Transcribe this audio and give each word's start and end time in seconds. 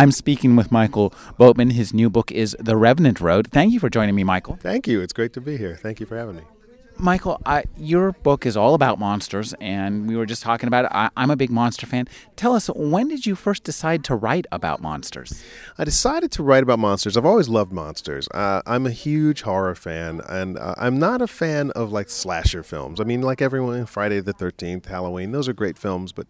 I'm 0.00 0.12
speaking 0.12 0.56
with 0.56 0.72
Michael 0.72 1.12
Boatman. 1.36 1.72
His 1.72 1.92
new 1.92 2.08
book 2.08 2.32
is 2.32 2.56
The 2.58 2.74
Revenant 2.74 3.20
Road. 3.20 3.48
Thank 3.52 3.74
you 3.74 3.78
for 3.78 3.90
joining 3.90 4.14
me, 4.14 4.24
Michael. 4.24 4.56
Thank 4.62 4.88
you. 4.88 5.02
It's 5.02 5.12
great 5.12 5.34
to 5.34 5.42
be 5.42 5.58
here. 5.58 5.76
Thank 5.76 6.00
you 6.00 6.06
for 6.06 6.16
having 6.16 6.36
me. 6.36 6.42
Michael, 7.00 7.40
I, 7.46 7.64
your 7.78 8.12
book 8.12 8.44
is 8.44 8.58
all 8.58 8.74
about 8.74 8.98
monsters, 8.98 9.54
and 9.58 10.06
we 10.06 10.16
were 10.16 10.26
just 10.26 10.42
talking 10.42 10.66
about 10.66 10.84
it. 10.84 10.90
I, 10.92 11.08
am 11.16 11.30
a 11.30 11.36
big 11.36 11.50
monster 11.50 11.86
fan. 11.86 12.06
Tell 12.36 12.54
us, 12.54 12.68
when 12.68 13.08
did 13.08 13.24
you 13.24 13.34
first 13.34 13.64
decide 13.64 14.04
to 14.04 14.14
write 14.14 14.44
about 14.52 14.82
monsters? 14.82 15.42
I 15.78 15.84
decided 15.84 16.30
to 16.32 16.42
write 16.42 16.62
about 16.62 16.78
monsters. 16.78 17.16
I've 17.16 17.24
always 17.24 17.48
loved 17.48 17.72
monsters. 17.72 18.28
Uh, 18.34 18.60
I'm 18.66 18.84
a 18.84 18.90
huge 18.90 19.42
horror 19.42 19.74
fan, 19.74 20.20
and 20.28 20.58
uh, 20.58 20.74
I'm 20.76 20.98
not 20.98 21.22
a 21.22 21.26
fan 21.26 21.70
of 21.70 21.90
like 21.90 22.10
slasher 22.10 22.62
films. 22.62 23.00
I 23.00 23.04
mean, 23.04 23.22
like 23.22 23.40
everyone, 23.40 23.86
Friday 23.86 24.20
the 24.20 24.34
13th, 24.34 24.84
Halloween, 24.84 25.32
those 25.32 25.48
are 25.48 25.54
great 25.54 25.78
films, 25.78 26.12
but 26.12 26.26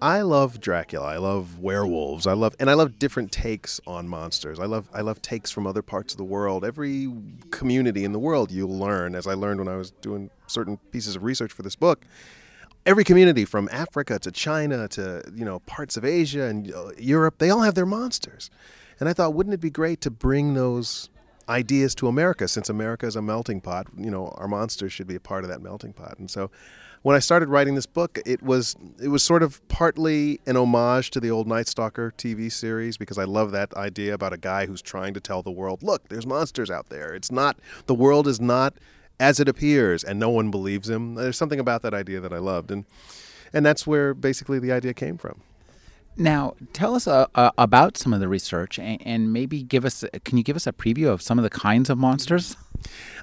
I 0.00 0.22
love 0.22 0.60
Dracula. 0.60 1.06
I 1.06 1.16
love 1.16 1.58
werewolves. 1.58 2.28
I 2.28 2.34
love, 2.34 2.54
and 2.60 2.70
I 2.70 2.74
love 2.74 2.96
different 2.98 3.32
takes 3.32 3.80
on 3.88 4.06
monsters. 4.06 4.60
I 4.60 4.66
love, 4.66 4.88
I 4.94 5.00
love 5.00 5.20
takes 5.20 5.50
from 5.50 5.66
other 5.66 5.82
parts 5.82 6.14
of 6.14 6.18
the 6.18 6.24
world. 6.24 6.64
Every 6.64 7.12
community 7.50 8.04
in 8.04 8.12
the 8.12 8.20
world, 8.20 8.52
you'll 8.52 8.78
learn, 8.78 9.16
as 9.16 9.26
I 9.26 9.34
learned 9.34 9.58
when 9.58 9.68
I 9.68 9.76
was 9.76 9.90
doing 9.90 10.11
doing 10.12 10.30
certain 10.46 10.78
pieces 10.90 11.16
of 11.16 11.22
research 11.22 11.52
for 11.52 11.62
this 11.62 11.76
book, 11.76 12.04
every 12.86 13.04
community 13.04 13.44
from 13.44 13.68
Africa 13.72 14.18
to 14.18 14.30
China 14.30 14.88
to 14.88 15.22
you 15.34 15.44
know 15.44 15.60
parts 15.60 15.96
of 15.96 16.04
Asia 16.04 16.44
and 16.44 16.72
uh, 16.72 16.90
Europe, 16.98 17.38
they 17.38 17.50
all 17.50 17.62
have 17.62 17.74
their 17.74 17.86
monsters. 17.86 18.50
And 19.00 19.08
I 19.08 19.12
thought, 19.12 19.34
wouldn't 19.34 19.54
it 19.54 19.60
be 19.60 19.70
great 19.70 20.00
to 20.02 20.10
bring 20.10 20.54
those 20.54 21.10
ideas 21.48 21.94
to 21.96 22.06
America 22.06 22.46
since 22.46 22.68
America 22.68 23.06
is 23.06 23.16
a 23.16 23.22
melting 23.22 23.60
pot? 23.60 23.86
You 23.96 24.10
know, 24.10 24.28
our 24.36 24.46
monsters 24.46 24.92
should 24.92 25.08
be 25.08 25.16
a 25.16 25.20
part 25.20 25.44
of 25.44 25.50
that 25.50 25.60
melting 25.60 25.92
pot. 25.92 26.18
And 26.18 26.30
so 26.30 26.50
when 27.02 27.16
I 27.16 27.18
started 27.18 27.48
writing 27.48 27.74
this 27.74 27.86
book, 27.86 28.20
it 28.24 28.42
was 28.42 28.76
it 29.00 29.08
was 29.08 29.22
sort 29.22 29.42
of 29.42 29.66
partly 29.68 30.40
an 30.46 30.56
homage 30.56 31.10
to 31.12 31.20
the 31.20 31.30
old 31.30 31.48
Night 31.48 31.66
Stalker 31.66 32.12
TV 32.16 32.50
series 32.50 32.96
because 32.96 33.18
I 33.18 33.24
love 33.24 33.50
that 33.52 33.74
idea 33.74 34.14
about 34.14 34.32
a 34.32 34.38
guy 34.38 34.66
who's 34.66 34.82
trying 34.82 35.14
to 35.14 35.20
tell 35.20 35.42
the 35.42 35.50
world, 35.50 35.82
look, 35.82 36.08
there's 36.08 36.26
monsters 36.26 36.70
out 36.70 36.88
there. 36.90 37.12
It's 37.12 37.32
not 37.32 37.58
the 37.86 37.94
world 37.94 38.28
is 38.28 38.40
not 38.40 38.74
as 39.20 39.40
it 39.40 39.48
appears, 39.48 40.04
and 40.04 40.18
no 40.18 40.30
one 40.30 40.50
believes 40.50 40.88
him. 40.88 41.14
There's 41.14 41.36
something 41.36 41.60
about 41.60 41.82
that 41.82 41.94
idea 41.94 42.20
that 42.20 42.32
I 42.32 42.38
loved, 42.38 42.70
and 42.70 42.84
and 43.52 43.64
that's 43.64 43.86
where 43.86 44.14
basically 44.14 44.58
the 44.58 44.72
idea 44.72 44.94
came 44.94 45.18
from. 45.18 45.42
Now, 46.16 46.54
tell 46.72 46.94
us 46.94 47.06
uh, 47.06 47.26
uh, 47.34 47.52
about 47.56 47.96
some 47.96 48.12
of 48.12 48.20
the 48.20 48.28
research, 48.28 48.78
and, 48.78 49.00
and, 49.06 49.32
maybe 49.32 49.62
give 49.62 49.84
us. 49.84 50.04
Can 50.24 50.36
you 50.36 50.44
give 50.44 50.56
us 50.56 50.66
a 50.66 50.72
preview 50.72 51.08
of 51.08 51.22
some 51.22 51.38
of 51.38 51.42
the 51.42 51.50
kinds 51.50 51.88
of 51.88 51.96
monsters? 51.96 52.56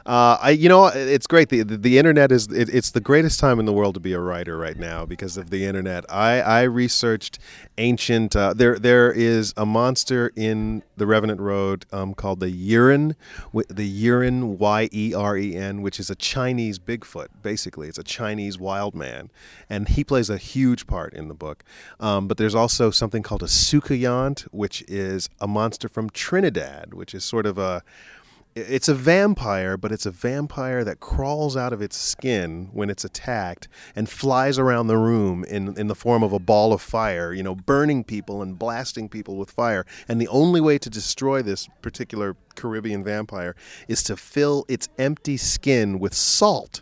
Uh, 0.06 0.38
I, 0.42 0.50
you 0.52 0.70
know, 0.70 0.88
it's 0.88 1.28
great. 1.28 1.50
The, 1.50 1.64
the, 1.64 1.78
the 1.78 1.98
internet 1.98 2.32
is 2.32 2.48
it, 2.48 2.70
it's 2.70 2.92
the 2.92 3.02
greatest 3.02 3.40
time 3.40 3.60
in 3.60 3.66
the 3.66 3.74
world 3.74 3.94
to 3.96 4.00
be 4.00 4.14
a 4.14 4.20
writer 4.20 4.58
right 4.58 4.78
now 4.78 5.06
because 5.06 5.38
of 5.38 5.50
the 5.50 5.66
internet. 5.66 6.06
I, 6.10 6.42
I 6.42 6.62
researched 6.64 7.38
ancient. 7.78 8.36
Uh, 8.36 8.54
there 8.54 8.80
there 8.80 9.12
is 9.12 9.54
a 9.58 9.66
monster 9.66 10.32
in 10.36 10.84
the 10.98 11.06
Revenant 11.06 11.40
Road 11.40 11.86
um, 11.92 12.14
called 12.14 12.40
the 12.40 12.50
Yeren, 12.50 13.16
the 13.54 14.06
Yeren 14.06 14.58
Y 14.58 14.90
E 14.92 15.14
R 15.14 15.38
E 15.38 15.56
N, 15.56 15.82
which 15.82 16.00
is 16.00 16.10
a 16.10 16.16
Chinese 16.16 16.80
Bigfoot. 16.80 17.28
Basically, 17.44 17.88
it's 17.88 17.98
a 18.00 18.04
Chinese 18.04 18.58
wild 18.58 18.96
man, 18.96 19.30
and 19.70 19.90
he 19.90 20.04
plays 20.04 20.30
a 20.30 20.38
huge 20.38 20.88
part 20.88 21.14
in 21.14 21.28
the 21.28 21.34
book. 21.34 21.64
Um, 22.00 22.28
but 22.28 22.38
there's 22.38 22.56
also 22.56 22.90
something 22.90 23.22
called 23.22 23.44
a 23.44 23.48
Soucouyant, 23.48 24.42
which 24.52 24.84
is 24.88 25.30
a 25.40 25.48
monster 25.48 25.88
from 25.88 26.10
Trinidad, 26.10 26.94
which 26.94 27.14
is 27.14 27.24
sort 27.24 27.46
of 27.46 27.58
a 27.58 27.84
it's 28.56 28.90
a 28.90 28.96
vampire, 28.96 29.78
but 29.78 29.92
it's 29.92 30.06
a 30.06 30.12
vampire 30.12 30.84
that 30.84 31.00
crawls 31.00 31.56
out 31.56 31.72
of 31.72 31.82
its 31.82 31.98
skin 31.98 32.70
when 32.74 32.90
it's 32.90 33.06
attacked 33.06 33.68
and 33.96 34.10
flies 34.10 34.58
around 34.58 34.88
the 34.88 34.98
room 34.98 35.44
in, 35.46 35.78
in 35.78 35.88
the 35.88 35.96
form 35.96 36.24
of 36.24 36.34
a 36.34 36.40
ball 36.40 36.74
of 36.74 36.82
fire, 36.82 37.32
you 37.32 37.44
know, 37.44 37.56
burning 37.56 38.04
people 38.04 38.42
and 38.42 38.58
blasting 38.58 39.08
people 39.08 39.38
with 39.38 39.52
fire. 39.52 39.86
And 40.08 40.20
the 40.20 40.28
only 40.28 40.62
way 40.62 40.78
to 40.80 40.90
destroy 40.90 41.42
this 41.42 41.68
particular 41.82 42.36
Caribbean 42.56 43.04
vampire 43.04 43.56
is 43.88 44.04
to 44.04 44.18
fill 44.18 44.66
its 44.68 44.90
empty 44.98 45.38
skin 45.38 46.00
with 46.00 46.14
salt. 46.14 46.82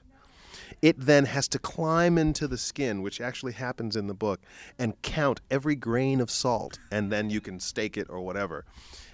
It 0.81 0.95
then 0.99 1.25
has 1.25 1.47
to 1.49 1.59
climb 1.59 2.17
into 2.17 2.47
the 2.47 2.57
skin, 2.57 3.01
which 3.01 3.19
actually 3.19 3.53
happens 3.53 3.95
in 3.95 4.07
the 4.07 4.13
book, 4.13 4.39
and 4.77 5.01
count 5.01 5.41
every 5.49 5.75
grain 5.75 6.21
of 6.21 6.29
salt, 6.29 6.79
and 6.91 7.11
then 7.11 7.31
you 7.31 7.41
can 7.41 7.59
stake 7.59 7.97
it 7.97 8.07
or 8.09 8.21
whatever 8.21 8.63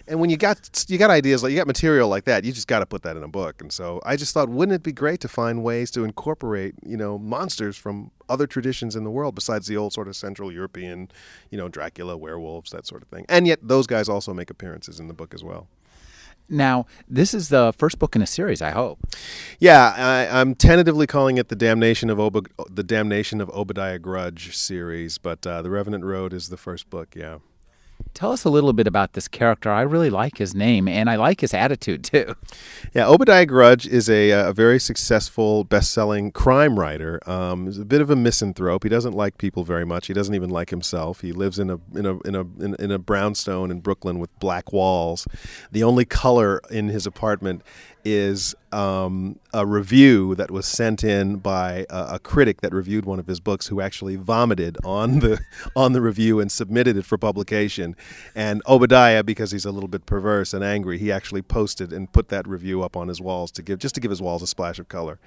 and 0.07 0.19
when 0.19 0.29
you 0.29 0.37
got 0.37 0.85
you 0.87 0.97
got 0.97 1.09
ideas 1.09 1.43
like 1.43 1.51
you 1.51 1.57
got 1.57 1.67
material 1.67 2.09
like 2.09 2.25
that, 2.25 2.43
you 2.43 2.51
just 2.51 2.67
got 2.67 2.79
to 2.79 2.85
put 2.85 3.03
that 3.03 3.15
in 3.15 3.23
a 3.23 3.27
book. 3.27 3.61
And 3.61 3.71
so 3.71 4.01
I 4.05 4.15
just 4.15 4.33
thought, 4.33 4.49
wouldn't 4.49 4.75
it 4.75 4.83
be 4.83 4.91
great 4.91 5.19
to 5.21 5.27
find 5.27 5.63
ways 5.63 5.91
to 5.91 6.03
incorporate 6.03 6.75
you 6.85 6.97
know 6.97 7.17
monsters 7.17 7.77
from 7.77 8.11
other 8.29 8.47
traditions 8.47 8.95
in 8.95 9.03
the 9.03 9.11
world 9.11 9.35
besides 9.35 9.67
the 9.67 9.77
old 9.77 9.93
sort 9.93 10.07
of 10.07 10.15
Central 10.15 10.51
European, 10.51 11.09
you 11.49 11.57
know, 11.57 11.69
Dracula, 11.69 12.17
werewolves, 12.17 12.71
that 12.71 12.85
sort 12.85 13.01
of 13.01 13.07
thing. 13.07 13.25
And 13.29 13.47
yet 13.47 13.59
those 13.61 13.87
guys 13.87 14.09
also 14.09 14.33
make 14.33 14.49
appearances 14.49 14.99
in 14.99 15.07
the 15.07 15.13
book 15.13 15.33
as 15.33 15.43
well. 15.43 15.67
Now, 16.49 16.85
this 17.07 17.33
is 17.33 17.49
the 17.49 17.73
first 17.77 17.99
book 17.99 18.15
in 18.15 18.21
a 18.21 18.27
series. 18.27 18.61
I 18.61 18.71
hope. 18.71 18.99
Yeah, 19.59 19.93
I, 19.95 20.41
am 20.41 20.55
tentatively 20.55 21.07
calling 21.07 21.37
it 21.37 21.47
the 21.47 21.55
Damnation 21.55 22.09
of 22.09 22.19
Ob- 22.19 22.49
the 22.69 22.83
Damnation 22.83 23.39
of 23.39 23.49
Obadiah 23.51 23.97
Grudge 23.97 24.55
series, 24.55 25.17
but 25.17 25.47
uh, 25.47 25.61
the 25.61 25.69
Revenant 25.69 26.03
Road 26.03 26.33
is 26.33 26.49
the 26.49 26.57
first 26.57 26.89
book. 26.89 27.15
Yeah. 27.15 27.37
Tell 28.13 28.31
us 28.31 28.43
a 28.43 28.49
little 28.49 28.73
bit 28.73 28.85
about 28.85 29.13
this 29.13 29.27
character. 29.27 29.71
I 29.71 29.81
really 29.81 30.09
like 30.09 30.37
his 30.37 30.53
name, 30.53 30.87
and 30.87 31.09
I 31.09 31.15
like 31.15 31.41
his 31.41 31.53
attitude 31.53 32.03
too. 32.03 32.35
Yeah, 32.93 33.07
Obadiah 33.07 33.45
Grudge 33.45 33.87
is 33.87 34.09
a, 34.09 34.31
a 34.31 34.53
very 34.53 34.79
successful, 34.79 35.63
best-selling 35.63 36.31
crime 36.31 36.79
writer. 36.79 37.19
Um, 37.27 37.65
he's 37.65 37.79
a 37.79 37.85
bit 37.85 38.01
of 38.01 38.09
a 38.09 38.15
misanthrope. 38.15 38.83
He 38.83 38.89
doesn't 38.89 39.13
like 39.13 39.37
people 39.37 39.63
very 39.63 39.85
much. 39.85 40.07
He 40.07 40.13
doesn't 40.13 40.35
even 40.35 40.49
like 40.49 40.69
himself. 40.69 41.21
He 41.21 41.31
lives 41.31 41.57
in 41.57 41.69
a 41.69 41.79
in 41.95 42.05
a 42.05 42.19
in 42.21 42.35
a 42.35 42.41
in, 42.63 42.75
in 42.79 42.91
a 42.91 42.99
brownstone 42.99 43.71
in 43.71 43.79
Brooklyn 43.79 44.19
with 44.19 44.37
black 44.39 44.71
walls. 44.71 45.27
The 45.71 45.83
only 45.83 46.05
color 46.05 46.61
in 46.69 46.89
his 46.89 47.07
apartment 47.07 47.63
is 48.05 48.55
um, 48.73 49.39
a 49.53 49.65
review 49.65 50.35
that 50.35 50.49
was 50.49 50.65
sent 50.65 51.03
in 51.03 51.37
by 51.37 51.85
a, 51.89 52.15
a, 52.15 52.19
critic 52.19 52.61
that 52.61 52.73
reviewed 52.73 53.05
one 53.05 53.19
of 53.19 53.27
his 53.27 53.39
books, 53.39 53.67
who 53.67 53.79
actually 53.79 54.15
vomited 54.15 54.77
on 54.83 55.19
the 55.19 55.39
on 55.75 55.93
the 55.93 56.01
review 56.01 56.39
and 56.39 56.51
submitted 56.51 56.97
it 56.97 57.05
for 57.05 57.17
publication. 57.17 57.95
And 58.35 58.61
Obadiah, 58.67 59.23
because 59.23 59.51
he's 59.51 59.65
a 59.65 59.71
little 59.71 59.87
bit 59.87 60.05
perverse 60.05 60.53
and 60.53 60.63
angry, 60.63 60.97
he 60.97 61.11
actually 61.11 61.43
posted 61.43 61.93
and 61.93 62.11
put 62.11 62.29
that 62.29 62.47
review 62.47 62.81
up 62.81 62.97
on 62.97 63.07
his 63.07 63.21
walls 63.21 63.51
to 63.51 63.61
give 63.61 63.79
just 63.79 63.95
to 63.95 64.01
give 64.01 64.09
his 64.09 64.21
walls 64.21 64.41
a 64.41 64.47
splash 64.47 64.79
of 64.79 64.87
color. 64.87 65.19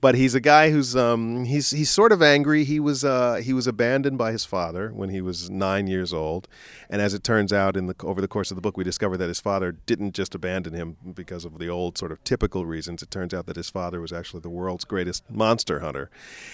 But 0.00 0.14
he's 0.14 0.34
a 0.34 0.40
guy 0.40 0.70
who's 0.70 0.96
um, 0.96 1.44
he's 1.44 1.70
he's 1.70 1.90
sort 1.90 2.10
of 2.10 2.22
angry. 2.22 2.64
He 2.64 2.80
was 2.80 3.04
uh, 3.04 3.36
he 3.36 3.52
was 3.52 3.66
abandoned 3.66 4.16
by 4.16 4.32
his 4.32 4.46
father 4.46 4.90
when 4.94 5.10
he 5.10 5.20
was 5.20 5.50
nine 5.50 5.86
years 5.86 6.12
old, 6.12 6.48
and 6.88 7.02
as 7.02 7.12
it 7.12 7.22
turns 7.22 7.52
out, 7.52 7.76
in 7.76 7.86
the 7.86 7.94
over 8.02 8.22
the 8.22 8.28
course 8.28 8.50
of 8.50 8.54
the 8.54 8.62
book, 8.62 8.78
we 8.78 8.84
discover 8.84 9.18
that 9.18 9.28
his 9.28 9.40
father 9.40 9.72
didn't 9.72 10.14
just 10.14 10.34
abandon 10.34 10.72
him 10.72 10.96
because 11.14 11.44
of 11.44 11.58
the 11.58 11.68
old 11.68 11.98
sort 11.98 12.10
of 12.10 12.23
typical 12.24 12.66
reasons. 12.66 13.02
It 13.02 13.10
turns 13.10 13.34
out 13.34 13.46
that 13.46 13.56
his 13.56 13.70
father 13.70 14.00
was 14.00 14.12
actually 14.12 14.40
the 14.40 14.50
world's 14.50 14.84
greatest 14.84 15.30
monster 15.30 15.80
hunter, 15.80 16.10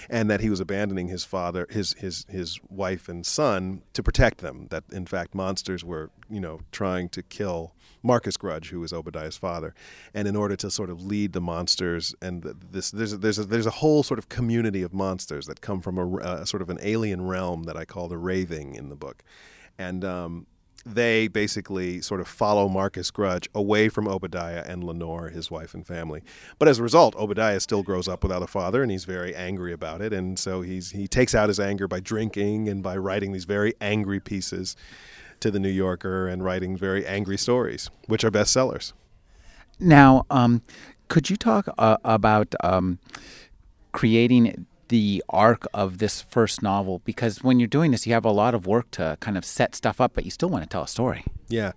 and 0.09 0.31
that 0.31 0.41
he 0.41 0.51
was 0.51 0.61
abandoning 0.61 1.09
his 1.09 1.25
father, 1.25 1.67
his 1.71 1.95
his 1.95 2.27
his 2.29 2.61
wife 2.69 3.09
and 3.09 3.25
son 3.25 3.83
to 3.93 4.03
protect 4.03 4.39
them. 4.39 4.67
That 4.71 4.85
in 4.93 5.07
fact 5.07 5.35
monsters 5.35 5.85
were 5.85 6.11
you 6.29 6.41
know 6.41 6.61
trying 6.73 7.09
to 7.11 7.23
kill 7.23 7.73
Marcus 8.03 8.37
Grudge, 8.37 8.71
who 8.71 8.81
was 8.81 8.93
Obadiah's 8.93 9.37
father, 9.37 9.75
and 10.15 10.27
in 10.27 10.37
order 10.37 10.57
to 10.57 10.71
sort 10.71 10.91
of 10.91 11.05
lead 11.05 11.33
the 11.33 11.41
monsters 11.41 12.15
and 12.21 12.43
this 12.71 12.91
there's 12.91 13.13
a, 13.13 13.17
there's 13.17 13.39
a, 13.39 13.45
there's 13.45 13.67
a 13.67 13.71
whole 13.71 14.03
sort 14.03 14.19
of 14.19 14.29
community 14.29 14.83
of 14.83 14.93
monsters 14.93 15.47
that 15.47 15.61
come 15.61 15.81
from 15.81 15.99
a, 15.99 16.47
sort 16.47 16.63
of 16.63 16.71
an 16.71 16.79
alien 16.83 17.27
realm 17.27 17.65
that 17.65 17.77
I 17.77 17.85
call 17.85 18.09
the 18.09 18.19
Raving 18.19 18.75
in 18.75 18.89
the 18.89 18.97
book, 18.97 19.23
and 19.79 20.05
um, 20.05 20.47
they 20.85 21.29
basically 21.29 22.01
sort 22.01 22.21
of 22.21 22.29
follow 22.29 22.69
Marcus 22.69 23.11
Grudge 23.11 23.49
away 23.55 23.89
from 23.89 24.09
Obadiah 24.09 24.65
and 24.67 24.83
Lenore, 24.83 25.29
his 25.29 25.51
wife 25.51 25.75
and 25.75 25.87
family. 25.87 26.23
But 26.59 26.69
as 26.69 26.79
a 26.79 26.83
result, 26.83 27.15
Obadiah 27.17 27.61
still 27.61 27.83
grows 27.83 28.09
up 28.09 28.23
without 28.23 28.43
a 28.43 28.47
father, 28.47 28.83
and 28.83 28.91
he's 28.91 29.05
very 29.05 29.35
angry 29.35 29.73
about 29.73 30.01
it. 30.01 30.13
And 30.13 30.39
so 30.39 30.63
he's 30.63 30.93
he 30.93 31.07
takes 31.07 31.35
out 31.35 31.49
his 31.49 31.61
anger 31.61 31.87
by 31.87 32.01
drinking 32.01 32.69
and 32.69 32.83
by 32.83 32.97
writing 32.97 33.33
these 33.33 33.45
very 33.45 33.75
angry 33.81 34.21
pieces 34.21 34.77
to 35.41 35.51
the 35.51 35.59
New 35.59 35.71
Yorker 35.71 36.29
and 36.29 36.45
writing 36.45 36.77
very 36.77 37.07
angry 37.07 37.39
stories, 37.39 37.91
which 38.07 38.25
are 38.25 38.31
bestsellers. 38.31 38.93
Now, 39.79 40.27
um, 40.31 40.63
could 41.09 41.31
you 41.31 41.37
talk 41.37 41.69
uh, 41.79 41.97
about 42.05 42.55
um, 42.63 42.99
creating 43.93 44.67
the 44.91 45.23
arc 45.29 45.67
of 45.73 45.99
this 45.99 46.21
first 46.21 46.63
novel 46.63 47.01
because 47.05 47.45
when 47.45 47.61
you're 47.61 47.69
doing 47.69 47.93
this, 47.93 48.07
you 48.07 48.13
have 48.13 48.25
a 48.25 48.31
lot 48.31 48.55
of 48.55 48.67
work 48.67 48.91
to 48.91 49.17
kind 49.21 49.39
of 49.39 49.45
set 49.45 49.75
stuff 49.77 50.01
up, 50.01 50.13
but 50.15 50.25
you 50.25 50.33
still 50.33 50.49
want 50.49 50.65
to 50.65 50.69
tell 50.69 50.83
a 50.83 50.89
story. 50.89 51.25
Yeah, 51.49 51.73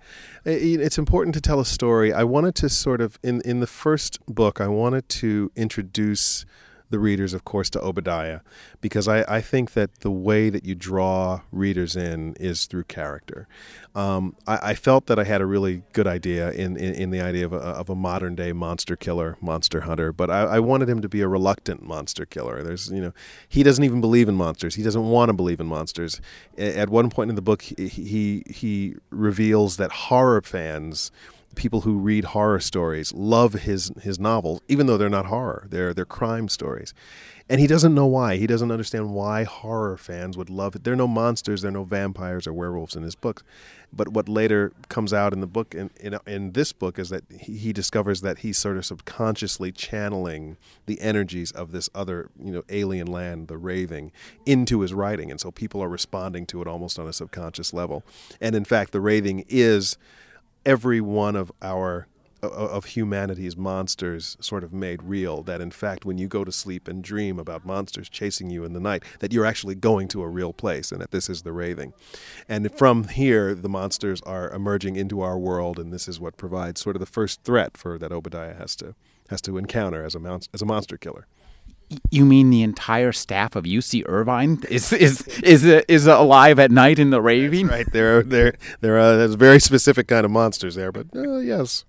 it's 0.46 0.98
important 0.98 1.36
to 1.36 1.42
tell 1.42 1.60
a 1.60 1.66
story. 1.66 2.12
I 2.12 2.24
wanted 2.24 2.56
to 2.56 2.70
sort 2.70 3.02
of 3.02 3.20
in 3.24 3.42
in 3.42 3.60
the 3.60 3.68
first 3.68 4.20
book, 4.26 4.60
I 4.60 4.68
wanted 4.68 5.08
to 5.10 5.52
introduce 5.56 6.46
the 6.94 7.00
readers, 7.00 7.34
of 7.34 7.44
course, 7.44 7.72
to 7.72 7.82
Obadiah, 7.82 8.42
because 8.80 9.08
I, 9.08 9.26
I 9.28 9.42
think 9.42 9.74
that 9.74 10.02
the 10.02 10.12
way 10.12 10.52
that 10.52 10.64
you 10.64 10.76
draw 10.76 11.42
readers 11.52 11.96
in 11.96 12.36
is 12.36 12.68
through 12.68 12.84
character. 12.84 13.48
Um, 13.96 14.36
I, 14.46 14.60
I, 14.70 14.76
felt 14.76 15.08
that 15.08 15.18
I 15.18 15.24
had 15.24 15.42
a 15.42 15.48
really 15.48 15.82
good 15.94 16.06
idea 16.06 16.52
in, 16.52 16.78
in, 16.78 16.94
in 16.94 17.10
the 17.10 17.20
idea 17.20 17.46
of 17.46 17.54
a, 17.54 17.58
of 17.58 17.90
a, 17.90 17.96
modern 17.96 18.36
day 18.36 18.54
monster 18.54 18.96
killer, 18.96 19.38
monster 19.42 19.82
hunter, 19.82 20.14
but 20.14 20.30
I, 20.30 20.42
I, 20.44 20.60
wanted 20.60 20.88
him 20.88 21.02
to 21.02 21.10
be 21.10 21.22
a 21.22 21.28
reluctant 21.28 21.82
monster 21.82 22.26
killer. 22.26 22.62
There's, 22.62 22.92
you 22.92 23.02
know, 23.02 23.14
he 23.50 23.64
doesn't 23.64 23.84
even 23.84 24.00
believe 24.00 24.30
in 24.30 24.36
monsters. 24.36 24.76
He 24.76 24.84
doesn't 24.84 25.04
want 25.04 25.30
to 25.30 25.34
believe 25.34 25.60
in 25.60 25.68
monsters. 25.68 26.22
At 26.58 26.90
one 26.90 27.10
point 27.10 27.30
in 27.30 27.36
the 27.36 27.42
book, 27.42 27.64
he, 27.64 27.88
he, 27.88 28.44
he 28.48 28.96
reveals 29.10 29.78
that 29.78 29.92
horror 29.92 30.42
fans 30.42 31.12
people 31.56 31.82
who 31.82 31.98
read 31.98 32.26
horror 32.26 32.60
stories 32.60 33.14
love 33.14 33.54
his 33.54 33.92
his 34.02 34.20
novels, 34.20 34.62
even 34.68 34.88
though 34.88 34.98
they're 34.98 35.10
not 35.10 35.28
horror; 35.28 35.68
they're 35.70 35.94
they're 35.94 36.06
crime 36.06 36.48
stories. 36.48 36.94
And 37.50 37.60
he 37.60 37.68
doesn't 37.68 37.94
know 37.94 38.06
why. 38.06 38.38
He 38.38 38.48
doesn't 38.48 38.72
understand 38.72 39.14
why 39.14 39.44
horror 39.44 39.98
fans 39.98 40.38
would 40.38 40.50
love 40.50 40.76
it. 40.76 40.86
There 40.86 40.94
are 40.94 40.98
no 40.98 41.08
monsters, 41.08 41.62
there 41.62 41.70
are 41.70 41.74
no 41.74 41.84
vampires 41.84 42.48
or 42.48 42.54
werewolves 42.54 42.96
in 42.96 43.04
his 43.04 43.16
books. 43.16 43.44
But 43.92 44.08
what 44.10 44.30
later 44.30 44.72
comes 44.88 45.14
out 45.14 45.34
in 45.34 45.42
the 45.42 45.48
book, 45.48 45.76
in, 45.76 45.90
in, 46.00 46.18
in 46.26 46.54
this 46.54 46.72
book, 46.72 46.98
is 46.98 47.10
that 47.10 47.26
he, 47.30 47.58
he 47.58 47.74
discovers 47.74 48.22
that 48.22 48.40
he's 48.40 48.58
sort 48.58 48.78
of 48.78 48.86
subconsciously 48.86 49.74
channeling 49.74 50.56
the 50.86 51.02
energies 51.02 51.52
of 51.52 51.74
this 51.74 51.90
other, 51.94 52.30
you 52.42 52.54
know, 52.54 52.64
alien 52.70 53.08
land, 53.08 53.50
the 53.50 53.58
raving, 53.58 54.14
into 54.46 54.80
his 54.80 54.94
writing. 54.94 55.30
And 55.30 55.40
so 55.40 55.52
people 55.52 55.84
are 55.84 55.90
responding 55.90 56.46
to 56.48 56.62
it 56.62 56.68
almost 56.68 56.98
on 56.98 57.08
a 57.08 57.14
subconscious 57.14 57.74
level. 57.74 58.04
And 58.40 58.56
in 58.56 58.64
fact, 58.64 58.94
the 58.94 59.02
raving 59.02 59.44
is 59.50 59.98
every 60.66 61.02
one 61.02 61.36
of 61.36 61.52
our 61.62 62.08
of 62.44 62.86
humanity's 62.86 63.56
monsters 63.56 64.36
sort 64.42 64.64
of 64.64 64.74
made 64.74 65.02
real 65.02 65.42
that 65.44 65.62
in 65.62 65.72
fact 65.72 66.04
when 66.04 66.18
you 66.18 66.28
go 66.28 66.44
to 66.44 66.52
sleep 66.52 66.88
and 66.88 67.04
dream 67.04 67.40
about 67.40 67.66
monsters 67.66 68.10
chasing 68.10 68.50
you 68.50 68.66
in 68.66 68.74
the 68.74 68.80
night 68.80 69.04
that 69.20 69.32
you're 69.32 69.46
actually 69.46 69.76
going 69.76 70.08
to 70.10 70.22
a 70.22 70.28
real 70.28 70.52
place 70.52 70.92
and 70.92 71.02
that 71.02 71.12
this 71.12 71.30
is 71.30 71.44
the 71.44 71.54
raving. 71.54 71.94
And 72.50 72.70
from 72.76 73.08
here 73.08 73.56
the 73.56 73.70
monsters 73.70 74.22
are 74.24 74.52
emerging 74.52 74.98
into 74.98 75.22
our 75.22 75.38
world 75.38 75.80
and 75.80 75.94
this 75.94 76.08
is 76.08 76.20
what 76.20 76.36
provides 76.38 76.82
sort 76.82 76.96
of 76.96 77.00
the 77.00 77.06
first 77.06 77.44
threat 77.44 77.78
for 77.78 77.98
that 77.98 78.12
Obadiah 78.12 78.56
has 78.56 78.76
to 78.78 78.96
has 79.30 79.42
to 79.42 79.58
encounter 79.58 80.04
as 80.04 80.16
a 80.16 80.20
mon- 80.20 80.42
as 80.54 80.62
a 80.62 80.66
monster 80.66 80.98
killer 80.98 81.28
you 82.12 82.26
mean 82.26 82.50
the 82.50 82.62
entire 82.62 83.12
staff 83.12 83.56
of 83.56 83.66
UC 83.66 84.04
Irvine 84.06 84.64
is 84.70 84.92
is 84.94 85.28
is 85.40 85.66
is 85.66 86.08
alive 86.08 86.60
at 86.60 86.72
night 86.72 87.00
in 87.00 87.10
the 87.10 87.22
raving? 87.22 87.68
That's 87.68 87.86
right, 87.86 87.94
there 87.94 88.18
are 88.20 88.24
there 88.24 88.54
there 88.82 89.00
are 89.00 89.16
there's 89.16 89.36
very 89.36 89.60
specific 89.60 90.08
kind 90.08 90.26
of 90.26 90.32
monsters 90.32 90.76
there, 90.76 90.92
but 90.92 91.08
uh, 91.16 91.38
yes. 91.38 91.86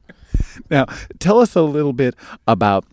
Now, 0.71 0.87
tell 1.19 1.41
us 1.41 1.55
a 1.55 1.62
little 1.62 1.93
bit 1.93 2.15
about 2.47 2.85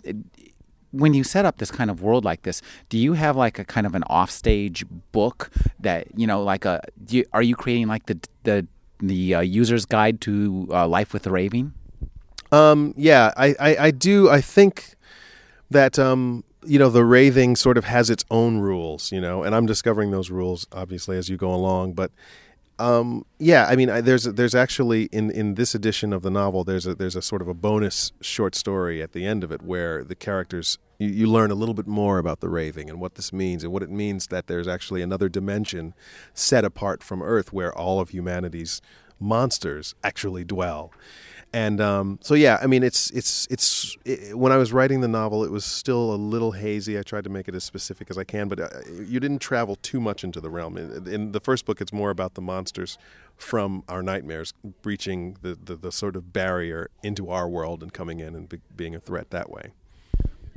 when 0.91 1.13
you 1.13 1.23
set 1.23 1.45
up 1.45 1.57
this 1.57 1.71
kind 1.71 1.89
of 1.89 2.01
world 2.01 2.25
like 2.25 2.43
this. 2.43 2.61
Do 2.89 2.97
you 2.97 3.13
have 3.13 3.35
like 3.35 3.59
a 3.59 3.65
kind 3.65 3.87
of 3.87 3.95
an 3.95 4.03
offstage 4.03 4.85
book 5.11 5.49
that 5.79 6.07
you 6.17 6.27
know, 6.27 6.43
like 6.43 6.65
a? 6.65 6.81
You, 7.07 7.25
are 7.33 7.41
you 7.41 7.55
creating 7.55 7.87
like 7.87 8.05
the 8.05 8.19
the 8.43 8.67
the 8.99 9.35
uh, 9.35 9.39
user's 9.41 9.85
guide 9.85 10.21
to 10.21 10.67
uh, 10.71 10.87
life 10.87 11.13
with 11.13 11.23
the 11.23 11.31
raving? 11.31 11.73
Um, 12.51 12.93
yeah, 12.97 13.31
I, 13.37 13.55
I, 13.59 13.77
I 13.77 13.91
do. 13.91 14.29
I 14.29 14.41
think 14.41 14.95
that 15.69 15.97
um, 15.97 16.43
you 16.65 16.77
know 16.77 16.89
the 16.89 17.05
raving 17.05 17.55
sort 17.55 17.77
of 17.77 17.85
has 17.85 18.09
its 18.09 18.23
own 18.29 18.59
rules 18.59 19.11
you 19.11 19.21
know 19.21 19.43
and 19.43 19.55
i'm 19.55 19.65
discovering 19.65 20.11
those 20.11 20.29
rules 20.29 20.67
obviously 20.71 21.17
as 21.17 21.29
you 21.29 21.37
go 21.37 21.53
along 21.53 21.93
but 21.93 22.11
um, 22.79 23.25
yeah 23.37 23.67
i 23.69 23.75
mean 23.75 23.89
I, 23.89 24.01
there's 24.01 24.23
there's 24.23 24.55
actually 24.55 25.03
in 25.11 25.29
in 25.29 25.53
this 25.53 25.75
edition 25.75 26.13
of 26.13 26.23
the 26.23 26.31
novel 26.31 26.63
there's 26.63 26.87
a 26.87 26.95
there's 26.95 27.15
a 27.15 27.21
sort 27.21 27.41
of 27.41 27.47
a 27.47 27.53
bonus 27.53 28.11
short 28.21 28.55
story 28.55 29.03
at 29.03 29.11
the 29.11 29.25
end 29.25 29.43
of 29.43 29.51
it 29.51 29.61
where 29.61 30.03
the 30.03 30.15
characters 30.15 30.79
you, 30.97 31.09
you 31.09 31.27
learn 31.27 31.51
a 31.51 31.55
little 31.55 31.75
bit 31.75 31.85
more 31.85 32.17
about 32.17 32.39
the 32.39 32.49
raving 32.49 32.89
and 32.89 32.99
what 32.99 33.15
this 33.15 33.31
means 33.31 33.63
and 33.63 33.71
what 33.71 33.83
it 33.83 33.91
means 33.91 34.27
that 34.27 34.47
there's 34.47 34.67
actually 34.67 35.03
another 35.03 35.29
dimension 35.29 35.93
set 36.33 36.65
apart 36.65 37.03
from 37.03 37.21
earth 37.21 37.53
where 37.53 37.75
all 37.75 37.99
of 37.99 38.09
humanity's 38.09 38.81
monsters 39.19 39.93
actually 40.03 40.43
dwell 40.43 40.91
and 41.53 41.81
um, 41.81 42.19
so 42.21 42.33
yeah, 42.33 42.57
I 42.61 42.67
mean, 42.67 42.81
it's 42.81 43.09
it's 43.11 43.45
it's 43.49 43.97
it, 44.05 44.37
when 44.37 44.53
I 44.53 44.57
was 44.57 44.71
writing 44.71 45.01
the 45.01 45.07
novel, 45.09 45.43
it 45.43 45.51
was 45.51 45.65
still 45.65 46.13
a 46.13 46.15
little 46.15 46.53
hazy. 46.53 46.97
I 46.97 47.03
tried 47.03 47.25
to 47.25 47.29
make 47.29 47.49
it 47.49 47.55
as 47.55 47.65
specific 47.65 48.09
as 48.09 48.17
I 48.17 48.23
can, 48.23 48.47
but 48.47 48.59
uh, 48.61 48.69
you 49.05 49.19
didn't 49.19 49.39
travel 49.39 49.75
too 49.75 49.99
much 49.99 50.23
into 50.23 50.39
the 50.39 50.49
realm. 50.49 50.77
In, 50.77 51.07
in, 51.07 51.31
the 51.33 51.41
first 51.41 51.65
book, 51.65 51.81
it's 51.81 51.91
more 51.91 52.09
about 52.09 52.35
the 52.35 52.41
monsters 52.41 52.97
from 53.35 53.83
our 53.89 54.01
nightmares 54.01 54.53
breaching 54.81 55.35
the, 55.41 55.57
the, 55.61 55.75
the 55.75 55.91
sort 55.91 56.15
of 56.15 56.31
barrier 56.31 56.89
into 57.03 57.29
our 57.29 57.49
world 57.49 57.83
and 57.83 57.91
coming 57.91 58.21
in 58.21 58.33
and 58.33 58.47
be, 58.47 58.59
being 58.77 58.95
a 58.95 58.99
threat 58.99 59.31
that 59.31 59.49
way. 59.49 59.71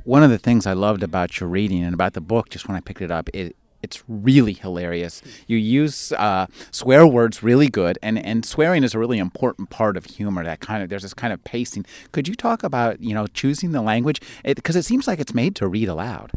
One 0.05 0.23
of 0.23 0.29
the 0.29 0.37
things 0.37 0.65
I 0.65 0.73
loved 0.73 1.03
about 1.03 1.39
your 1.39 1.49
reading 1.49 1.83
and 1.83 1.93
about 1.93 2.13
the 2.13 2.21
book, 2.21 2.49
just 2.49 2.69
when 2.69 2.77
I 2.77 2.79
picked 2.79 3.01
it 3.01 3.11
up, 3.11 3.29
it 3.33 3.55
it's 3.85 4.03
really 4.07 4.53
hilarious. 4.53 5.21
You 5.47 5.57
use 5.57 6.11
uh, 6.13 6.47
swear 6.71 7.05
words 7.05 7.43
really 7.43 7.69
good, 7.69 7.99
and, 8.01 8.17
and 8.17 8.43
swearing 8.43 8.83
is 8.83 8.95
a 8.95 8.99
really 8.99 9.19
important 9.19 9.69
part 9.69 9.95
of 9.95 10.05
humor. 10.05 10.43
That 10.43 10.59
kind 10.59 10.81
of 10.81 10.89
there's 10.89 11.03
this 11.03 11.13
kind 11.13 11.31
of 11.31 11.43
pacing. 11.43 11.85
Could 12.11 12.27
you 12.27 12.35
talk 12.35 12.63
about 12.63 12.99
you 12.99 13.13
know 13.13 13.27
choosing 13.27 13.71
the 13.71 13.81
language 13.81 14.19
because 14.43 14.75
it, 14.75 14.79
it, 14.79 14.85
seems 14.85 15.07
like 15.07 15.19
it's 15.19 15.33
made 15.33 15.55
to 15.57 15.67
read 15.67 15.87
aloud. 15.87 16.31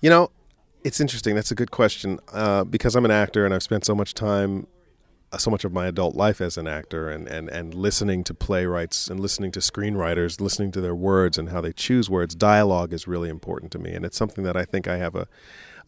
You 0.00 0.10
know, 0.10 0.30
it's 0.84 1.00
interesting. 1.00 1.34
That's 1.34 1.50
a 1.50 1.56
good 1.56 1.72
question 1.72 2.20
uh, 2.32 2.64
because 2.64 2.94
I'm 2.94 3.04
an 3.04 3.10
actor 3.10 3.44
and 3.44 3.52
I've 3.52 3.62
spent 3.64 3.84
so 3.84 3.94
much 3.94 4.14
time 4.14 4.66
uh, 5.32 5.38
so 5.38 5.50
much 5.50 5.64
of 5.64 5.72
my 5.72 5.86
adult 5.86 6.16
life 6.16 6.40
as 6.40 6.56
an 6.56 6.66
actor 6.66 7.08
and, 7.08 7.28
and, 7.28 7.48
and 7.48 7.72
listening 7.72 8.24
to 8.24 8.34
playwrights 8.34 9.08
and 9.08 9.20
listening 9.20 9.52
to 9.52 9.60
screenwriters, 9.60 10.40
listening 10.40 10.72
to 10.72 10.80
their 10.80 10.94
words 10.94 11.38
and 11.38 11.50
how 11.50 11.60
they 11.60 11.72
choose 11.72 12.10
words. 12.10 12.34
Dialogue 12.34 12.92
is 12.92 13.06
really 13.06 13.28
important 13.28 13.70
to 13.72 13.78
me, 13.78 13.92
and 13.92 14.04
it's 14.04 14.16
something 14.16 14.42
that 14.44 14.56
I 14.56 14.64
think 14.64 14.88
I 14.88 14.96
have 14.96 15.14
a 15.14 15.28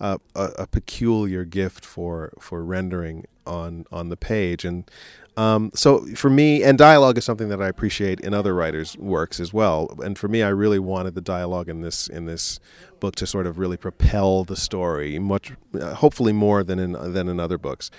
a, 0.02 0.18
a, 0.34 0.66
peculiar 0.66 1.44
gift 1.44 1.84
for 1.84 2.32
for 2.40 2.64
rendering 2.64 3.24
on 3.46 3.86
on 3.92 4.08
the 4.08 4.16
page. 4.16 4.64
And 4.64 4.90
um, 5.36 5.70
so 5.74 6.04
for 6.14 6.30
me 6.30 6.62
and 6.62 6.76
dialogue 6.78 7.18
is 7.18 7.24
something 7.24 7.48
that 7.48 7.62
I 7.62 7.68
appreciate 7.68 8.20
in 8.20 8.34
other 8.34 8.54
writers 8.54 8.96
works 8.98 9.40
as 9.40 9.52
well 9.52 9.94
and 10.02 10.18
for 10.18 10.28
me 10.28 10.42
I 10.42 10.48
really 10.48 10.78
wanted 10.78 11.14
the 11.14 11.20
dialogue 11.20 11.68
in 11.68 11.80
this 11.80 12.08
in 12.08 12.26
this 12.26 12.60
book 13.00 13.16
to 13.16 13.26
sort 13.26 13.46
of 13.46 13.58
really 13.58 13.76
propel 13.76 14.44
the 14.44 14.56
story 14.56 15.18
much 15.18 15.52
uh, 15.74 15.94
hopefully 15.94 16.32
more 16.32 16.62
than 16.62 16.78
in 16.78 16.92
than 16.92 17.28
in 17.28 17.40
other 17.40 17.58
books 17.58 17.90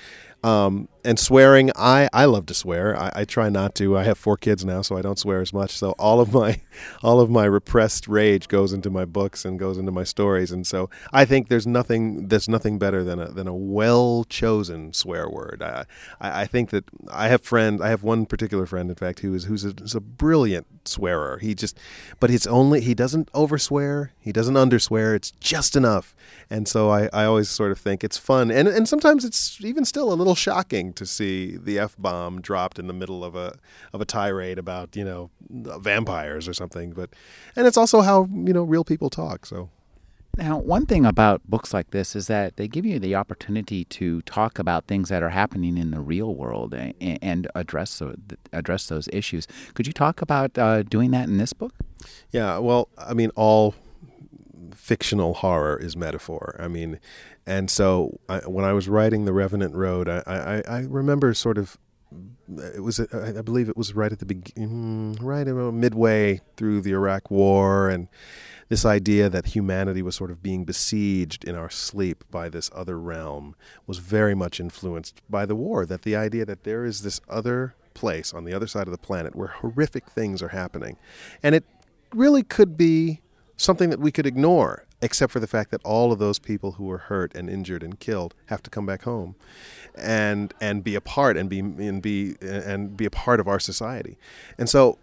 um, 0.43 0.89
and 1.05 1.17
swearing, 1.17 1.71
I, 1.75 2.09
I 2.11 2.25
love 2.25 2.45
to 2.47 2.53
swear. 2.53 2.99
I, 2.99 3.11
I, 3.15 3.25
try 3.25 3.47
not 3.47 3.75
to. 3.75 3.97
I 3.97 4.03
have 4.03 4.17
four 4.17 4.35
kids 4.35 4.65
now, 4.65 4.81
so 4.81 4.97
I 4.97 5.01
don't 5.01 5.17
swear 5.17 5.39
as 5.39 5.53
much. 5.53 5.71
So 5.71 5.91
all 5.91 6.19
of 6.19 6.33
my 6.33 6.61
all 7.03 7.21
of 7.21 7.29
my 7.29 7.45
repressed 7.45 8.09
rage 8.09 8.49
goes 8.49 8.73
into 8.73 8.89
my 8.89 9.05
books 9.05 9.45
and 9.45 9.57
goes 9.57 9.77
into 9.77 9.91
my 9.91 10.03
stories. 10.03 10.51
And 10.51 10.67
so 10.67 10.89
I 11.13 11.23
think 11.23 11.47
there's 11.47 11.65
nothing 11.65 12.27
there's 12.27 12.49
nothing 12.49 12.77
better 12.77 13.05
than 13.05 13.19
a 13.19 13.31
than 13.31 13.47
a 13.47 13.55
well 13.55 14.25
chosen 14.25 14.91
swear 14.91 15.29
word. 15.29 15.61
I, 15.63 15.85
I, 16.19 16.41
I 16.41 16.45
think 16.45 16.71
that 16.71 16.83
have 17.27 17.41
friend 17.41 17.81
I 17.81 17.89
have 17.89 18.03
one 18.03 18.25
particular 18.25 18.65
friend, 18.65 18.89
in 18.89 18.95
fact, 18.95 19.19
who 19.19 19.33
is 19.33 19.45
who's 19.45 19.65
a, 19.65 19.73
a 19.95 20.01
brilliant 20.01 20.87
swearer. 20.87 21.37
He 21.39 21.55
just 21.55 21.77
but 22.19 22.31
it's 22.31 22.47
only 22.47 22.81
he 22.81 22.93
doesn't 22.93 23.29
overswear. 23.33 24.13
He 24.19 24.31
doesn't 24.31 24.57
underswear. 24.57 25.15
It's 25.15 25.31
just 25.31 25.75
enough. 25.75 26.15
And 26.49 26.67
so 26.67 26.89
I, 26.89 27.09
I 27.13 27.25
always 27.25 27.49
sort 27.49 27.71
of 27.71 27.79
think 27.79 28.03
it's 28.03 28.17
fun. 28.17 28.51
And 28.51 28.67
and 28.67 28.87
sometimes 28.87 29.25
it's 29.25 29.63
even 29.63 29.85
still 29.85 30.11
a 30.11 30.15
little 30.15 30.35
shocking 30.35 30.93
to 30.93 31.05
see 31.05 31.57
the 31.57 31.79
f 31.79 31.95
bomb 31.97 32.41
dropped 32.41 32.79
in 32.79 32.87
the 32.87 32.93
middle 32.93 33.23
of 33.23 33.35
a 33.35 33.57
of 33.93 34.01
a 34.01 34.05
tirade 34.05 34.57
about 34.57 34.95
you 34.95 35.03
know 35.03 35.29
vampires 35.49 36.47
or 36.47 36.53
something. 36.53 36.91
But 36.91 37.11
and 37.55 37.67
it's 37.67 37.77
also 37.77 38.01
how 38.01 38.27
you 38.31 38.53
know 38.53 38.63
real 38.63 38.83
people 38.83 39.09
talk. 39.09 39.45
So. 39.45 39.69
Now, 40.35 40.57
one 40.57 40.87
thing 40.87 41.05
about 41.05 41.47
books 41.47 41.75
like 41.75 41.91
this 41.91 42.15
is 42.15 42.25
that 42.25 42.57
they 42.57 42.67
give 42.67 42.87
you 42.87 42.97
the 42.97 43.13
opportunity 43.13 43.85
to 43.85 44.21
talk 44.23 44.57
about 44.57 44.87
things 44.87 45.09
that 45.09 45.21
are 45.21 45.29
happening 45.29 45.77
in 45.77 45.91
the 45.91 45.99
real 45.99 46.33
world 46.33 46.73
and, 46.73 47.47
address 47.53 48.01
address 48.51 48.87
those 48.87 49.07
issues. 49.13 49.47
Could 49.75 49.85
you 49.85 49.93
talk 49.93 50.23
about 50.23 50.57
uh, 50.57 50.81
doing 50.81 51.11
that 51.11 51.27
in 51.27 51.37
this 51.37 51.53
book? 51.53 51.75
Yeah, 52.31 52.57
well, 52.57 52.89
I 52.97 53.13
mean, 53.13 53.29
all 53.35 53.75
fictional 54.73 55.35
horror 55.35 55.77
is 55.77 55.95
metaphor. 55.95 56.55
I 56.59 56.67
mean, 56.67 56.99
and 57.45 57.69
so 57.69 58.19
I, 58.27 58.39
when 58.39 58.65
I 58.65 58.73
was 58.73 58.89
writing 58.89 59.25
The 59.25 59.33
Revenant 59.33 59.75
Road, 59.75 60.09
I, 60.09 60.23
I, 60.25 60.63
I 60.67 60.79
remember 60.79 61.33
sort 61.35 61.59
of 61.59 61.77
it 62.49 62.81
was 62.81 62.99
uh, 62.99 63.33
I 63.37 63.41
believe 63.41 63.69
it 63.69 63.77
was 63.77 63.95
right 63.95 64.11
at 64.11 64.19
the 64.19 64.25
beginning, 64.25 65.15
mm, 65.15 65.17
right 65.21 65.47
about 65.47 65.73
midway 65.73 66.41
through 66.57 66.81
the 66.81 66.91
Iraq 66.91 67.31
War, 67.31 67.89
and 67.89 68.07
this 68.69 68.85
idea 68.85 69.29
that 69.29 69.47
humanity 69.47 70.01
was 70.01 70.15
sort 70.15 70.31
of 70.31 70.43
being 70.43 70.65
besieged 70.65 71.43
in 71.43 71.55
our 71.55 71.69
sleep 71.69 72.23
by 72.29 72.49
this 72.49 72.69
other 72.73 72.99
realm 72.99 73.55
was 73.87 73.99
very 73.99 74.35
much 74.35 74.59
influenced 74.59 75.21
by 75.29 75.45
the 75.45 75.55
war. 75.55 75.85
That 75.85 76.01
the 76.01 76.15
idea 76.15 76.45
that 76.45 76.63
there 76.63 76.85
is 76.85 77.01
this 77.01 77.21
other 77.29 77.75
place 77.93 78.33
on 78.33 78.43
the 78.43 78.53
other 78.53 78.67
side 78.67 78.87
of 78.87 78.91
the 78.91 78.97
planet 78.97 79.35
where 79.35 79.47
horrific 79.47 80.09
things 80.09 80.41
are 80.41 80.49
happening, 80.49 80.97
and 81.41 81.55
it 81.55 81.63
really 82.13 82.43
could 82.43 82.77
be 82.77 83.21
something 83.57 83.89
that 83.89 83.99
we 83.99 84.11
could 84.11 84.25
ignore, 84.25 84.85
except 85.03 85.31
for 85.33 85.39
the 85.39 85.47
fact 85.47 85.69
that 85.69 85.81
all 85.83 86.11
of 86.11 86.17
those 86.17 86.39
people 86.39 86.73
who 86.73 86.85
were 86.85 86.97
hurt 86.97 87.35
and 87.35 87.49
injured 87.49 87.83
and 87.83 87.99
killed 87.99 88.33
have 88.45 88.63
to 88.63 88.69
come 88.69 88.85
back 88.85 89.03
home 89.03 89.35
and 89.95 90.53
and 90.61 90.83
be 90.83 90.95
a 90.95 91.01
part 91.01 91.37
and 91.37 91.49
be 91.49 91.59
and 91.59 92.01
be 92.01 92.35
and 92.41 92.97
be 92.97 93.05
a 93.05 93.11
part 93.11 93.39
of 93.39 93.47
our 93.47 93.59
society. 93.59 94.17
And 94.57 94.69
so 94.69 94.97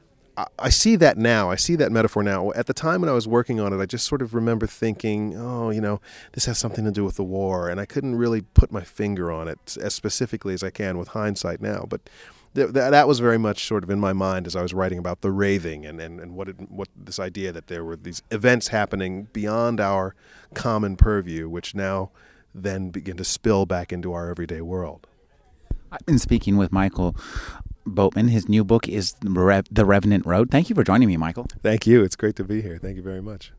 I 0.59 0.71
see 0.71 0.97
that 0.97 1.19
now. 1.19 1.50
I 1.50 1.57
see 1.57 1.76
that 1.76 1.92
metaphor 1.92 2.23
now. 2.23 2.50
At 2.52 2.66
the 2.66 2.73
time 2.73 3.02
when 3.02 3.11
I 3.11 3.12
was 3.12 3.28
working 3.28 3.61
on 3.61 3.75
it, 3.75 3.83
I 3.83 3.85
just 3.85 4.07
sort 4.07 4.23
of 4.23 4.33
remember 4.33 4.66
thinking, 4.66 5.37
oh, 5.37 5.69
you 5.69 5.83
know, 5.83 6.00
this 6.33 6.47
has 6.47 6.57
something 6.57 6.85
to 6.85 6.90
do 6.90 7.04
with 7.04 7.16
the 7.16 7.25
war. 7.25 7.69
And 7.69 7.78
I 7.78 7.85
couldn't 7.85 8.16
really 8.16 8.40
put 8.40 8.73
my 8.73 8.80
finger 8.80 9.30
on 9.30 9.49
it 9.49 9.76
as 9.78 9.95
specifically 9.95 10.54
as 10.54 10.62
I 10.62 10.71
can 10.71 10.97
with 10.97 11.09
hindsight 11.09 11.61
now. 11.61 11.85
But 11.87 12.09
th- 12.54 12.73
th- 12.73 12.90
that 12.90 13.09
was 13.09 13.21
very 13.21 13.38
much 13.38 13.66
sort 13.66 13.85
of 13.85 13.90
in 13.90 14.00
my 14.00 14.12
mind 14.12 14.47
as 14.47 14.57
I 14.57 14.62
was 14.62 14.75
writing 14.75 14.99
about 14.99 15.21
the 15.21 15.30
raving 15.30 15.87
and, 15.87 16.00
and, 16.00 16.21
and 16.21 16.35
what, 16.35 16.49
it, 16.49 16.71
what 16.71 16.88
this 16.97 17.19
idea 17.19 17.52
that 17.52 17.66
there 17.66 17.85
were 17.85 17.97
these 17.97 18.23
events 18.30 18.69
happening 18.69 19.28
beyond 19.33 19.80
our 19.80 20.14
common 20.54 20.97
purview, 20.97 21.49
which 21.49 21.75
now 21.75 22.11
then 22.54 22.90
begin 22.90 23.16
to 23.16 23.25
spill 23.25 23.66
back 23.66 23.92
into 23.92 24.12
our 24.12 24.30
everyday 24.30 24.61
world. 24.61 25.07
I've 25.92 26.04
been 26.07 26.19
speaking 26.19 26.57
with 26.57 26.73
Michael 26.73 27.16
Boatman. 27.85 28.28
His 28.28 28.49
new 28.49 28.64
book 28.64 28.88
is 28.88 29.14
The 29.21 29.85
Revenant 29.85 30.26
Road. 30.26 30.50
Thank 30.50 30.69
you 30.69 30.75
for 30.75 30.85
joining 30.85 31.09
me, 31.09 31.16
Michael. 31.16 31.47
Thank 31.62 31.87
you. 31.87 32.02
It's 32.04 32.16
great 32.16 32.37
to 32.37 32.45
be 32.45 32.62
here. 32.62 32.78
Thank 32.78 32.97
you 32.97 33.02
very 33.02 33.23
much. 33.23 33.52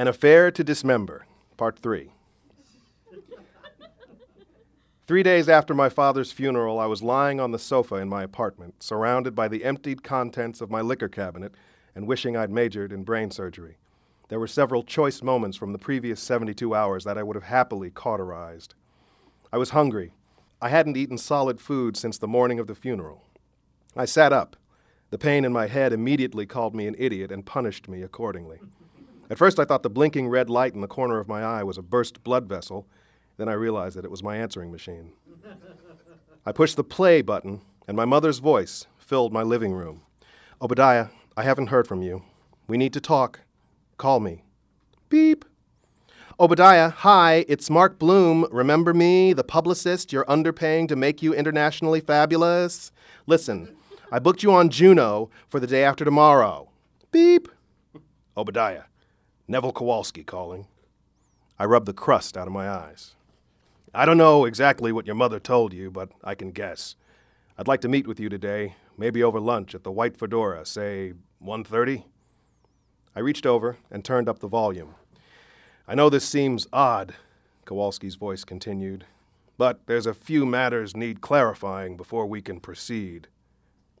An 0.00 0.08
Affair 0.08 0.50
to 0.52 0.64
Dismember, 0.64 1.26
Part 1.58 1.78
3. 1.78 2.10
Three 5.06 5.22
days 5.22 5.46
after 5.46 5.74
my 5.74 5.90
father's 5.90 6.32
funeral, 6.32 6.78
I 6.78 6.86
was 6.86 7.02
lying 7.02 7.38
on 7.38 7.50
the 7.50 7.58
sofa 7.58 7.96
in 7.96 8.08
my 8.08 8.22
apartment, 8.22 8.82
surrounded 8.82 9.34
by 9.34 9.46
the 9.46 9.62
emptied 9.62 10.02
contents 10.02 10.62
of 10.62 10.70
my 10.70 10.80
liquor 10.80 11.10
cabinet, 11.10 11.52
and 11.94 12.06
wishing 12.06 12.34
I'd 12.34 12.50
majored 12.50 12.94
in 12.94 13.04
brain 13.04 13.30
surgery. 13.30 13.76
There 14.30 14.40
were 14.40 14.46
several 14.46 14.84
choice 14.84 15.20
moments 15.20 15.58
from 15.58 15.74
the 15.74 15.78
previous 15.78 16.18
72 16.22 16.74
hours 16.74 17.04
that 17.04 17.18
I 17.18 17.22
would 17.22 17.36
have 17.36 17.42
happily 17.42 17.90
cauterized. 17.90 18.72
I 19.52 19.58
was 19.58 19.68
hungry. 19.68 20.12
I 20.62 20.70
hadn't 20.70 20.96
eaten 20.96 21.18
solid 21.18 21.60
food 21.60 21.94
since 21.98 22.16
the 22.16 22.26
morning 22.26 22.58
of 22.58 22.68
the 22.68 22.74
funeral. 22.74 23.26
I 23.94 24.06
sat 24.06 24.32
up. 24.32 24.56
The 25.10 25.18
pain 25.18 25.44
in 25.44 25.52
my 25.52 25.66
head 25.66 25.92
immediately 25.92 26.46
called 26.46 26.74
me 26.74 26.86
an 26.86 26.96
idiot 26.98 27.30
and 27.30 27.44
punished 27.44 27.86
me 27.86 28.00
accordingly. 28.00 28.60
At 29.30 29.38
first, 29.38 29.60
I 29.60 29.64
thought 29.64 29.84
the 29.84 29.88
blinking 29.88 30.28
red 30.28 30.50
light 30.50 30.74
in 30.74 30.80
the 30.80 30.88
corner 30.88 31.20
of 31.20 31.28
my 31.28 31.42
eye 31.42 31.62
was 31.62 31.78
a 31.78 31.82
burst 31.82 32.24
blood 32.24 32.48
vessel. 32.48 32.86
Then 33.36 33.48
I 33.48 33.52
realized 33.52 33.96
that 33.96 34.04
it 34.04 34.10
was 34.10 34.24
my 34.24 34.36
answering 34.36 34.72
machine. 34.72 35.12
I 36.44 36.50
pushed 36.50 36.76
the 36.76 36.82
play 36.82 37.22
button, 37.22 37.60
and 37.86 37.96
my 37.96 38.04
mother's 38.04 38.40
voice 38.40 38.86
filled 38.98 39.32
my 39.32 39.42
living 39.42 39.72
room. 39.72 40.02
Obadiah, 40.60 41.06
I 41.36 41.44
haven't 41.44 41.68
heard 41.68 41.86
from 41.86 42.02
you. 42.02 42.24
We 42.66 42.76
need 42.76 42.92
to 42.92 43.00
talk. 43.00 43.40
Call 43.98 44.18
me. 44.18 44.42
Beep. 45.08 45.44
Obadiah, 46.40 46.90
hi, 46.90 47.44
it's 47.48 47.70
Mark 47.70 47.98
Bloom. 47.98 48.48
Remember 48.50 48.92
me, 48.92 49.32
the 49.32 49.44
publicist 49.44 50.12
you're 50.12 50.24
underpaying 50.24 50.88
to 50.88 50.96
make 50.96 51.22
you 51.22 51.34
internationally 51.34 52.00
fabulous? 52.00 52.90
Listen, 53.26 53.76
I 54.10 54.18
booked 54.18 54.42
you 54.42 54.52
on 54.52 54.70
Juno 54.70 55.30
for 55.48 55.60
the 55.60 55.66
day 55.68 55.84
after 55.84 56.04
tomorrow. 56.04 56.68
Beep. 57.12 57.48
Obadiah, 58.36 58.84
Neville 59.50 59.72
Kowalski 59.72 60.22
calling. 60.22 60.68
I 61.58 61.64
rubbed 61.64 61.86
the 61.86 61.92
crust 61.92 62.36
out 62.36 62.46
of 62.46 62.52
my 62.52 62.70
eyes. 62.70 63.16
I 63.92 64.06
don't 64.06 64.16
know 64.16 64.44
exactly 64.44 64.92
what 64.92 65.06
your 65.06 65.16
mother 65.16 65.40
told 65.40 65.72
you, 65.72 65.90
but 65.90 66.12
I 66.22 66.36
can 66.36 66.52
guess. 66.52 66.94
I'd 67.58 67.66
like 67.66 67.80
to 67.80 67.88
meet 67.88 68.06
with 68.06 68.20
you 68.20 68.28
today, 68.28 68.76
maybe 68.96 69.24
over 69.24 69.40
lunch 69.40 69.74
at 69.74 69.82
the 69.82 69.90
White 69.90 70.16
Fedora, 70.16 70.64
say 70.64 71.14
1:30. 71.40 72.04
I 73.16 73.18
reached 73.18 73.44
over 73.44 73.76
and 73.90 74.04
turned 74.04 74.28
up 74.28 74.38
the 74.38 74.46
volume. 74.46 74.94
I 75.88 75.96
know 75.96 76.08
this 76.08 76.28
seems 76.28 76.68
odd, 76.72 77.16
Kowalski's 77.64 78.14
voice 78.14 78.44
continued, 78.44 79.04
but 79.58 79.84
there's 79.86 80.06
a 80.06 80.14
few 80.14 80.46
matters 80.46 80.94
need 80.94 81.20
clarifying 81.20 81.96
before 81.96 82.26
we 82.26 82.40
can 82.40 82.60
proceed. 82.60 83.26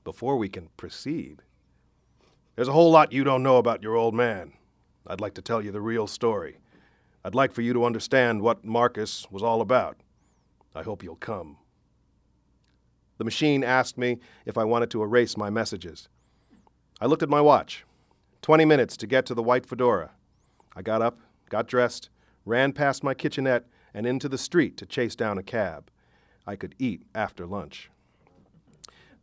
Before 0.04 0.36
we 0.36 0.48
can 0.48 0.68
proceed? 0.76 1.42
There's 2.54 2.68
a 2.68 2.72
whole 2.72 2.92
lot 2.92 3.12
you 3.12 3.24
don't 3.24 3.42
know 3.42 3.56
about 3.56 3.82
your 3.82 3.96
old 3.96 4.14
man. 4.14 4.52
I'd 5.10 5.20
like 5.20 5.34
to 5.34 5.42
tell 5.42 5.60
you 5.60 5.72
the 5.72 5.80
real 5.80 6.06
story. 6.06 6.58
I'd 7.24 7.34
like 7.34 7.52
for 7.52 7.62
you 7.62 7.72
to 7.72 7.84
understand 7.84 8.42
what 8.42 8.64
Marcus 8.64 9.26
was 9.28 9.42
all 9.42 9.60
about. 9.60 9.96
I 10.72 10.82
hope 10.82 11.02
you'll 11.02 11.16
come. 11.16 11.56
The 13.18 13.24
machine 13.24 13.64
asked 13.64 13.98
me 13.98 14.18
if 14.46 14.56
I 14.56 14.62
wanted 14.62 14.88
to 14.92 15.02
erase 15.02 15.36
my 15.36 15.50
messages. 15.50 16.08
I 17.00 17.06
looked 17.06 17.24
at 17.24 17.28
my 17.28 17.40
watch. 17.40 17.84
Twenty 18.40 18.64
minutes 18.64 18.96
to 18.98 19.08
get 19.08 19.26
to 19.26 19.34
the 19.34 19.42
white 19.42 19.66
fedora. 19.66 20.12
I 20.76 20.82
got 20.82 21.02
up, 21.02 21.18
got 21.48 21.66
dressed, 21.66 22.08
ran 22.44 22.72
past 22.72 23.02
my 23.02 23.12
kitchenette, 23.12 23.66
and 23.92 24.06
into 24.06 24.28
the 24.28 24.38
street 24.38 24.76
to 24.76 24.86
chase 24.86 25.16
down 25.16 25.38
a 25.38 25.42
cab. 25.42 25.90
I 26.46 26.54
could 26.54 26.76
eat 26.78 27.02
after 27.16 27.46
lunch. 27.46 27.90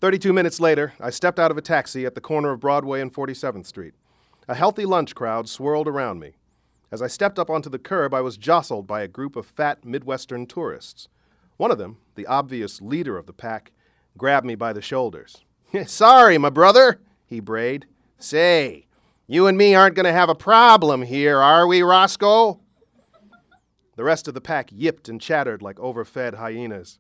32 0.02 0.34
minutes 0.34 0.60
later, 0.60 0.94
I 1.00 1.12
stepped 1.12 1.40
out 1.40 1.50
of 1.50 1.58
a 1.58 1.62
taxi 1.62 2.06
at 2.06 2.14
the 2.14 2.22
corner 2.22 2.52
of 2.52 2.60
Broadway 2.60 3.00
and 3.00 3.12
47th 3.12 3.66
Street. 3.66 3.94
A 4.50 4.56
healthy 4.56 4.86
lunch 4.86 5.14
crowd 5.14 5.50
swirled 5.50 5.90
around 5.90 6.20
me. 6.20 6.38
As 6.90 7.02
I 7.02 7.08
stepped 7.08 7.38
up 7.38 7.50
onto 7.50 7.70
the 7.70 7.78
curb, 7.78 8.14
I 8.14 8.22
was 8.22 8.38
jostled 8.38 8.88
by 8.88 9.02
a 9.02 9.08
group 9.08 9.36
of 9.36 9.46
fat 9.46 9.84
Midwestern 9.84 10.46
tourists. 10.46 11.10
One 11.58 11.70
of 11.70 11.78
them, 11.78 11.98
the 12.16 12.26
obvious 12.28 12.82
leader 12.82 13.18
of 13.18 13.26
the 13.26 13.34
pack, 13.34 13.74
grabbed 14.18 14.46
me 14.46 14.56
by 14.56 14.72
the 14.72 14.82
shoulders. 14.82 15.44
Sorry, 15.86 16.38
my 16.38 16.50
brother, 16.50 17.02
he 17.26 17.42
brayed. 17.42 17.88
Say, 18.20 18.88
you 19.28 19.48
and 19.48 19.58
me 19.58 19.76
aren't 19.76 19.96
going 19.96 20.06
to 20.06 20.14
have 20.14 20.30
a 20.30 20.36
problem 20.36 21.02
here, 21.02 21.40
are 21.42 21.68
we, 21.68 21.82
Roscoe? 21.82 22.62
The 23.98 24.04
rest 24.06 24.30
of 24.30 24.34
the 24.34 24.42
pack 24.42 24.70
yipped 24.72 25.10
and 25.10 25.20
chattered 25.20 25.62
like 25.62 25.78
overfed 25.80 26.36
hyenas. 26.36 27.00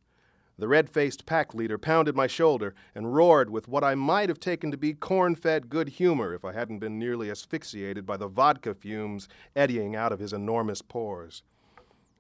The 0.60 0.68
red 0.68 0.90
faced 0.90 1.28
pack 1.28 1.54
leader 1.54 1.78
pounded 1.78 2.16
my 2.16 2.26
shoulder 2.26 2.74
and 2.96 3.14
roared 3.14 3.52
with 3.52 3.68
what 3.68 3.84
I 3.84 3.94
might 3.94 4.28
have 4.30 4.40
taken 4.40 4.72
to 4.72 4.78
be 4.78 4.94
corn 4.94 5.36
fed 5.36 5.70
good 5.70 5.88
humor 5.90 6.34
if 6.34 6.44
I 6.44 6.54
hadn't 6.54 6.80
been 6.80 6.98
nearly 6.98 7.30
asphyxiated 7.30 8.08
by 8.08 8.18
the 8.18 8.28
vodka 8.28 8.74
fumes 8.74 9.30
eddying 9.56 9.96
out 9.96 10.12
of 10.12 10.20
his 10.20 10.34
enormous 10.34 10.82
pores. 10.82 11.44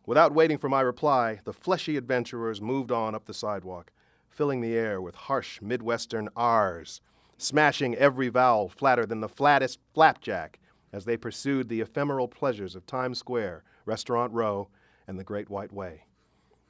Without 0.05 0.35
waiting 0.35 0.59
for 0.59 0.69
my 0.69 0.81
reply, 0.81 1.39
the 1.45 1.53
fleshy 1.53 1.97
adventurers 1.97 2.61
moved 2.61 2.91
on 2.91 3.15
up 3.15 3.25
the 3.25 3.33
sidewalk, 3.33 3.91
filling 4.29 4.61
the 4.61 4.75
air 4.75 5.01
with 5.01 5.15
harsh 5.15 5.59
Midwestern 5.59 6.29
R's, 6.35 7.01
smashing 7.37 7.95
every 7.95 8.29
vowel 8.29 8.69
flatter 8.69 9.05
than 9.05 9.19
the 9.19 9.27
flattest 9.27 9.79
flapjack 9.93 10.59
as 10.93 11.05
they 11.05 11.17
pursued 11.17 11.69
the 11.69 11.81
ephemeral 11.81 12.27
pleasures 12.27 12.75
of 12.75 12.85
Times 12.85 13.17
Square, 13.17 13.63
Restaurant 13.85 14.31
Row, 14.31 14.69
and 15.07 15.17
the 15.19 15.23
Great 15.23 15.49
White 15.49 15.73
Way. 15.73 16.06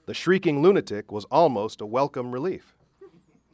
The 0.08 0.14
shrieking 0.14 0.62
lunatic 0.62 1.12
was 1.12 1.26
almost 1.26 1.82
a 1.82 1.86
welcome 1.86 2.32
relief. 2.32 2.78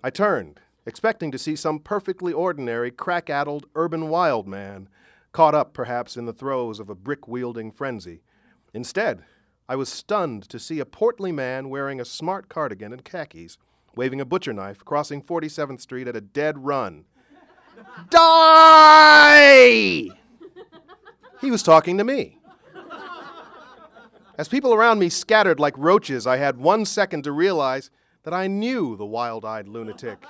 I 0.04 0.12
turned, 0.12 0.60
expecting 0.86 1.32
to 1.32 1.40
see 1.40 1.56
some 1.56 1.80
perfectly 1.80 2.32
ordinary, 2.32 2.92
crack 2.92 3.28
addled 3.28 3.66
urban 3.74 4.08
wild 4.08 4.48
man, 4.48 4.88
caught 5.32 5.56
up 5.56 5.74
perhaps 5.74 6.16
in 6.16 6.28
the 6.28 6.32
throes 6.32 6.80
of 6.80 6.92
a 6.92 6.96
brick 6.96 7.28
wielding 7.28 7.72
frenzy. 7.72 8.22
Instead, 8.72 9.24
I 9.68 9.76
was 9.76 9.90
stunned 9.90 10.48
to 10.50 10.60
see 10.60 10.80
a 10.80 10.86
portly 10.86 11.32
man 11.32 11.70
wearing 11.70 12.00
a 12.00 12.06
smart 12.06 12.50
cardigan 12.50 12.94
and 12.94 13.04
khakis, 13.04 13.58
waving 13.96 14.22
a 14.22 14.26
butcher 14.26 14.54
knife, 14.54 14.86
crossing 14.86 15.24
47th 15.24 15.82
Street 15.82 16.08
at 16.08 16.16
a 16.16 16.22
dead 16.22 16.64
run. 16.64 17.06
Die! 18.12 20.08
He 21.42 21.50
was 21.50 21.64
talking 21.64 21.98
to 21.98 22.04
me. 22.04 22.38
As 24.44 24.50
people 24.50 24.74
around 24.74 25.00
me 25.00 25.08
scattered 25.08 25.58
like 25.58 25.74
roaches, 25.78 26.28
I 26.28 26.36
had 26.36 26.58
one 26.58 26.84
second 26.84 27.24
to 27.24 27.32
realize 27.32 27.90
that 28.24 28.34
I 28.34 28.48
knew 28.48 28.98
the 28.98 29.06
wild 29.06 29.46
eyed 29.46 29.70
lunatic. 29.70 30.22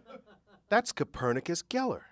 That's 0.68 0.92
Copernicus 0.92 1.64
Geller. 1.64 2.02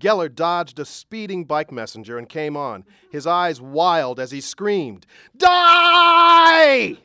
Geller 0.00 0.34
dodged 0.34 0.78
a 0.78 0.86
speeding 0.86 1.44
bike 1.44 1.70
messenger 1.70 2.16
and 2.16 2.30
came 2.30 2.56
on, 2.56 2.86
his 3.12 3.26
eyes 3.26 3.60
wild 3.60 4.18
as 4.18 4.30
he 4.30 4.40
screamed, 4.40 5.04
Die! 5.36 6.96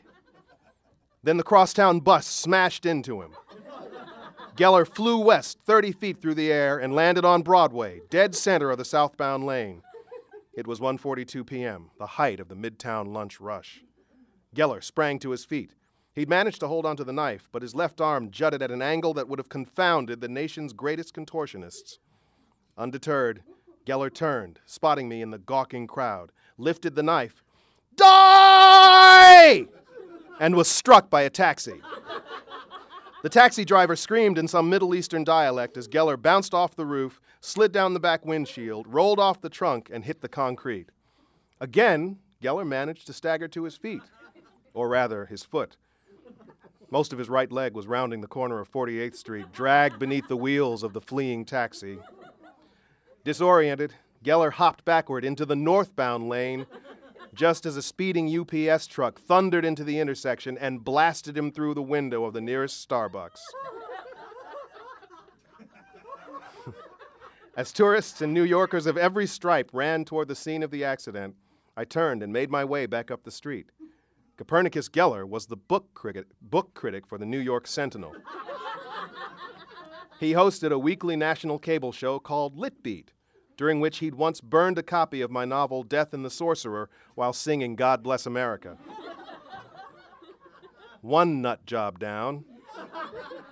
Then 1.22 1.36
the 1.36 1.44
crosstown 1.44 2.00
bus 2.00 2.26
smashed 2.26 2.86
into 2.86 3.22
him. 3.22 3.32
Geller 4.56 4.88
flew 4.88 5.18
west 5.18 5.60
30 5.66 5.92
feet 5.92 6.22
through 6.22 6.36
the 6.36 6.50
air 6.50 6.78
and 6.78 6.96
landed 6.96 7.26
on 7.26 7.42
Broadway, 7.42 8.00
dead 8.10 8.36
center 8.36 8.72
of 8.72 8.78
the 8.78 8.86
southbound 8.86 9.46
lane. 9.46 9.82
It 10.54 10.68
was 10.68 10.80
1:42 10.80 11.46
p.m., 11.48 11.92
the 11.98 12.06
height 12.06 12.40
of 12.40 12.50
the 12.50 12.56
midtown 12.56 13.14
lunch 13.14 13.40
rush. 13.40 13.84
Geller 14.56 14.84
sprang 14.84 15.18
to 15.20 15.32
his 15.32 15.46
feet. 15.46 15.76
He'd 16.14 16.28
managed 16.28 16.60
to 16.60 16.68
hold 16.68 16.86
onto 16.86 17.06
the 17.06 17.14
knife, 17.14 17.48
but 17.54 17.62
his 17.62 17.74
left 17.74 18.02
arm 18.02 18.32
jutted 18.32 18.62
at 18.62 18.72
an 18.72 18.82
angle 18.82 19.14
that 19.14 19.30
would 19.30 19.40
have 19.40 19.48
confounded 19.48 20.20
the 20.20 20.28
nation's 20.28 20.74
greatest 20.74 21.14
contortionists. 21.14 22.00
Undeterred, 22.78 23.44
Geller 23.86 24.14
turned, 24.14 24.60
spotting 24.66 25.08
me 25.08 25.22
in 25.22 25.32
the 25.32 25.38
gawking 25.38 25.88
crowd, 25.88 26.34
lifted 26.58 26.96
the 26.96 27.04
knife, 27.04 27.44
Die! 27.96 29.66
and 30.40 30.56
was 30.56 30.68
struck 30.68 31.10
by 31.10 31.22
a 31.22 31.30
taxi. 31.30 31.82
The 33.22 33.30
taxi 33.30 33.64
driver 33.64 33.96
screamed 33.96 34.40
in 34.40 34.48
some 34.48 34.68
Middle 34.68 34.96
Eastern 34.96 35.24
dialect 35.24 35.78
as 35.78 35.88
Geller 35.88 36.20
bounced 36.20 36.56
off 36.56 36.76
the 36.76 36.88
roof, 36.88 37.22
slid 37.40 37.72
down 37.72 37.94
the 37.94 38.00
back 38.00 38.26
windshield, 38.26 38.88
rolled 38.88 39.20
off 39.20 39.42
the 39.42 39.50
trunk, 39.50 39.92
and 39.94 40.04
hit 40.04 40.22
the 40.22 40.28
concrete. 40.28 40.90
Again, 41.60 42.18
Geller 42.42 42.66
managed 42.66 43.06
to 43.08 43.14
stagger 43.14 43.48
to 43.50 43.64
his 43.64 43.78
feet, 43.78 44.02
or 44.74 44.90
rather, 44.90 45.28
his 45.28 45.44
foot. 45.44 45.78
Most 46.90 47.14
of 47.14 47.20
his 47.20 47.30
right 47.30 47.52
leg 47.52 47.76
was 47.76 47.86
rounding 47.86 48.22
the 48.22 48.28
corner 48.28 48.60
of 48.60 48.72
48th 48.72 49.16
Street, 49.16 49.52
dragged 49.54 50.00
beneath 50.00 50.28
the 50.28 50.36
wheels 50.36 50.82
of 50.82 50.94
the 50.94 51.02
fleeing 51.02 51.46
taxi. 51.46 52.00
Disoriented, 53.24 53.94
Geller 54.26 54.52
hopped 54.52 54.84
backward 54.84 55.24
into 55.24 55.46
the 55.46 55.56
northbound 55.56 56.28
lane 56.28 56.66
just 57.34 57.66
as 57.66 57.78
a 57.78 57.82
speeding 57.82 58.28
UPS 58.40 58.88
truck 58.88 59.20
thundered 59.20 59.66
into 59.66 59.84
the 59.84 60.00
intersection 60.00 60.58
and 60.58 60.84
blasted 60.84 61.38
him 61.38 61.52
through 61.52 61.74
the 61.74 61.82
window 61.82 62.26
of 62.26 62.34
the 62.34 62.42
nearest 62.42 62.88
Starbucks. 62.88 63.40
as 67.56 67.72
tourists 67.72 68.22
and 68.22 68.34
New 68.34 68.44
Yorkers 68.44 68.86
of 68.86 68.98
every 68.98 69.28
stripe 69.28 69.70
ran 69.74 70.06
toward 70.06 70.28
the 70.28 70.36
scene 70.36 70.64
of 70.64 70.72
the 70.72 70.84
accident, 70.84 71.36
I 71.76 71.86
turned 71.86 72.22
and 72.22 72.34
made 72.34 72.50
my 72.50 72.66
way 72.66 72.86
back 72.86 73.10
up 73.10 73.24
the 73.24 73.32
street. 73.32 73.68
Copernicus 74.38 74.90
Geller 74.90 75.28
was 75.28 75.46
the 75.46 75.56
book 75.56 75.94
critic, 75.94 76.26
book 76.42 76.74
critic 76.74 77.06
for 77.06 77.18
the 77.18 77.26
New 77.26 77.40
York 77.40 77.68
Sentinel. 77.68 78.14
he 80.20 80.34
hosted 80.34 80.72
a 80.72 80.80
weekly 80.80 81.16
national 81.16 81.60
cable 81.60 81.92
show 81.92 82.20
called 82.20 82.58
Lit 82.58 82.82
Beat, 82.84 83.12
during 83.62 83.80
which 83.80 84.00
he'd 84.00 84.16
once 84.16 84.42
burned 84.42 84.80
a 84.80 84.82
copy 84.82 85.22
of 85.22 85.30
my 85.30 85.46
novel 85.46 85.84
Death 85.84 86.16
and 86.16 86.26
the 86.26 86.32
Sorcerer 86.32 86.90
while 87.14 87.32
singing 87.32 87.76
God 87.76 88.02
Bless 88.02 88.26
America. 88.26 88.76
One 91.02 91.44
nut 91.44 91.64
job 91.68 92.00
down, 92.00 92.44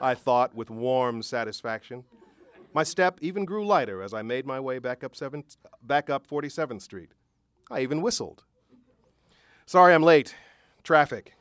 I 0.01 0.15
thought 0.15 0.55
with 0.55 0.71
warm 0.71 1.21
satisfaction. 1.21 2.05
My 2.73 2.81
step 2.81 3.19
even 3.21 3.45
grew 3.45 3.63
lighter 3.63 4.01
as 4.01 4.11
I 4.11 4.23
made 4.23 4.47
my 4.47 4.59
way 4.59 4.79
back 4.79 5.03
up, 5.03 5.13
7th, 5.13 5.57
back 5.83 6.09
up 6.09 6.25
47th 6.25 6.81
Street. 6.81 7.11
I 7.69 7.81
even 7.81 8.01
whistled. 8.01 8.45
Sorry 9.67 9.93
I'm 9.93 10.01
late. 10.01 10.33
Traffic. 10.81 11.33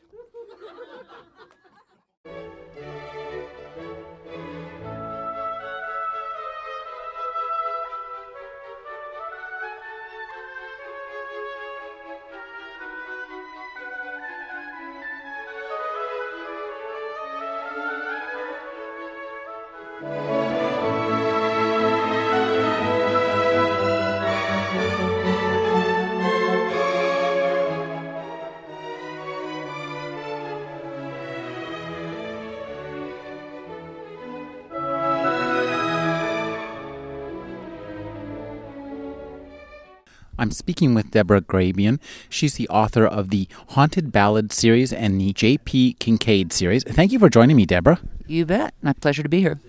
Speaking 40.69 40.93
with 40.93 41.13
Deborah 41.13 41.41
Grabien. 41.41 41.99
She's 42.29 42.57
the 42.57 42.69
author 42.69 43.07
of 43.07 43.31
the 43.31 43.49
Haunted 43.69 44.13
Ballad 44.13 44.53
series 44.53 44.93
and 44.93 45.19
the 45.19 45.33
J.P. 45.33 45.95
Kincaid 45.95 46.53
series. 46.53 46.85
Thank 46.85 47.11
you 47.11 47.19
for 47.19 47.31
joining 47.31 47.57
me, 47.57 47.65
Deborah. 47.65 47.99
You 48.27 48.45
bet. 48.45 48.75
My 48.83 48.93
pleasure 48.93 49.23
to 49.23 49.31
be 49.31 49.41
here. 49.41 49.61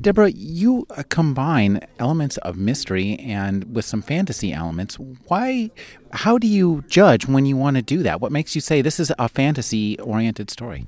Deborah, 0.00 0.30
you 0.30 0.86
uh, 0.90 1.02
combine 1.08 1.84
elements 1.98 2.36
of 2.36 2.56
mystery 2.56 3.18
and 3.18 3.74
with 3.74 3.84
some 3.84 4.02
fantasy 4.02 4.52
elements. 4.52 5.00
Why? 5.26 5.72
How 6.12 6.38
do 6.38 6.46
you 6.46 6.84
judge 6.86 7.26
when 7.26 7.44
you 7.44 7.56
want 7.56 7.74
to 7.74 7.82
do 7.82 8.04
that? 8.04 8.20
What 8.20 8.30
makes 8.30 8.54
you 8.54 8.60
say 8.60 8.82
this 8.82 9.00
is 9.00 9.12
a 9.18 9.28
fantasy-oriented 9.28 10.48
story? 10.48 10.86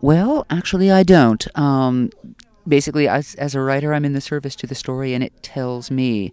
Well, 0.00 0.46
actually, 0.50 0.92
I 0.92 1.02
don't. 1.02 1.44
Um, 1.58 2.10
basically, 2.68 3.08
as, 3.08 3.34
as 3.34 3.56
a 3.56 3.60
writer, 3.60 3.92
I'm 3.92 4.04
in 4.04 4.12
the 4.12 4.20
service 4.20 4.54
to 4.54 4.68
the 4.68 4.76
story, 4.76 5.14
and 5.14 5.24
it 5.24 5.42
tells 5.42 5.90
me. 5.90 6.32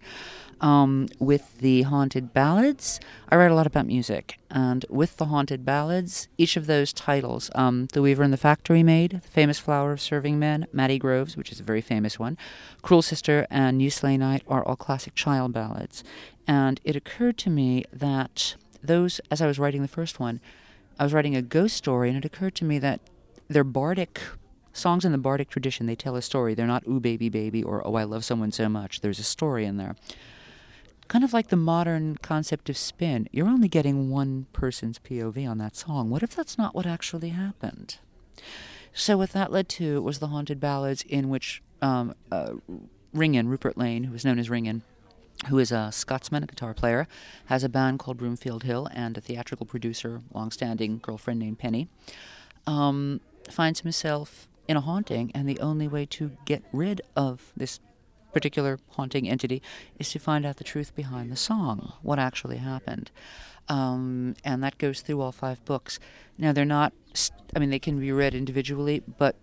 Um, 0.62 1.08
with 1.20 1.60
the 1.60 1.82
haunted 1.82 2.34
ballads, 2.34 3.02
I 3.30 3.36
write 3.36 3.52
a 3.52 3.56
lot 3.56 3.68
about 3.68 3.86
music, 3.86 4.40
and 4.50 4.86
with 4.90 5.18
the 5.18 5.26
haunted 5.26 5.66
ballads, 5.66 6.30
each 6.38 6.56
of 6.56 6.66
those 6.66 6.94
titles, 6.94 7.52
um, 7.56 7.88
"The 7.92 8.02
Weaver 8.02 8.24
and 8.24 8.32
the 8.32 8.38
Factory 8.38 8.82
Maid," 8.82 9.20
"The 9.22 9.28
Famous 9.28 9.60
Flower 9.60 9.92
of 9.92 10.00
Serving 10.00 10.40
Men," 10.40 10.66
"Matty 10.72 10.98
Groves," 10.98 11.36
which 11.36 11.52
is 11.52 11.60
a 11.60 11.64
very 11.64 11.82
famous 11.82 12.18
one, 12.18 12.38
"Cruel 12.82 13.02
Sister," 13.02 13.46
and 13.50 13.78
"New 13.78 13.90
Slain 13.90 14.22
Knight" 14.22 14.44
are 14.48 14.64
all 14.66 14.78
classic 14.78 15.14
child 15.14 15.52
ballads. 15.52 16.04
And 16.48 16.80
it 16.86 16.96
occurred 16.96 17.38
to 17.40 17.50
me 17.50 17.84
that 17.92 18.56
those, 18.82 19.20
as 19.30 19.42
I 19.42 19.48
was 19.48 19.60
writing 19.60 19.82
the 19.82 19.90
first 19.90 20.22
one, 20.22 20.40
I 20.98 21.04
was 21.04 21.14
writing 21.14 21.36
a 21.36 21.42
ghost 21.42 21.76
story, 21.76 22.08
and 22.08 22.18
it 22.18 22.26
occurred 22.26 22.56
to 22.56 22.66
me 22.66 22.80
that 22.80 23.02
they're 23.50 23.66
bardic 23.66 24.22
songs 24.72 25.04
in 25.04 25.12
the 25.12 25.18
bardic 25.18 25.50
tradition. 25.50 25.86
They 25.86 25.96
tell 25.96 26.16
a 26.16 26.22
story. 26.22 26.54
They're 26.54 26.66
not 26.66 26.88
"Ooh 26.88 27.02
baby 27.02 27.28
baby" 27.28 27.62
or 27.62 27.86
"Oh 27.86 27.96
I 27.96 28.06
love 28.06 28.24
someone 28.24 28.54
so 28.54 28.70
much." 28.70 29.02
There's 29.02 29.20
a 29.20 29.24
story 29.24 29.66
in 29.66 29.76
there 29.76 29.96
kind 31.08 31.24
of 31.24 31.34
like 31.34 31.48
the 31.48 31.56
modern 31.56 32.18
concept 32.18 32.70
of 32.70 32.78
spin. 32.78 33.28
You're 33.32 33.48
only 33.48 33.68
getting 33.68 34.10
one 34.10 34.48
person's 34.54 35.00
POV 35.00 35.48
on 35.50 35.58
that 35.60 35.76
song. 35.76 36.10
What 36.10 36.24
if 36.24 36.36
that's 36.36 36.58
not 36.58 36.74
what 36.74 36.86
actually 36.86 37.30
happened? 37.30 37.98
So 38.94 39.18
what 39.18 39.32
that 39.32 39.52
led 39.52 39.70
to 39.70 40.02
was 40.02 40.20
the 40.20 40.28
haunted 40.28 40.60
ballads 40.60 41.04
in 41.04 41.30
which 41.30 41.62
um, 41.82 42.16
uh, 42.32 42.54
Ringan, 43.14 43.48
Rupert 43.48 43.78
Laine, 43.78 44.06
who 44.06 44.16
is 44.16 44.26
known 44.26 44.40
as 44.40 44.50
Ringan, 44.50 44.82
who 45.50 45.60
is 45.60 45.72
a 45.72 45.92
Scotsman, 45.92 46.44
a 46.44 46.48
guitar 46.48 46.74
player, 46.74 47.08
has 47.48 47.64
a 47.64 47.70
band 47.70 48.00
called 48.00 48.18
Broomfield 48.18 48.64
Hill, 48.64 48.88
and 48.94 49.18
a 49.18 49.22
theatrical 49.22 49.66
producer, 49.66 50.22
long-standing 50.34 51.00
girlfriend 51.00 51.40
named 51.40 51.60
Penny, 51.60 51.90
um, 52.66 53.20
finds 53.50 53.82
himself 53.82 54.48
in 54.68 54.78
a 54.78 54.82
haunting, 54.82 55.32
and 55.36 55.48
the 55.48 55.60
only 55.60 55.88
way 55.88 56.06
to 56.06 56.32
get 56.46 56.64
rid 56.72 57.02
of 57.16 57.52
this 57.56 57.80
particular 58.36 58.78
haunting 58.90 59.30
entity 59.30 59.62
is 59.98 60.12
to 60.12 60.20
find 60.20 60.46
out 60.46 60.58
the 60.58 60.64
truth 60.66 60.94
behind 60.94 61.32
the 61.32 61.38
song, 61.38 61.94
what 62.02 62.20
actually 62.20 62.58
happened. 62.58 63.10
Um, 63.70 64.36
and 64.44 64.62
that 64.62 64.78
goes 64.78 65.00
through 65.00 65.22
all 65.22 65.32
five 65.32 65.64
books. 65.64 66.00
Now, 66.38 66.52
they're 66.52 66.66
not, 66.66 66.92
I 67.56 67.60
mean, 67.60 67.70
they 67.70 67.80
can 67.80 67.98
be 67.98 68.12
read 68.12 68.36
individually, 68.36 69.02
but 69.18 69.38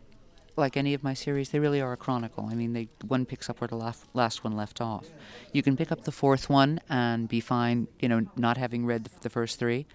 like 0.57 0.77
any 0.77 0.93
of 0.93 1.03
my 1.03 1.15
series, 1.15 1.49
they 1.49 1.59
really 1.59 1.81
are 1.81 1.95
a 1.95 1.97
chronicle. 1.97 2.47
I 2.51 2.55
mean, 2.55 2.75
they 2.75 2.91
one 3.09 3.25
picks 3.25 3.49
up 3.49 3.63
where 3.63 3.69
the 3.69 3.77
last, 3.77 4.05
last 4.13 4.45
one 4.45 4.55
left 4.55 4.83
off. 4.83 5.07
You 5.55 5.63
can 5.63 5.75
pick 5.75 5.91
up 5.91 6.05
the 6.05 6.13
fourth 6.13 6.51
one 6.51 6.79
and 6.91 7.31
be 7.31 7.41
fine, 7.41 7.89
you 7.99 8.11
know, 8.11 8.27
not 8.37 8.59
having 8.59 8.85
read 8.85 9.05
the, 9.05 9.11
the 9.23 9.31
first 9.31 9.59
three, 9.59 9.87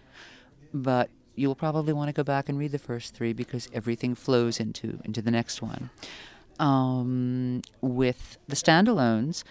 but 0.74 1.12
you'll 1.36 1.54
probably 1.54 1.94
want 1.94 2.10
to 2.10 2.14
go 2.14 2.24
back 2.24 2.50
and 2.50 2.58
read 2.58 2.72
the 2.72 2.80
first 2.80 3.14
three 3.14 3.32
because 3.32 3.70
everything 3.72 4.16
flows 4.16 4.60
into 4.60 5.00
into 5.06 5.22
the 5.22 5.30
next 5.30 5.62
one. 5.62 5.92
Um, 6.60 7.62
with 7.82 8.38
the 8.48 8.56
standalones, 8.56 9.44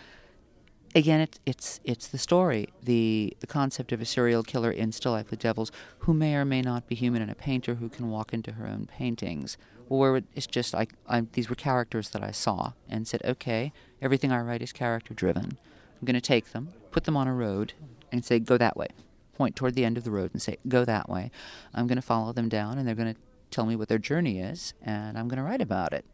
again, 0.94 1.20
it, 1.20 1.38
it's 1.46 1.80
it's 1.84 2.08
the 2.08 2.18
story, 2.18 2.68
the 2.82 3.36
the 3.40 3.46
concept 3.46 3.92
of 3.92 4.00
a 4.00 4.04
serial 4.04 4.42
killer 4.42 4.70
in 4.70 4.92
Still 4.92 5.12
Life 5.12 5.30
with 5.30 5.40
Devils, 5.40 5.70
who 6.00 6.12
may 6.14 6.34
or 6.34 6.44
may 6.44 6.62
not 6.62 6.88
be 6.88 6.94
human, 6.96 7.22
and 7.22 7.30
a 7.30 7.34
painter 7.34 7.76
who 7.76 7.88
can 7.88 8.10
walk 8.10 8.32
into 8.32 8.52
her 8.52 8.66
own 8.66 8.86
paintings. 8.86 9.56
Where 9.88 10.22
it's 10.34 10.48
just 10.48 10.74
I, 10.74 10.88
I 11.08 11.20
these 11.32 11.48
were 11.48 11.54
characters 11.54 12.10
that 12.10 12.22
I 12.24 12.32
saw 12.32 12.72
and 12.88 13.06
said, 13.06 13.22
okay, 13.24 13.72
everything 14.02 14.32
I 14.32 14.40
write 14.40 14.62
is 14.62 14.72
character 14.72 15.14
driven. 15.14 15.58
I'm 16.00 16.04
going 16.04 16.14
to 16.14 16.20
take 16.20 16.52
them, 16.52 16.72
put 16.90 17.04
them 17.04 17.16
on 17.16 17.28
a 17.28 17.34
road, 17.34 17.72
and 18.10 18.24
say, 18.24 18.38
go 18.40 18.58
that 18.58 18.76
way. 18.76 18.88
point 19.36 19.54
toward 19.54 19.74
the 19.74 19.84
end 19.84 19.96
of 19.98 20.04
the 20.04 20.10
road 20.10 20.30
and 20.32 20.42
say, 20.42 20.56
"Go 20.66 20.84
that 20.84 21.08
way." 21.08 21.30
I'm 21.74 21.86
going 21.86 21.96
to 21.96 22.02
follow 22.02 22.32
them 22.32 22.48
down, 22.48 22.78
and 22.78 22.88
they're 22.88 22.94
going 22.94 23.14
to 23.14 23.20
tell 23.50 23.66
me 23.66 23.76
what 23.76 23.88
their 23.88 23.98
journey 23.98 24.40
is, 24.40 24.74
and 24.82 25.16
I'm 25.18 25.28
going 25.28 25.38
to 25.38 25.44
write 25.44 25.60
about 25.60 25.92
it. 25.92 26.04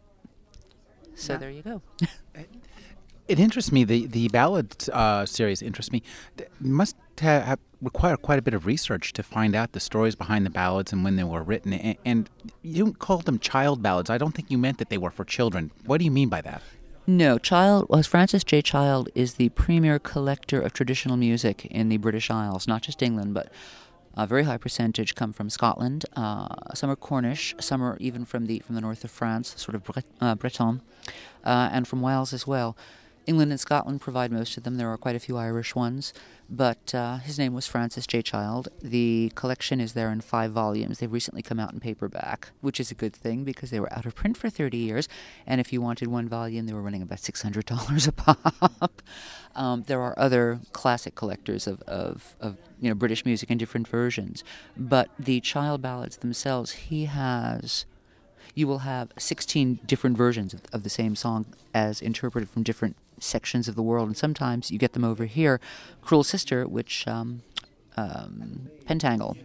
So 1.15 1.33
Yeah. 1.35 1.39
there 1.39 1.51
you 1.51 1.63
go. 1.63 1.83
It 3.29 3.39
interests 3.39 3.71
me. 3.73 3.85
The 3.85 4.07
the 4.07 4.29
ballad 4.29 4.75
uh, 4.93 5.25
series 5.27 5.63
interests 5.63 5.93
me. 5.93 6.03
Th- 6.37 6.51
must 6.61 6.97
ha- 7.21 7.41
have 7.41 7.59
require 7.81 8.17
quite 8.17 8.39
a 8.39 8.43
bit 8.43 8.53
of 8.55 8.67
research 8.67 9.13
to 9.15 9.23
find 9.23 9.55
out 9.55 9.73
the 9.73 9.81
stories 9.81 10.15
behind 10.15 10.45
the 10.45 10.51
ballads 10.51 10.93
and 10.93 11.03
when 11.05 11.17
they 11.17 11.25
were 11.25 11.43
written. 11.43 11.73
And, 11.73 11.97
and 12.05 12.31
you 12.63 12.85
don't 12.85 12.99
call 12.99 13.19
them 13.19 13.39
child 13.39 13.81
ballads. 13.83 14.11
I 14.11 14.19
don't 14.19 14.35
think 14.35 14.51
you 14.51 14.59
meant 14.59 14.79
that 14.79 14.89
they 14.89 14.99
were 14.99 15.11
for 15.11 15.25
children. 15.25 15.71
What 15.87 15.99
do 15.99 16.05
you 16.05 16.11
mean 16.11 16.29
by 16.29 16.41
that? 16.43 16.63
No, 17.07 17.37
Child 17.39 17.89
was 17.89 18.07
Francis 18.07 18.45
J. 18.45 18.63
Child 18.63 19.09
is 19.17 19.35
the 19.35 19.49
premier 19.51 19.99
collector 19.99 20.61
of 20.61 20.73
traditional 20.73 21.17
music 21.17 21.67
in 21.67 21.89
the 21.89 21.97
British 21.97 22.31
Isles, 22.31 22.69
not 22.69 22.83
just 22.83 23.03
England, 23.03 23.35
but 23.35 23.51
a 24.15 24.27
very 24.27 24.45
high 24.45 24.59
percentage 24.59 25.15
come 25.15 25.33
from 25.33 25.49
Scotland. 25.51 26.05
Uh, 26.17 26.49
some 26.75 26.91
are 26.91 26.97
Cornish, 26.97 27.55
some 27.61 27.83
are 27.83 27.97
even 27.99 28.25
from 28.25 28.47
the 28.47 28.61
from 28.61 28.75
the 28.75 28.81
north 28.81 29.05
of 29.05 29.11
France, 29.11 29.55
sort 29.57 29.75
of 29.75 29.85
Bret- 29.85 30.05
uh, 30.21 30.35
Breton, 30.35 30.81
uh, 31.45 31.69
and 31.73 31.89
from 31.89 32.03
Wales 32.03 32.33
as 32.33 32.47
well. 32.47 32.77
England 33.27 33.53
and 33.53 33.61
Scotland 33.61 34.01
provide 34.01 34.33
most 34.33 34.57
of 34.57 34.65
them. 34.65 34.77
There 34.77 34.91
are 34.91 34.97
quite 34.97 35.15
a 35.15 35.21
few 35.21 35.37
Irish 35.37 35.75
ones, 35.75 36.13
but 36.51 36.95
uh, 36.95 37.19
his 37.19 37.39
name 37.39 37.55
was 37.55 37.67
Francis 37.67 38.07
J. 38.07 38.21
Child. 38.21 38.69
The 38.83 39.33
collection 39.35 39.81
is 39.81 39.93
there 39.93 40.11
in 40.11 40.21
five 40.21 40.51
volumes. 40.51 40.99
They've 40.99 41.13
recently 41.13 41.43
come 41.43 41.61
out 41.61 41.73
in 41.73 41.81
paperback, 41.81 42.51
which 42.61 42.81
is 42.81 42.91
a 42.91 42.97
good 42.97 43.15
thing 43.15 43.45
because 43.45 43.71
they 43.71 43.79
were 43.79 43.93
out 43.93 44.07
of 44.07 44.15
print 44.15 44.37
for 44.37 44.51
30 44.51 44.77
years, 44.77 45.09
and 45.47 45.61
if 45.61 45.73
you 45.73 45.81
wanted 45.81 46.09
one 46.09 46.29
volume, 46.29 46.67
they 46.67 46.73
were 46.73 46.83
running 46.83 47.03
about 47.03 47.19
$600 47.19 48.09
a 48.09 48.13
pop. 48.13 49.03
um, 49.55 49.85
there 49.87 50.01
are 50.01 50.19
other 50.19 50.61
classic 50.73 51.15
collectors 51.15 51.67
of, 51.67 51.81
of, 51.83 52.37
of 52.41 52.57
you 52.81 52.89
know 52.89 52.95
British 52.95 53.25
music 53.25 53.51
in 53.51 53.59
different 53.59 53.87
versions, 53.87 54.43
but 54.77 55.11
the 55.19 55.41
Child 55.41 55.81
ballads 55.81 56.17
themselves, 56.17 56.73
he 56.73 57.05
has 57.05 57.87
you 58.55 58.67
will 58.67 58.81
have 58.81 59.13
16 59.19 59.81
different 59.87 60.17
versions 60.17 60.53
of, 60.53 60.61
of 60.73 60.83
the 60.83 60.91
same 60.91 61.17
song 61.17 61.47
as 61.73 62.03
interpreted 62.03 62.51
from 62.51 62.63
different 62.63 62.97
sections 63.23 63.69
of 63.69 63.75
the 63.75 63.83
world. 63.83 64.09
And 64.09 64.17
sometimes 64.17 64.71
you 64.71 64.79
get 64.79 64.93
them 64.93 65.05
over 65.05 65.25
here. 65.25 65.61
Cruel 66.01 66.25
Sister, 66.25 66.67
which 66.67 67.07
um, 67.07 67.43
um, 67.97 68.69
Pentangle 68.87 69.37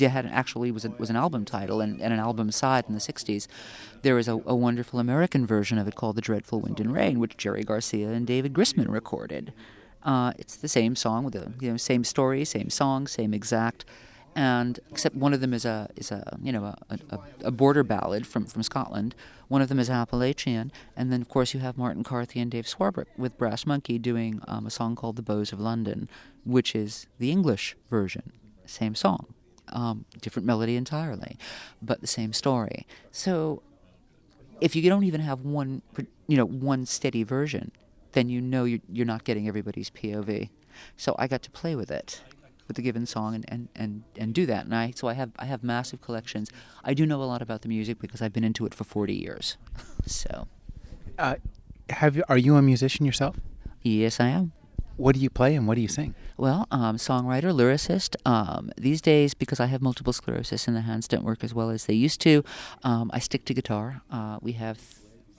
had 0.00 0.26
actually 0.26 0.70
was, 0.70 0.84
a, 0.84 0.90
was 0.90 1.10
an 1.10 1.16
album 1.16 1.44
title 1.44 1.80
and, 1.80 2.00
and 2.00 2.12
an 2.12 2.18
album 2.18 2.50
side 2.50 2.84
in 2.88 2.94
the 2.94 3.00
60s. 3.00 3.46
There 4.02 4.18
is 4.18 4.28
a, 4.28 4.32
a 4.32 4.54
wonderful 4.54 4.98
American 4.98 5.46
version 5.46 5.78
of 5.78 5.86
it 5.88 5.94
called 5.94 6.16
The 6.16 6.20
Dreadful 6.20 6.60
Wind 6.60 6.80
and 6.80 6.92
Rain, 6.92 7.20
which 7.20 7.36
Jerry 7.36 7.62
Garcia 7.64 8.10
and 8.10 8.26
David 8.26 8.52
Grisman 8.52 8.88
recorded. 8.88 9.52
Uh, 10.02 10.32
it's 10.38 10.56
the 10.56 10.68
same 10.68 10.94
song 10.94 11.24
with 11.24 11.34
the 11.34 11.52
you 11.60 11.70
know 11.70 11.76
same 11.76 12.04
story, 12.04 12.44
same 12.44 12.70
song, 12.70 13.06
same 13.06 13.34
exact 13.34 13.84
and 14.38 14.78
except 14.88 15.16
one 15.16 15.34
of 15.34 15.40
them 15.40 15.52
is 15.52 15.64
a 15.64 15.88
is 15.96 16.12
a 16.12 16.38
you 16.40 16.52
know 16.52 16.62
a, 16.64 16.76
a, 17.10 17.18
a 17.46 17.50
border 17.50 17.82
ballad 17.82 18.24
from, 18.24 18.46
from 18.46 18.62
Scotland. 18.62 19.16
One 19.48 19.60
of 19.60 19.68
them 19.68 19.80
is 19.80 19.90
Appalachian, 19.90 20.70
and 20.96 21.12
then 21.12 21.20
of 21.20 21.28
course 21.28 21.54
you 21.54 21.60
have 21.60 21.76
Martin 21.76 22.04
Carthy 22.04 22.38
and 22.38 22.48
Dave 22.48 22.66
Swarbrick 22.66 23.06
with 23.16 23.36
Brass 23.36 23.66
Monkey 23.66 23.98
doing 23.98 24.40
um, 24.46 24.64
a 24.64 24.70
song 24.70 24.94
called 24.94 25.16
"The 25.16 25.22
Bows 25.22 25.52
of 25.52 25.58
London," 25.58 26.08
which 26.44 26.76
is 26.76 27.08
the 27.18 27.32
English 27.32 27.76
version, 27.90 28.32
same 28.64 28.94
song, 28.94 29.26
um, 29.70 30.04
different 30.20 30.46
melody 30.46 30.76
entirely, 30.76 31.36
but 31.82 32.00
the 32.00 32.06
same 32.06 32.32
story. 32.32 32.86
So 33.10 33.60
if 34.60 34.76
you 34.76 34.88
don't 34.88 35.02
even 35.02 35.20
have 35.22 35.40
one 35.40 35.82
you 36.28 36.36
know 36.36 36.46
one 36.46 36.86
steady 36.86 37.24
version, 37.24 37.72
then 38.12 38.28
you 38.28 38.40
know 38.40 38.62
you're, 38.62 38.86
you're 38.88 39.04
not 39.04 39.24
getting 39.24 39.48
everybody's 39.48 39.90
POV. 39.90 40.50
So 40.96 41.16
I 41.18 41.26
got 41.26 41.42
to 41.42 41.50
play 41.50 41.74
with 41.74 41.90
it 41.90 42.22
with 42.68 42.76
the 42.76 42.82
given 42.82 43.06
song 43.06 43.34
and, 43.34 43.44
and, 43.48 43.68
and, 43.74 44.04
and 44.16 44.32
do 44.34 44.46
that. 44.46 44.64
And 44.66 44.74
I 44.74 44.92
so 44.94 45.08
I 45.08 45.14
have 45.14 45.30
I 45.38 45.46
have 45.46 45.64
massive 45.64 46.00
collections. 46.00 46.50
I 46.84 46.94
do 46.94 47.04
know 47.06 47.20
a 47.22 47.24
lot 47.24 47.42
about 47.42 47.62
the 47.62 47.68
music 47.68 47.98
because 47.98 48.22
I've 48.22 48.32
been 48.32 48.44
into 48.44 48.66
it 48.66 48.74
for 48.74 48.84
forty 48.84 49.14
years. 49.14 49.56
so 50.06 50.46
Uh, 51.18 51.36
have 51.90 52.14
you, 52.16 52.22
are 52.28 52.38
you 52.38 52.54
a 52.56 52.62
musician 52.62 53.04
yourself? 53.06 53.36
yes, 53.82 54.20
I 54.20 54.28
am. 54.28 54.52
What 54.96 55.14
do 55.14 55.20
you 55.20 55.30
play 55.30 55.54
and 55.54 55.66
what 55.68 55.76
do 55.76 55.80
you 55.80 55.88
sing? 55.88 56.14
Well, 56.36 56.66
um, 56.72 56.96
songwriter, 56.96 57.52
lyricist. 57.54 58.16
Um, 58.26 58.70
these 58.76 59.00
days, 59.00 59.32
because 59.32 59.60
I 59.60 59.66
have 59.66 59.80
multiple 59.80 60.12
sclerosis 60.12 60.66
and 60.66 60.76
the 60.76 60.80
hands 60.82 61.06
don't 61.08 61.22
work 61.24 61.44
as 61.44 61.54
well 61.54 61.70
as 61.70 61.86
they 61.86 61.94
used 61.94 62.20
to, 62.22 62.42
um, 62.82 63.08
I 63.14 63.20
stick 63.20 63.44
to 63.46 63.54
guitar. 63.54 64.02
Uh, 64.10 64.38
we 64.42 64.52
have 64.52 64.78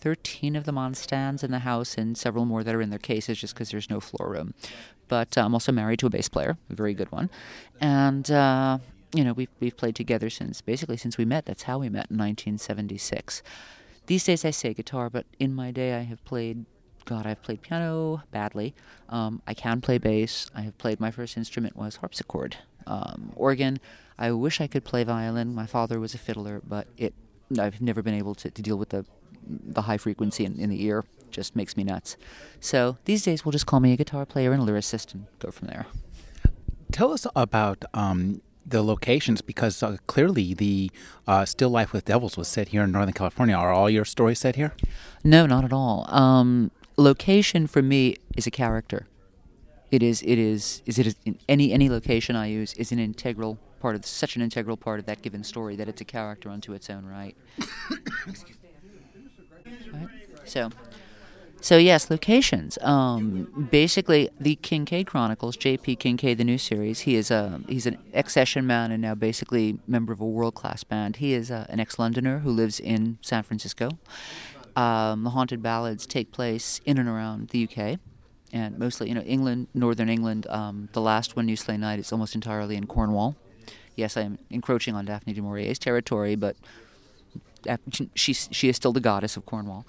13 0.01 0.55
of 0.55 0.65
them 0.65 0.77
on 0.77 0.93
stands 0.93 1.43
in 1.43 1.51
the 1.51 1.59
house 1.59 1.95
and 1.95 2.17
several 2.17 2.45
more 2.45 2.63
that 2.63 2.75
are 2.75 2.81
in 2.81 2.89
their 2.89 2.99
cases 2.99 3.39
just 3.39 3.53
because 3.53 3.71
there's 3.71 3.89
no 3.89 3.99
floor 3.99 4.29
room. 4.29 4.53
But 5.07 5.37
I'm 5.37 5.53
also 5.53 5.71
married 5.71 5.99
to 5.99 6.07
a 6.07 6.09
bass 6.09 6.29
player, 6.29 6.57
a 6.69 6.75
very 6.75 6.93
good 6.93 7.11
one. 7.11 7.29
And, 7.81 8.29
uh, 8.29 8.79
you 9.13 9.23
know, 9.23 9.33
we've, 9.33 9.49
we've 9.59 9.75
played 9.75 9.95
together 9.95 10.29
since 10.29 10.61
basically 10.61 10.97
since 10.97 11.17
we 11.17 11.25
met. 11.25 11.45
That's 11.45 11.63
how 11.63 11.79
we 11.79 11.89
met 11.89 12.11
in 12.11 12.17
1976. 12.17 13.41
These 14.05 14.23
days 14.23 14.45
I 14.45 14.51
say 14.51 14.73
guitar, 14.73 15.09
but 15.09 15.25
in 15.39 15.53
my 15.53 15.71
day 15.71 15.95
I 15.95 16.01
have 16.01 16.23
played 16.25 16.65
God, 17.05 17.25
I've 17.25 17.41
played 17.41 17.63
piano 17.63 18.21
badly. 18.29 18.75
Um, 19.09 19.41
I 19.47 19.55
can 19.55 19.81
play 19.81 19.97
bass. 19.97 20.51
I 20.53 20.61
have 20.61 20.77
played 20.77 20.99
my 20.99 21.09
first 21.09 21.37
instrument 21.37 21.75
was 21.75 21.95
harpsichord, 21.95 22.57
um, 22.85 23.31
organ. 23.35 23.79
I 24.17 24.31
wish 24.31 24.61
I 24.61 24.67
could 24.67 24.83
play 24.83 25.03
violin. 25.03 25.55
My 25.55 25.65
father 25.65 25.99
was 25.99 26.13
a 26.13 26.19
fiddler, 26.19 26.61
but 26.67 26.87
it 26.97 27.15
I've 27.57 27.81
never 27.81 28.03
been 28.03 28.13
able 28.13 28.35
to, 28.35 28.51
to 28.51 28.61
deal 28.61 28.77
with 28.77 28.89
the 28.89 29.05
the 29.47 29.83
high 29.83 29.97
frequency 29.97 30.45
in, 30.45 30.59
in 30.59 30.69
the 30.69 30.83
ear. 30.83 31.05
Just 31.31 31.55
makes 31.55 31.77
me 31.77 31.83
nuts. 31.83 32.17
So 32.59 32.97
these 33.05 33.23
days 33.23 33.45
we'll 33.45 33.51
just 33.51 33.65
call 33.65 33.79
me 33.79 33.93
a 33.93 33.97
guitar 33.97 34.25
player 34.25 34.51
and 34.51 34.61
a 34.61 34.71
lyricist 34.71 35.13
and 35.13 35.27
go 35.39 35.51
from 35.51 35.67
there. 35.67 35.85
Tell 36.91 37.13
us 37.13 37.27
about 37.35 37.85
um, 37.93 38.41
the 38.65 38.81
locations 38.81 39.41
because 39.41 39.81
uh, 39.83 39.97
clearly 40.07 40.53
the 40.53 40.91
uh, 41.27 41.45
Still 41.45 41.69
Life 41.69 41.93
with 41.93 42.05
Devils 42.05 42.37
was 42.37 42.47
set 42.47 42.69
here 42.69 42.83
in 42.83 42.91
Northern 42.91 43.13
California. 43.13 43.55
Are 43.55 43.71
all 43.71 43.89
your 43.89 44.05
stories 44.05 44.39
set 44.39 44.55
here? 44.55 44.73
No, 45.23 45.45
not 45.45 45.63
at 45.63 45.73
all. 45.73 46.05
Um, 46.13 46.71
location 46.97 47.67
for 47.67 47.81
me 47.81 48.15
is 48.35 48.47
a 48.47 48.51
character. 48.51 49.07
It 49.91 50.03
is. 50.03 50.21
It 50.21 50.37
is. 50.37 50.83
Is 50.85 50.99
it 50.99 51.07
is 51.07 51.15
in 51.25 51.39
any 51.47 51.71
any 51.73 51.89
location 51.89 52.35
I 52.35 52.47
use 52.47 52.73
is 52.73 52.91
an 52.91 52.99
integral 52.99 53.57
part 53.79 53.95
of 53.95 54.05
such 54.05 54.35
an 54.35 54.41
integral 54.41 54.77
part 54.77 54.99
of 54.99 55.05
that 55.05 55.21
given 55.21 55.43
story 55.43 55.75
that 55.77 55.87
it's 55.87 56.01
a 56.01 56.05
character 56.05 56.49
unto 56.49 56.73
its 56.73 56.89
own 56.89 57.05
right. 57.05 57.35
So. 60.49 60.69
So 61.61 61.77
yes, 61.77 62.09
locations. 62.09 62.77
Um, 62.81 63.67
basically, 63.69 64.29
the 64.39 64.55
Kincaid 64.55 65.07
Chronicles, 65.07 65.57
J.P. 65.57 65.97
Kincaid, 65.97 66.37
the 66.37 66.45
new 66.45 66.57
series. 66.57 67.01
He 67.01 67.15
is 67.15 67.29
a 67.29 67.59
he's 67.67 67.85
an 67.85 67.97
ex-session 68.13 68.65
man 68.65 68.91
and 68.91 69.01
now 69.01 69.13
basically 69.13 69.77
member 69.85 70.13
of 70.13 70.21
a 70.21 70.25
world-class 70.25 70.85
band. 70.85 71.17
He 71.17 71.33
is 71.33 71.51
uh, 71.51 71.65
an 71.67 71.81
ex-Londoner 71.81 72.39
who 72.39 72.51
lives 72.51 72.79
in 72.79 73.17
San 73.21 73.43
Francisco. 73.43 73.89
Um, 74.75 75.25
the 75.25 75.31
haunted 75.31 75.61
ballads 75.61 76.07
take 76.07 76.31
place 76.31 76.79
in 76.85 76.97
and 76.97 77.09
around 77.09 77.49
the 77.49 77.65
UK, 77.65 77.99
and 78.53 78.79
mostly 78.79 79.09
you 79.09 79.15
know 79.15 79.21
England, 79.21 79.67
Northern 79.73 80.07
England. 80.07 80.47
Um, 80.47 80.87
the 80.93 81.01
last 81.01 81.35
one, 81.35 81.45
New 81.45 81.57
Slain 81.57 81.81
Knight, 81.81 81.99
is 81.99 82.13
almost 82.13 82.35
entirely 82.35 82.77
in 82.77 82.87
Cornwall. 82.87 83.35
Yes, 83.97 84.15
I 84.15 84.21
am 84.21 84.39
encroaching 84.49 84.95
on 84.95 85.03
Daphne 85.03 85.33
du 85.33 85.41
Maurier's 85.41 85.77
territory, 85.77 86.35
but 86.37 86.55
she 88.15 88.33
she 88.33 88.69
is 88.69 88.77
still 88.77 88.93
the 88.93 89.01
goddess 89.01 89.35
of 89.35 89.45
Cornwall. 89.45 89.85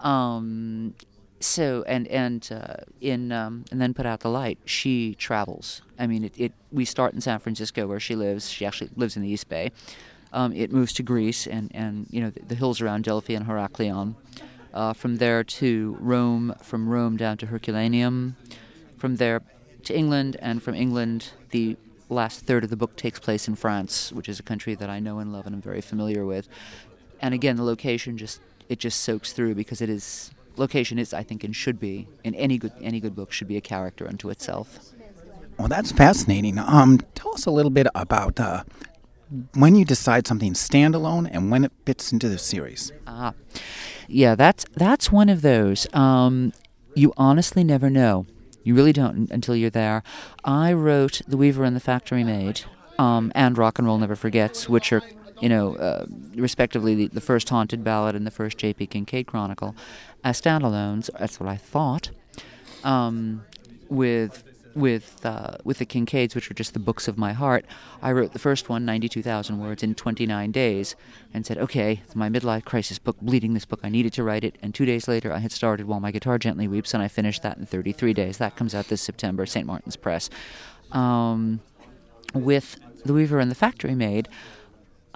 Um, 0.00 0.94
so 1.40 1.82
and 1.86 2.06
and 2.08 2.48
uh, 2.52 2.84
in 3.00 3.32
um, 3.32 3.64
and 3.70 3.80
then 3.80 3.94
put 3.94 4.06
out 4.06 4.20
the 4.20 4.28
light. 4.28 4.58
She 4.64 5.14
travels. 5.14 5.82
I 5.98 6.06
mean, 6.06 6.24
it, 6.24 6.34
it. 6.36 6.52
We 6.70 6.84
start 6.84 7.14
in 7.14 7.20
San 7.20 7.38
Francisco 7.38 7.86
where 7.86 8.00
she 8.00 8.14
lives. 8.14 8.50
She 8.50 8.64
actually 8.66 8.90
lives 8.96 9.16
in 9.16 9.22
the 9.22 9.28
East 9.28 9.48
Bay. 9.48 9.72
Um, 10.32 10.52
it 10.52 10.70
moves 10.70 10.92
to 10.94 11.02
Greece 11.02 11.46
and 11.46 11.70
and 11.74 12.06
you 12.10 12.20
know 12.20 12.30
the, 12.30 12.40
the 12.40 12.54
hills 12.54 12.80
around 12.80 13.04
Delphi 13.04 13.34
and 13.34 13.46
Heraklion. 13.46 14.14
Uh, 14.72 14.92
from 14.92 15.16
there 15.16 15.42
to 15.42 15.96
Rome. 15.98 16.54
From 16.62 16.88
Rome 16.88 17.16
down 17.16 17.38
to 17.38 17.46
Herculaneum. 17.46 18.36
From 18.98 19.16
there 19.16 19.42
to 19.84 19.96
England, 19.96 20.36
and 20.40 20.62
from 20.62 20.74
England 20.74 21.30
the 21.50 21.76
last 22.10 22.44
third 22.44 22.64
of 22.64 22.70
the 22.70 22.76
book 22.76 22.96
takes 22.96 23.18
place 23.18 23.48
in 23.48 23.54
France, 23.54 24.12
which 24.12 24.28
is 24.28 24.38
a 24.38 24.42
country 24.42 24.74
that 24.74 24.90
I 24.90 24.98
know 25.00 25.18
and 25.20 25.32
love 25.32 25.46
and 25.46 25.54
I'm 25.54 25.62
very 25.62 25.80
familiar 25.80 26.26
with. 26.26 26.48
And 27.22 27.34
again, 27.34 27.56
the 27.56 27.62
location 27.62 28.18
just 28.18 28.40
it 28.70 28.78
just 28.78 29.00
soaks 29.00 29.32
through 29.32 29.54
because 29.56 29.82
it 29.82 29.90
is 29.90 30.30
location 30.56 30.98
is 30.98 31.12
I 31.12 31.22
think 31.22 31.44
and 31.44 31.54
should 31.54 31.78
be 31.78 32.08
in 32.24 32.34
any 32.34 32.56
good 32.56 32.72
any 32.80 33.00
good 33.00 33.14
book 33.14 33.32
should 33.32 33.48
be 33.48 33.56
a 33.56 33.60
character 33.60 34.08
unto 34.08 34.30
itself. 34.30 34.94
Well, 35.58 35.68
that's 35.68 35.92
fascinating. 35.92 36.58
Um, 36.58 37.00
tell 37.14 37.34
us 37.34 37.44
a 37.44 37.50
little 37.50 37.70
bit 37.70 37.86
about 37.94 38.40
uh, 38.40 38.62
when 39.54 39.74
you 39.74 39.84
decide 39.84 40.26
something's 40.26 40.66
standalone 40.66 41.28
and 41.30 41.50
when 41.50 41.64
it 41.64 41.72
fits 41.84 42.12
into 42.12 42.28
the 42.30 42.38
series. 42.38 42.92
Ah, 43.06 43.34
yeah, 44.08 44.34
that's 44.34 44.64
that's 44.74 45.12
one 45.12 45.28
of 45.28 45.42
those. 45.42 45.92
Um, 45.92 46.52
you 46.94 47.12
honestly 47.16 47.64
never 47.64 47.90
know. 47.90 48.26
You 48.62 48.74
really 48.74 48.92
don't 48.92 49.30
until 49.30 49.56
you're 49.56 49.70
there. 49.70 50.02
I 50.44 50.72
wrote 50.72 51.22
The 51.26 51.36
Weaver 51.36 51.64
and 51.64 51.74
the 51.74 51.80
Factory 51.80 52.24
Maid 52.24 52.62
um, 52.98 53.32
and 53.34 53.58
Rock 53.58 53.78
and 53.78 53.86
Roll 53.86 53.98
Never 53.98 54.16
Forgets, 54.16 54.68
which 54.68 54.92
are 54.92 55.02
you 55.40 55.48
know, 55.48 55.74
uh, 55.76 56.06
respectively, 56.34 56.94
the, 56.94 57.06
the, 57.08 57.20
first 57.20 57.48
Haunted 57.48 57.82
Ballad 57.82 58.14
and 58.14 58.26
the 58.26 58.30
first 58.30 58.58
J.P. 58.58 58.86
Kincaid 58.86 59.26
Chronicle, 59.26 59.74
as 60.22 60.40
standalones. 60.40 61.10
That's 61.18 61.40
what 61.40 61.48
I 61.48 61.56
thought. 61.56 62.10
Um, 62.84 63.44
with 63.88 64.44
with 64.74 65.24
uh, 65.24 65.56
with 65.64 65.78
the 65.78 65.86
Kincaids, 65.86 66.34
which 66.34 66.50
are 66.50 66.54
just 66.54 66.74
the 66.74 66.78
books 66.78 67.08
of 67.08 67.18
my 67.18 67.32
heart, 67.32 67.64
I 68.02 68.12
wrote 68.12 68.32
the 68.32 68.38
first 68.38 68.68
one, 68.68 68.84
92,000 68.84 69.58
words, 69.58 69.82
in 69.82 69.94
29 69.94 70.52
days, 70.52 70.96
and 71.34 71.44
said, 71.44 71.58
"Okay, 71.58 72.00
it's 72.04 72.16
my 72.16 72.28
midlife 72.28 72.64
crisis 72.64 72.98
book, 72.98 73.16
bleeding 73.20 73.54
this 73.54 73.64
book. 73.64 73.80
I 73.82 73.88
needed 73.88 74.12
to 74.14 74.22
write 74.22 74.44
it." 74.44 74.56
And 74.62 74.74
two 74.74 74.84
days 74.84 75.08
later, 75.08 75.32
I 75.32 75.38
had 75.38 75.52
started 75.52 75.86
"While 75.86 76.00
My 76.00 76.10
Guitar 76.10 76.38
Gently 76.38 76.68
Weeps," 76.68 76.94
and 76.94 77.02
I 77.02 77.08
finished 77.08 77.42
that 77.42 77.58
in 77.58 77.66
33 77.66 78.14
days. 78.14 78.38
That 78.38 78.56
comes 78.56 78.74
out 78.74 78.88
this 78.88 79.02
September, 79.02 79.46
St. 79.46 79.66
Martin's 79.66 79.96
Press. 79.96 80.30
Um, 80.92 81.60
with 82.34 82.78
The 83.04 83.12
Weaver 83.12 83.38
and 83.38 83.50
the 83.50 83.56
Factory 83.56 83.94
Maid, 83.94 84.28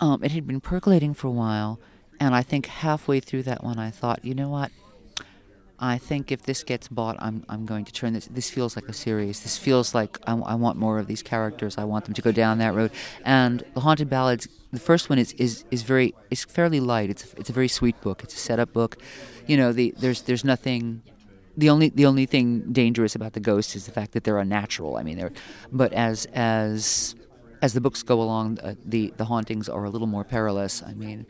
um, 0.04 0.22
it 0.22 0.32
had 0.32 0.46
been 0.46 0.60
percolating 0.60 1.14
for 1.14 1.28
a 1.28 1.30
while, 1.30 1.80
and 2.20 2.34
I 2.34 2.42
think 2.42 2.66
halfway 2.66 3.20
through 3.20 3.44
that 3.44 3.64
one, 3.64 3.78
I 3.78 3.90
thought, 3.90 4.22
you 4.22 4.34
know 4.34 4.50
what? 4.50 4.70
I 5.78 5.96
think 5.96 6.30
if 6.30 6.42
this 6.42 6.62
gets 6.62 6.88
bought, 6.88 7.16
I'm, 7.20 7.42
I'm 7.48 7.64
going 7.64 7.86
to 7.86 7.92
turn 7.92 8.12
this. 8.12 8.26
This 8.26 8.50
feels 8.50 8.76
like 8.76 8.86
a 8.86 8.92
series. 8.92 9.40
This 9.40 9.56
feels 9.56 9.94
like 9.94 10.18
I, 10.26 10.34
I, 10.34 10.54
want 10.56 10.76
more 10.76 10.98
of 10.98 11.06
these 11.06 11.22
characters. 11.22 11.78
I 11.78 11.84
want 11.84 12.04
them 12.04 12.12
to 12.14 12.22
go 12.22 12.32
down 12.32 12.58
that 12.58 12.74
road. 12.74 12.90
And 13.24 13.64
the 13.72 13.80
Haunted 13.80 14.10
Ballads, 14.10 14.46
the 14.72 14.78
first 14.78 15.08
one 15.08 15.18
is, 15.18 15.32
is, 15.32 15.64
is 15.70 15.82
very 15.82 16.14
is 16.30 16.44
fairly 16.44 16.80
light. 16.80 17.08
It's 17.08 17.32
it's 17.34 17.50
a 17.50 17.52
very 17.52 17.68
sweet 17.68 17.98
book. 18.02 18.22
It's 18.22 18.34
a 18.34 18.38
setup 18.38 18.72
book. 18.72 18.98
You 19.46 19.56
know, 19.56 19.72
the, 19.72 19.94
there's 19.98 20.22
there's 20.22 20.44
nothing. 20.44 21.02
The 21.56 21.70
only 21.70 21.88
the 21.88 22.06
only 22.06 22.26
thing 22.26 22.72
dangerous 22.72 23.14
about 23.14 23.32
the 23.32 23.40
ghosts 23.40 23.74
is 23.74 23.86
the 23.86 23.92
fact 23.92 24.12
that 24.12 24.24
they're 24.24 24.38
unnatural. 24.38 24.96
I 24.96 25.02
mean, 25.02 25.18
they're 25.18 25.32
but 25.72 25.92
as 25.92 26.26
as 26.34 27.14
as 27.64 27.72
the 27.72 27.80
books 27.80 28.02
go 28.02 28.20
along, 28.20 28.58
uh, 28.58 28.74
the 28.84 29.10
the 29.16 29.24
hauntings 29.24 29.70
are 29.70 29.84
a 29.84 29.88
little 29.88 30.06
more 30.06 30.22
perilous. 30.22 30.82
I 30.82 30.92
mean, 30.92 31.24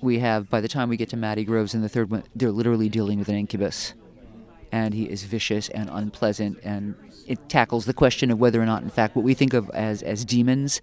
we 0.00 0.20
have 0.20 0.48
by 0.48 0.60
the 0.60 0.68
time 0.68 0.88
we 0.88 0.96
get 0.96 1.08
to 1.08 1.16
Matty 1.16 1.44
Groves 1.44 1.74
in 1.74 1.82
the 1.82 1.88
third 1.88 2.08
one, 2.08 2.22
they're 2.36 2.52
literally 2.52 2.88
dealing 2.88 3.18
with 3.18 3.28
an 3.28 3.34
incubus, 3.34 3.92
and 4.70 4.94
he 4.94 5.06
is 5.06 5.24
vicious 5.24 5.68
and 5.70 5.90
unpleasant, 5.92 6.60
and 6.62 6.94
it 7.26 7.48
tackles 7.48 7.84
the 7.84 7.92
question 7.92 8.30
of 8.30 8.38
whether 8.38 8.62
or 8.62 8.64
not, 8.64 8.84
in 8.84 8.90
fact, 8.90 9.16
what 9.16 9.24
we 9.24 9.34
think 9.34 9.54
of 9.54 9.68
as 9.70 10.04
as 10.04 10.24
demons, 10.24 10.80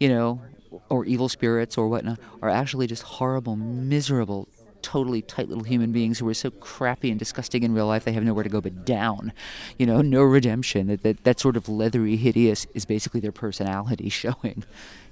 you 0.00 0.08
know, 0.08 0.40
or 0.88 1.04
evil 1.04 1.28
spirits 1.28 1.76
or 1.76 1.86
whatnot, 1.90 2.18
are 2.40 2.48
actually 2.48 2.86
just 2.86 3.02
horrible, 3.02 3.56
miserable. 3.56 4.48
Totally 4.84 5.22
tight 5.22 5.48
little 5.48 5.64
human 5.64 5.92
beings 5.92 6.18
who 6.18 6.28
are 6.28 6.34
so 6.34 6.50
crappy 6.50 7.10
and 7.10 7.18
disgusting 7.18 7.62
in 7.62 7.72
real 7.72 7.86
life 7.86 8.04
they 8.04 8.12
have 8.12 8.22
nowhere 8.22 8.44
to 8.44 8.50
go 8.50 8.60
but 8.60 8.84
down. 8.84 9.32
You 9.78 9.86
know, 9.86 10.02
no 10.02 10.22
redemption. 10.22 10.88
That, 10.88 11.02
that, 11.02 11.24
that 11.24 11.40
sort 11.40 11.56
of 11.56 11.70
leathery, 11.70 12.16
hideous 12.16 12.66
is 12.74 12.84
basically 12.84 13.20
their 13.20 13.32
personality 13.32 14.08
showing. 14.10 14.64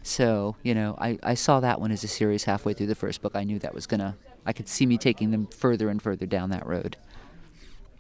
So, 0.03 0.57
you 0.63 0.75
know, 0.75 0.95
I, 1.01 1.19
I 1.23 1.33
saw 1.33 1.61
that 1.61 1.81
one 1.81 1.91
as 1.91 2.05
a 2.05 2.09
series 2.09 2.45
halfway 2.45 2.75
through 2.75 2.89
the 2.89 2.95
first 2.95 3.23
book. 3.23 3.35
I 3.35 3.45
knew 3.45 3.59
that 3.61 3.73
was 3.73 3.87
to, 3.87 4.15
I 4.45 4.53
could 4.53 4.69
see 4.69 4.85
me 4.85 4.99
taking 4.99 5.31
them 5.31 5.47
further 5.47 5.89
and 5.89 6.03
further 6.03 6.27
down 6.27 6.51
that 6.51 6.67
road. 6.67 6.99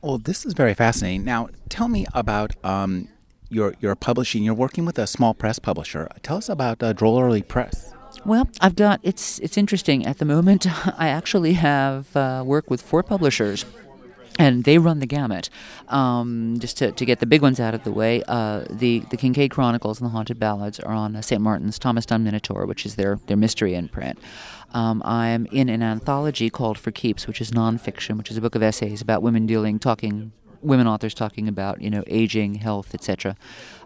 Well, 0.03 0.19
this 0.19 0.45
is 0.45 0.53
very 0.53 0.75
fascinating. 0.75 1.25
Now, 1.25 1.49
tell 1.71 1.89
me 1.89 2.07
about 2.13 2.53
um, 2.63 3.09
your, 3.49 3.75
your 3.81 3.95
publishing. 3.95 4.43
You're 4.43 4.53
working 4.53 4.85
with 4.85 4.99
a 4.99 5.07
small 5.07 5.33
press 5.33 5.59
publisher. 5.59 6.09
Tell 6.23 6.37
us 6.37 6.51
about 6.51 6.83
uh, 6.83 6.93
Press. 6.93 7.95
Well, 8.25 8.49
I've 8.61 8.77
got 8.77 9.01
it's 9.03 9.39
it's 9.41 9.57
interesting 9.57 10.07
at 10.07 10.19
the 10.19 10.25
moment. 10.25 10.67
I 10.99 11.09
actually 11.09 11.55
have 11.55 12.15
uh, 12.17 12.43
worked 12.47 12.71
with 12.71 12.83
four 12.83 13.03
publishers 13.03 13.65
and 14.39 14.65
they 14.65 14.79
run 14.79 14.99
the 14.99 15.07
gamut. 15.07 15.51
Um, 15.89 16.57
just 16.59 16.79
to, 16.79 16.93
to 16.93 17.05
get 17.05 17.21
the 17.21 17.27
big 17.27 17.43
ones 17.43 17.61
out 17.61 17.75
of 17.75 17.85
the 17.85 17.93
way, 17.93 18.23
uh, 18.29 18.65
the 18.71 19.01
the 19.11 19.17
Kincaid 19.17 19.51
Chronicles 19.51 20.01
and 20.01 20.07
the 20.07 20.13
Haunted 20.13 20.39
Ballads 20.39 20.81
are 20.81 20.93
on 20.93 21.17
uh, 21.17 21.23
St. 21.23 21.41
Martin's 21.41 21.79
Thomas 21.79 22.07
Dunne 22.07 22.25
Minotaur, 22.25 22.67
which 22.67 22.87
is 22.87 22.95
their 22.95 23.19
their 23.27 23.37
mystery 23.37 23.75
imprint. 23.75 24.19
Um, 24.75 25.03
I'm 25.05 25.47
in 25.47 25.69
an 25.69 25.83
anthology 25.83 26.49
called 26.49 26.79
For 26.79 26.91
Keeps, 26.91 27.27
which 27.27 27.41
is 27.43 27.51
nonfiction, 27.51 28.17
which 28.17 28.31
is 28.31 28.39
a 28.39 28.41
book 28.41 28.55
of 28.55 28.63
essays 28.63 29.03
about 29.03 29.23
women 29.23 29.47
dealing, 29.47 29.79
talking, 29.79 30.33
women 30.63 30.87
authors 30.87 31.15
talking 31.15 31.49
about 31.49 31.81
you 31.81 31.91
know 31.91 32.05
aging, 32.07 32.55
health, 32.55 32.95
etc. 32.95 33.37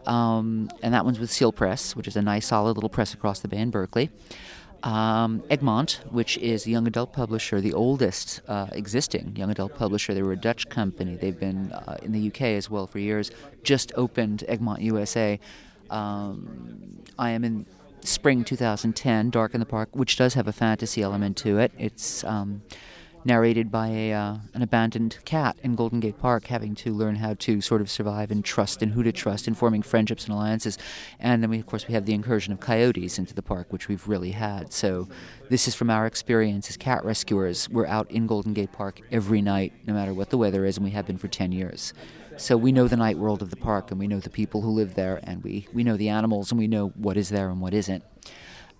Um, 0.06 0.70
and 0.82 0.94
that 0.94 1.04
one's 1.04 1.18
with 1.18 1.30
Seal 1.30 1.52
Press, 1.52 1.96
which 1.96 2.06
is 2.06 2.16
a 2.16 2.22
nice, 2.22 2.46
solid 2.46 2.76
little 2.76 2.90
press 2.90 3.12
across 3.12 3.40
the 3.40 3.48
bay 3.48 3.58
in 3.58 3.70
Berkeley. 3.70 4.10
Um, 4.82 5.42
Egmont, 5.50 6.00
which 6.10 6.38
is 6.38 6.66
a 6.66 6.70
young 6.70 6.86
adult 6.86 7.12
publisher, 7.12 7.60
the 7.60 7.72
oldest 7.72 8.40
uh, 8.46 8.68
existing 8.72 9.34
young 9.34 9.50
adult 9.50 9.74
publisher. 9.74 10.14
They 10.14 10.22
were 10.22 10.32
a 10.32 10.36
Dutch 10.36 10.68
company. 10.68 11.16
They've 11.16 11.38
been 11.38 11.72
uh, 11.72 11.96
in 12.02 12.12
the 12.12 12.28
UK 12.28 12.42
as 12.42 12.70
well 12.70 12.86
for 12.86 13.00
years. 13.00 13.30
Just 13.64 13.90
opened 13.96 14.44
Egmont 14.46 14.82
USA. 14.82 15.40
Um, 15.90 17.02
I 17.18 17.30
am 17.30 17.42
in 17.42 17.66
spring 18.02 18.44
2010, 18.44 19.30
Dark 19.30 19.54
in 19.54 19.60
the 19.60 19.66
Park, 19.66 19.88
which 19.92 20.16
does 20.16 20.34
have 20.34 20.46
a 20.46 20.52
fantasy 20.52 21.02
element 21.02 21.36
to 21.38 21.58
it. 21.58 21.72
It's 21.78 22.22
um, 22.24 22.62
narrated 23.26 23.70
by 23.70 23.88
a 23.88 24.12
uh, 24.12 24.36
an 24.54 24.62
abandoned 24.62 25.18
cat 25.24 25.56
in 25.62 25.74
Golden 25.74 26.00
Gate 26.00 26.18
Park, 26.18 26.46
having 26.46 26.74
to 26.76 26.94
learn 26.94 27.16
how 27.16 27.34
to 27.34 27.60
sort 27.60 27.80
of 27.80 27.90
survive 27.90 28.30
and 28.30 28.44
trust 28.44 28.82
and 28.82 28.92
who 28.92 29.02
to 29.02 29.12
trust, 29.12 29.46
and 29.46 29.58
forming 29.58 29.82
friendships 29.82 30.24
and 30.24 30.32
alliances. 30.32 30.78
And 31.18 31.42
then 31.42 31.50
we, 31.50 31.58
of 31.58 31.66
course, 31.66 31.88
we 31.88 31.94
have 31.94 32.06
the 32.06 32.14
incursion 32.14 32.52
of 32.52 32.60
coyotes 32.60 33.18
into 33.18 33.34
the 33.34 33.42
park, 33.42 33.72
which 33.72 33.88
we've 33.88 34.06
really 34.06 34.30
had. 34.30 34.72
So 34.72 35.08
this 35.50 35.68
is 35.68 35.74
from 35.74 35.90
our 35.90 36.06
experience 36.06 36.70
as 36.70 36.76
cat 36.76 37.04
rescuers. 37.04 37.68
We're 37.68 37.86
out 37.86 38.10
in 38.10 38.26
Golden 38.26 38.54
Gate 38.54 38.72
Park 38.72 39.00
every 39.10 39.42
night, 39.42 39.72
no 39.86 39.92
matter 39.92 40.14
what 40.14 40.30
the 40.30 40.38
weather 40.38 40.64
is, 40.64 40.76
and 40.76 40.84
we 40.84 40.92
have 40.92 41.06
been 41.06 41.18
for 41.18 41.28
ten 41.28 41.52
years. 41.52 41.92
So 42.38 42.56
we 42.56 42.70
know 42.70 42.86
the 42.86 42.96
night 42.96 43.18
world 43.18 43.42
of 43.42 43.50
the 43.50 43.56
park, 43.56 43.90
and 43.90 43.98
we 43.98 44.06
know 44.06 44.20
the 44.20 44.30
people 44.30 44.60
who 44.62 44.70
live 44.70 44.94
there, 44.94 45.20
and 45.24 45.42
we, 45.42 45.66
we 45.72 45.82
know 45.82 45.96
the 45.96 46.10
animals, 46.10 46.52
and 46.52 46.58
we 46.58 46.68
know 46.68 46.88
what 46.88 47.16
is 47.16 47.30
there 47.30 47.48
and 47.48 47.60
what 47.60 47.74
isn't. 47.74 48.04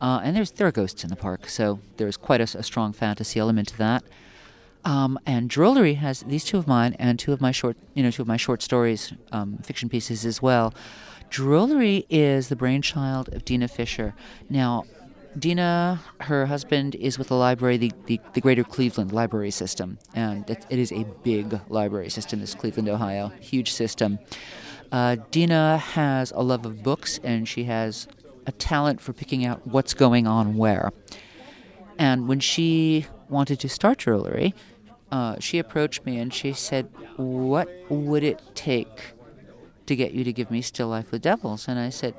Uh, 0.00 0.20
and 0.22 0.37
there's 0.37 0.50
there 0.52 0.66
are 0.66 0.72
ghosts 0.72 1.02
in 1.04 1.11
the 1.11 1.16
park, 1.16 1.48
so 1.48 1.80
there's 1.96 2.16
quite 2.16 2.40
a, 2.40 2.59
a 2.59 2.62
strong 2.62 2.92
fantasy 2.92 3.40
element 3.40 3.68
to 3.68 3.78
that. 3.78 4.04
Um, 4.87 5.18
and 5.27 5.51
Drollerie 5.51 5.96
has 5.96 6.20
these 6.22 6.44
two 6.44 6.59
of 6.59 6.68
mine 6.68 6.94
and 7.01 7.18
two 7.18 7.33
of 7.33 7.40
my 7.40 7.51
short, 7.51 7.77
you 7.94 8.05
know, 8.05 8.11
two 8.12 8.22
of 8.22 8.29
my 8.29 8.37
short 8.37 8.62
stories, 8.62 9.12
um, 9.33 9.59
fiction 9.59 9.88
pieces 9.88 10.25
as 10.25 10.40
well. 10.40 10.72
Drollerie 11.29 12.07
is 12.09 12.49
the 12.49 12.57
brainchild 12.57 13.29
of 13.35 13.44
Deena 13.44 13.66
Fisher. 13.66 14.14
Now, 14.49 14.85
Deena, 15.37 16.01
her 16.20 16.46
husband, 16.46 16.94
is 16.94 17.18
with 17.18 17.29
the 17.29 17.35
library, 17.35 17.77
the, 17.77 17.92
the, 18.07 18.20
the 18.35 18.40
Greater 18.40 18.62
Cleveland 18.62 19.12
Library 19.12 19.51
System, 19.51 19.99
and 20.14 20.49
it, 20.49 20.64
it 20.70 20.79
is 20.79 20.92
a 20.92 21.05
big 21.25 21.61
library 21.68 22.09
system. 22.09 22.38
This 22.38 22.55
Cleveland, 22.55 22.88
Ohio, 22.88 23.33
huge 23.40 23.72
system. 23.72 24.20
Uh, 24.92 25.16
Deena 25.33 25.79
has 25.79 26.31
a 26.31 26.42
love 26.42 26.64
of 26.64 26.85
books, 26.85 27.18
and 27.25 27.49
she 27.49 27.64
has 27.64 28.07
a 28.46 28.53
talent 28.53 29.01
for 29.01 29.12
picking 29.12 29.44
out 29.44 29.66
what's 29.66 29.94
going 29.94 30.29
on 30.29 30.57
where. 30.57 30.92
And 31.99 32.29
when 32.29 32.38
she 32.38 33.07
wanted 33.29 33.59
to 33.61 33.68
start 33.68 33.99
Drollerie, 33.99 34.55
uh, 35.11 35.37
she 35.40 35.59
approached 35.59 36.05
me 36.05 36.19
and 36.19 36.33
she 36.33 36.53
said, 36.53 36.88
What 37.16 37.69
would 37.90 38.25
it 38.25 38.42
take 38.55 39.12
to 39.87 39.95
get 39.95 40.12
you 40.12 40.25
to 40.25 40.33
give 40.33 40.51
me 40.51 40.62
Still 40.62 40.88
Life 40.88 41.12
with 41.12 41.23
Devils? 41.23 41.69
And 41.69 41.79
I 41.79 41.90
said, 41.90 42.14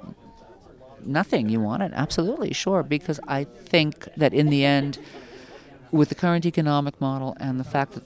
Nothing. 1.04 1.50
You 1.50 1.60
want 1.60 1.84
it? 1.84 1.92
Absolutely, 1.94 2.54
sure. 2.54 2.84
Because 2.84 3.20
I 3.28 3.44
think 3.44 4.08
that 4.18 4.34
in 4.34 4.50
the 4.50 4.66
end, 4.66 5.00
with 5.92 6.10
the 6.10 6.16
current 6.16 6.46
economic 6.46 7.00
model 7.00 7.36
and 7.40 7.60
the 7.60 7.64
fact 7.64 7.94
that 7.94 8.04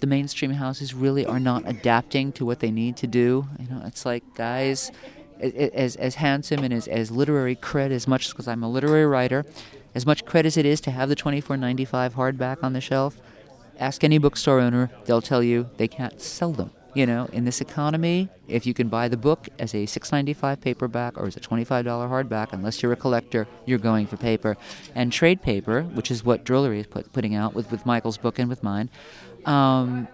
the 0.00 0.06
mainstream 0.06 0.52
houses 0.52 0.94
really 0.94 1.26
are 1.26 1.40
not 1.40 1.62
adapting 1.66 2.32
to 2.32 2.46
what 2.46 2.60
they 2.60 2.70
need 2.70 2.96
to 2.98 3.06
do, 3.06 3.46
you 3.58 3.68
know, 3.68 3.82
it's 3.84 4.06
like, 4.06 4.22
guys, 4.34 4.90
as, 5.40 5.96
as 5.96 6.16
handsome 6.16 6.64
and 6.64 6.72
as, 6.72 6.88
as 6.88 7.10
literary 7.10 7.56
cred 7.56 7.90
as 7.90 8.08
much 8.08 8.28
because 8.30 8.48
I'm 8.48 8.62
a 8.62 8.70
literary 8.70 9.06
writer, 9.06 9.44
as 9.94 10.06
much 10.06 10.24
cred 10.24 10.44
as 10.44 10.56
it 10.56 10.66
is 10.66 10.80
to 10.82 10.90
have 10.90 11.08
the 11.08 11.16
24.95 11.16 12.12
hardback 12.12 12.62
on 12.62 12.72
the 12.72 12.80
shelf, 12.80 13.18
Ask 13.78 14.04
any 14.04 14.18
bookstore 14.18 14.60
owner, 14.60 14.90
they'll 15.04 15.22
tell 15.22 15.42
you 15.42 15.68
they 15.76 15.88
can't 15.88 16.20
sell 16.20 16.52
them. 16.52 16.70
You 16.94 17.04
know, 17.04 17.28
in 17.30 17.44
this 17.44 17.60
economy, 17.60 18.30
if 18.48 18.64
you 18.64 18.72
can 18.72 18.88
buy 18.88 19.08
the 19.08 19.18
book 19.18 19.50
as 19.58 19.74
a 19.74 19.84
$6.95 19.84 20.62
paperback 20.62 21.18
or 21.18 21.26
as 21.26 21.36
a 21.36 21.40
$25 21.40 21.84
hardback, 21.84 22.54
unless 22.54 22.82
you're 22.82 22.92
a 22.92 22.96
collector, 22.96 23.46
you're 23.66 23.78
going 23.78 24.06
for 24.06 24.16
paper. 24.16 24.56
And 24.94 25.12
trade 25.12 25.42
paper, 25.42 25.82
which 25.82 26.10
is 26.10 26.24
what 26.24 26.42
Drollerie 26.42 26.78
is 26.78 26.86
put, 26.86 27.12
putting 27.12 27.34
out 27.34 27.52
with, 27.52 27.70
with 27.70 27.84
Michael's 27.84 28.16
book 28.16 28.38
and 28.38 28.48
with 28.48 28.62
mine, 28.62 28.88
um, 29.44 30.08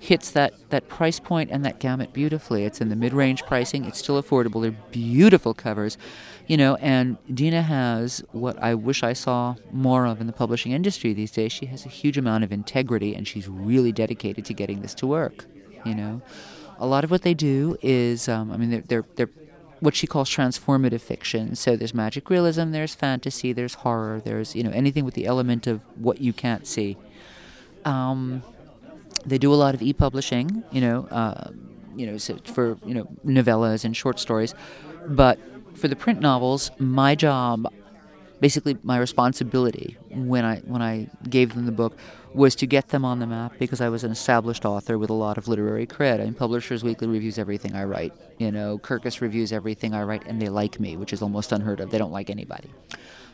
hits 0.00 0.30
that, 0.32 0.54
that 0.70 0.88
price 0.88 1.20
point 1.20 1.50
and 1.52 1.64
that 1.64 1.78
gamut 1.78 2.12
beautifully. 2.12 2.64
It's 2.64 2.80
in 2.80 2.88
the 2.88 2.96
mid 2.96 3.12
range 3.12 3.44
pricing, 3.44 3.84
it's 3.84 3.98
still 3.98 4.20
affordable. 4.20 4.62
They're 4.62 4.76
beautiful 4.90 5.54
covers, 5.54 5.96
you 6.46 6.56
know. 6.56 6.76
And 6.76 7.16
Deena 7.32 7.62
has 7.62 8.22
what 8.32 8.60
I 8.62 8.74
wish 8.74 9.02
I 9.02 9.12
saw 9.12 9.56
more 9.72 10.06
of 10.06 10.20
in 10.20 10.26
the 10.26 10.32
publishing 10.32 10.72
industry 10.72 11.12
these 11.12 11.30
days. 11.30 11.52
She 11.52 11.66
has 11.66 11.86
a 11.86 11.88
huge 11.88 12.18
amount 12.18 12.44
of 12.44 12.52
integrity 12.52 13.14
and 13.14 13.26
she's 13.26 13.48
really 13.48 13.92
dedicated 13.92 14.44
to 14.46 14.54
getting 14.54 14.82
this 14.82 14.94
to 14.94 15.06
work, 15.06 15.46
you 15.84 15.94
know. 15.94 16.22
A 16.78 16.86
lot 16.86 17.04
of 17.04 17.10
what 17.10 17.22
they 17.22 17.32
do 17.34 17.78
is, 17.80 18.28
um, 18.28 18.52
I 18.52 18.58
mean, 18.58 18.70
they're, 18.70 18.82
they're, 18.82 19.04
they're 19.16 19.30
what 19.80 19.94
she 19.94 20.06
calls 20.06 20.30
transformative 20.30 21.00
fiction. 21.00 21.54
So 21.54 21.76
there's 21.76 21.94
magic 21.94 22.30
realism, 22.30 22.70
there's 22.70 22.94
fantasy, 22.94 23.52
there's 23.52 23.74
horror, 23.74 24.20
there's 24.24 24.54
you 24.54 24.62
know 24.62 24.70
anything 24.70 25.04
with 25.04 25.14
the 25.14 25.26
element 25.26 25.66
of 25.66 25.80
what 25.96 26.20
you 26.20 26.32
can't 26.32 26.66
see. 26.66 26.96
Um, 27.84 28.42
they 29.24 29.38
do 29.38 29.52
a 29.52 29.56
lot 29.56 29.74
of 29.74 29.82
e-publishing, 29.82 30.64
you 30.70 30.80
know, 30.80 31.06
uh, 31.10 31.50
you 31.96 32.06
know, 32.06 32.16
so 32.18 32.38
for 32.44 32.78
you 32.84 32.94
know 32.94 33.04
novellas 33.24 33.84
and 33.84 33.96
short 33.96 34.18
stories, 34.18 34.54
but 35.06 35.38
for 35.76 35.88
the 35.88 35.96
print 35.96 36.20
novels, 36.20 36.70
my 36.78 37.14
job 37.14 37.66
basically 38.40 38.76
my 38.82 38.98
responsibility 38.98 39.96
when 40.10 40.44
I 40.44 40.58
when 40.60 40.82
I 40.82 41.08
gave 41.28 41.54
them 41.54 41.66
the 41.66 41.72
book 41.72 41.96
was 42.34 42.54
to 42.56 42.66
get 42.66 42.88
them 42.88 43.04
on 43.04 43.18
the 43.18 43.26
map 43.26 43.54
because 43.58 43.80
I 43.80 43.88
was 43.88 44.04
an 44.04 44.12
established 44.12 44.64
author 44.66 44.98
with 44.98 45.08
a 45.08 45.14
lot 45.14 45.38
of 45.38 45.48
literary 45.48 45.86
cred. 45.86 46.20
I 46.20 46.24
mean, 46.24 46.34
Publishers 46.34 46.84
Weekly 46.84 47.08
reviews 47.08 47.38
everything 47.38 47.74
I 47.74 47.84
write. 47.84 48.12
You 48.38 48.52
know, 48.52 48.78
Kirkus 48.78 49.22
reviews 49.22 49.52
everything 49.52 49.94
I 49.94 50.02
write, 50.02 50.26
and 50.26 50.40
they 50.40 50.50
like 50.50 50.78
me, 50.78 50.98
which 50.98 51.14
is 51.14 51.22
almost 51.22 51.50
unheard 51.50 51.80
of. 51.80 51.90
They 51.90 51.96
don't 51.96 52.12
like 52.12 52.28
anybody. 52.28 52.70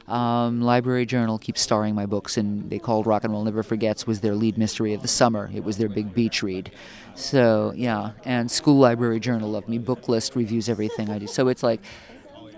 Um, 0.06 0.60
Library 0.60 1.06
Journal 1.06 1.38
keeps 1.38 1.60
starring 1.60 1.96
my 1.96 2.06
books, 2.06 2.36
and 2.36 2.70
they 2.70 2.78
called 2.78 3.06
Rock 3.06 3.24
and 3.24 3.32
Roll 3.32 3.42
Never 3.42 3.64
Forgets 3.64 4.06
was 4.06 4.20
their 4.20 4.36
lead 4.36 4.56
mystery 4.56 4.94
of 4.94 5.02
the 5.02 5.08
summer. 5.08 5.50
It 5.52 5.64
was 5.64 5.78
their 5.78 5.88
big 5.88 6.14
beach 6.14 6.42
read. 6.42 6.70
So 7.16 7.72
yeah, 7.74 8.12
and 8.24 8.50
School 8.50 8.78
Library 8.78 9.18
Journal 9.18 9.50
loved 9.50 9.68
me. 9.68 9.78
Book 9.78 10.08
List 10.08 10.36
reviews 10.36 10.68
everything 10.68 11.10
I 11.10 11.18
do. 11.18 11.26
So 11.26 11.48
it's 11.48 11.64
like, 11.64 11.80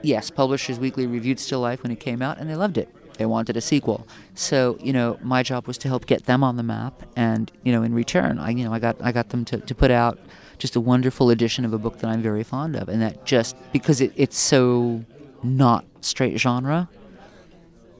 yes, 0.05 0.31
Publishers 0.31 0.79
Weekly 0.79 1.07
reviewed 1.07 1.41
Still 1.41 1.61
Life 1.61 1.83
when 1.83 1.93
it 1.93 2.01
came 2.01 2.23
out, 2.23 2.39
and 2.39 2.49
they 2.49 2.57
loved 2.57 2.79
it. 2.79 2.89
They 3.19 3.27
wanted 3.27 3.57
a 3.57 3.61
sequel. 3.61 4.07
So 4.35 4.77
you 4.81 4.93
know, 4.93 5.19
my 5.23 5.43
job 5.43 5.67
was 5.67 5.79
to 5.79 5.89
help 5.89 6.07
get 6.07 6.27
them 6.27 6.43
on 6.45 6.57
the 6.57 6.63
map, 6.63 7.03
and 7.17 7.51
you 7.63 7.73
know, 7.73 7.83
in 7.83 7.95
return, 7.95 8.39
I 8.39 8.51
you 8.51 8.65
know, 8.65 8.73
I 8.73 8.79
got 8.79 8.97
I 9.01 9.13
got 9.13 9.31
them 9.31 9.45
to, 9.47 9.59
to 9.59 9.75
put 9.75 9.91
out 9.91 10.19
just 10.59 10.77
a 10.77 10.81
wonderful 10.81 11.31
edition 11.31 11.65
of 11.65 11.73
a 11.73 11.79
book 11.79 11.99
that 11.99 12.09
I'm 12.09 12.23
very 12.23 12.45
fond 12.45 12.77
of, 12.77 12.89
and 12.89 13.03
that 13.03 13.25
just 13.25 13.57
because 13.73 14.01
it, 14.01 14.13
it's 14.17 14.39
so 14.39 15.05
not 15.43 15.85
straight 16.01 16.39
genre 16.39 16.89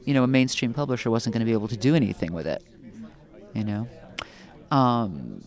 you 0.05 0.13
know, 0.13 0.23
a 0.23 0.27
mainstream 0.27 0.73
publisher 0.73 1.11
wasn't 1.11 1.33
going 1.33 1.41
to 1.41 1.45
be 1.45 1.51
able 1.51 1.67
to 1.67 1.77
do 1.77 1.95
anything 1.95 2.31
with 2.31 2.47
it. 2.47 2.63
You 3.53 3.63
know, 3.63 3.87
um, 4.71 5.43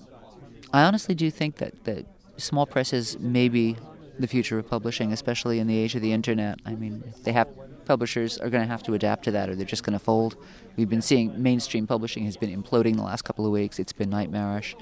I 0.73 0.83
honestly 0.83 1.15
do 1.15 1.31
think 1.31 1.57
that 1.57 1.85
that 1.85 2.07
small 2.37 2.67
presses 2.67 3.19
may 3.19 3.49
be 3.49 3.77
the 4.19 4.27
future 4.27 4.59
of 4.59 4.69
publishing, 4.69 5.13
especially 5.13 5.59
in 5.59 5.67
the 5.67 5.77
age 5.77 5.95
of 5.95 6.03
the 6.03 6.13
internet. 6.13 6.59
I 6.67 6.75
mean, 6.75 7.03
they 7.25 7.33
have 7.33 7.49
publishers 7.85 8.39
are 8.39 8.51
going 8.51 8.63
to 8.63 8.69
have 8.69 8.83
to 8.85 8.95
adapt 8.95 9.25
to 9.25 9.31
that, 9.33 9.49
or 9.49 9.55
they're 9.55 9.67
just 9.67 9.83
going 9.83 9.99
to 9.99 10.05
fold. 10.05 10.37
We've 10.77 10.89
been 10.89 11.03
seeing 11.03 11.43
mainstream 11.43 11.87
publishing 11.87 12.25
has 12.27 12.37
been 12.37 12.63
imploding 12.63 12.97
the 12.97 13.03
last 13.03 13.23
couple 13.23 13.47
of 13.47 13.53
weeks. 13.53 13.79
It's 13.79 13.93
been 13.93 14.11
nightmarish. 14.11 14.77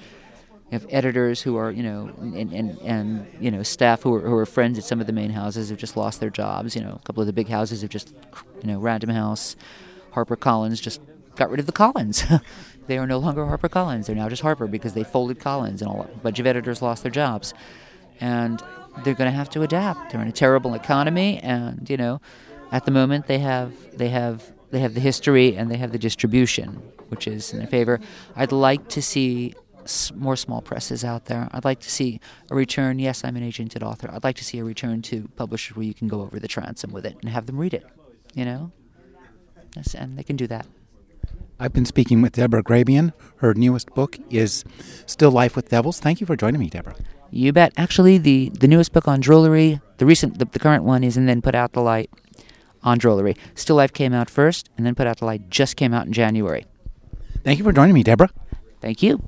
You 0.70 0.80
have 0.80 0.86
editors 0.90 1.40
who 1.40 1.56
are, 1.56 1.70
you 1.70 1.84
know, 1.84 2.10
and, 2.18 2.52
and, 2.52 2.78
and 2.80 3.26
you 3.40 3.52
know, 3.52 3.62
staff 3.62 4.02
who 4.02 4.14
are, 4.14 4.20
who 4.20 4.34
are 4.34 4.46
friends 4.46 4.76
at 4.78 4.84
some 4.84 5.00
of 5.00 5.06
the 5.06 5.12
main 5.12 5.30
houses 5.30 5.68
have 5.70 5.78
just 5.78 5.96
lost 5.96 6.18
their 6.18 6.30
jobs. 6.30 6.74
You 6.74 6.82
know, 6.82 6.98
a 7.00 7.06
couple 7.06 7.20
of 7.20 7.28
the 7.28 7.32
big 7.32 7.48
houses 7.48 7.82
have 7.82 7.90
just, 7.90 8.12
you 8.62 8.66
know, 8.66 8.80
Random 8.80 9.10
House, 9.10 9.54
HarperCollins 10.12 10.82
just 10.82 11.00
got 11.36 11.50
rid 11.50 11.60
of 11.60 11.66
the 11.66 11.72
Collins. 11.72 12.24
they 12.88 12.98
are 12.98 13.06
no 13.06 13.18
longer 13.18 13.44
HarperCollins. 13.44 14.06
They're 14.06 14.16
now 14.16 14.28
just 14.28 14.42
Harper 14.42 14.66
because 14.66 14.94
they 14.94 15.04
folded 15.04 15.38
Collins, 15.38 15.82
and 15.82 15.88
all, 15.88 16.10
a 16.12 16.18
bunch 16.18 16.40
of 16.40 16.46
editors 16.46 16.82
lost 16.82 17.04
their 17.04 17.12
jobs. 17.12 17.54
And 18.18 18.60
they're 19.04 19.14
going 19.14 19.30
to 19.30 19.36
have 19.36 19.50
to 19.50 19.62
adapt. 19.62 20.12
They're 20.12 20.22
in 20.22 20.28
a 20.28 20.32
terrible 20.32 20.74
economy, 20.74 21.38
and 21.38 21.88
you 21.88 21.96
know, 21.96 22.20
at 22.72 22.84
the 22.84 22.90
moment 22.90 23.26
they 23.26 23.38
have 23.38 23.72
they 23.96 24.08
have 24.08 24.52
they 24.70 24.80
have 24.80 24.94
the 24.94 25.00
history 25.00 25.56
and 25.56 25.70
they 25.70 25.76
have 25.76 25.92
the 25.92 25.98
distribution, 25.98 26.82
which 27.08 27.26
is 27.26 27.52
in 27.52 27.58
their 27.58 27.68
favor. 27.68 28.00
I'd 28.34 28.52
like 28.52 28.88
to 28.90 29.02
see 29.02 29.54
more 30.14 30.36
small 30.36 30.60
presses 30.62 31.04
out 31.04 31.26
there. 31.26 31.48
I'd 31.52 31.64
like 31.64 31.80
to 31.80 31.90
see 31.90 32.20
a 32.50 32.54
return. 32.54 32.98
Yes, 32.98 33.24
I'm 33.24 33.36
an 33.36 33.48
agented 33.48 33.82
author. 33.82 34.10
I'd 34.12 34.24
like 34.24 34.36
to 34.36 34.44
see 34.44 34.58
a 34.58 34.64
return 34.64 35.02
to 35.02 35.28
publishers 35.36 35.76
where 35.76 35.86
you 35.86 35.94
can 35.94 36.08
go 36.08 36.22
over 36.22 36.40
the 36.40 36.48
transom 36.48 36.90
with 36.92 37.06
it 37.06 37.16
and 37.20 37.30
have 37.30 37.46
them 37.46 37.58
read 37.58 37.74
it. 37.74 37.86
You 38.34 38.44
know, 38.44 38.72
yes, 39.76 39.94
and 39.94 40.18
they 40.18 40.22
can 40.22 40.36
do 40.36 40.46
that. 40.48 40.66
I've 41.58 41.72
been 41.72 41.86
speaking 41.86 42.20
with 42.20 42.32
Deborah 42.32 42.62
Grabien. 42.62 43.12
Her 43.36 43.54
newest 43.54 43.94
book 43.94 44.18
is 44.28 44.64
Still 45.06 45.30
Life 45.30 45.56
with 45.56 45.70
Devils. 45.70 46.00
Thank 46.00 46.20
you 46.20 46.26
for 46.26 46.36
joining 46.36 46.60
me, 46.60 46.68
Deborah. 46.68 46.96
You 47.30 47.52
bet. 47.52 47.72
Actually, 47.76 48.18
the, 48.18 48.50
the 48.50 48.68
newest 48.68 48.92
book 48.92 49.08
on 49.08 49.20
Drollerie, 49.20 49.80
the 49.98 50.06
recent, 50.06 50.38
the, 50.38 50.44
the 50.44 50.58
current 50.58 50.84
one 50.84 51.04
is 51.04 51.16
and 51.16 51.28
then 51.28 51.42
put 51.42 51.54
out 51.54 51.72
the 51.72 51.80
light 51.80 52.10
on 52.82 52.98
Drollerie. 52.98 53.36
Still 53.54 53.76
Life 53.76 53.92
came 53.92 54.12
out 54.12 54.30
first, 54.30 54.70
and 54.76 54.86
then 54.86 54.94
put 54.94 55.06
out 55.06 55.18
the 55.18 55.24
light 55.24 55.50
just 55.50 55.76
came 55.76 55.92
out 55.92 56.06
in 56.06 56.12
January. 56.12 56.66
Thank 57.44 57.58
you 57.58 57.64
for 57.64 57.72
joining 57.72 57.94
me, 57.94 58.02
Deborah. 58.02 58.30
Thank 58.80 59.02
you. 59.02 59.22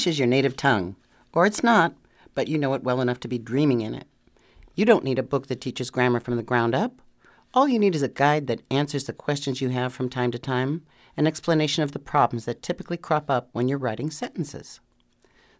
English 0.00 0.14
is 0.14 0.18
your 0.18 0.28
native 0.28 0.56
tongue, 0.56 0.96
or 1.34 1.44
it's 1.44 1.62
not, 1.62 1.94
but 2.34 2.48
you 2.48 2.56
know 2.56 2.72
it 2.72 2.82
well 2.82 3.02
enough 3.02 3.20
to 3.20 3.28
be 3.28 3.36
dreaming 3.36 3.82
in 3.82 3.92
it. 3.92 4.06
You 4.74 4.86
don't 4.86 5.04
need 5.04 5.18
a 5.18 5.22
book 5.22 5.48
that 5.48 5.60
teaches 5.60 5.90
grammar 5.90 6.20
from 6.20 6.36
the 6.36 6.42
ground 6.42 6.74
up. 6.74 7.02
All 7.52 7.68
you 7.68 7.78
need 7.78 7.94
is 7.94 8.00
a 8.00 8.08
guide 8.08 8.46
that 8.46 8.62
answers 8.70 9.04
the 9.04 9.12
questions 9.12 9.60
you 9.60 9.68
have 9.68 9.92
from 9.92 10.08
time 10.08 10.30
to 10.30 10.38
time, 10.38 10.86
an 11.18 11.26
explanation 11.26 11.82
of 11.82 11.92
the 11.92 11.98
problems 11.98 12.46
that 12.46 12.62
typically 12.62 12.96
crop 12.96 13.28
up 13.28 13.50
when 13.52 13.68
you're 13.68 13.76
writing 13.76 14.10
sentences. 14.10 14.80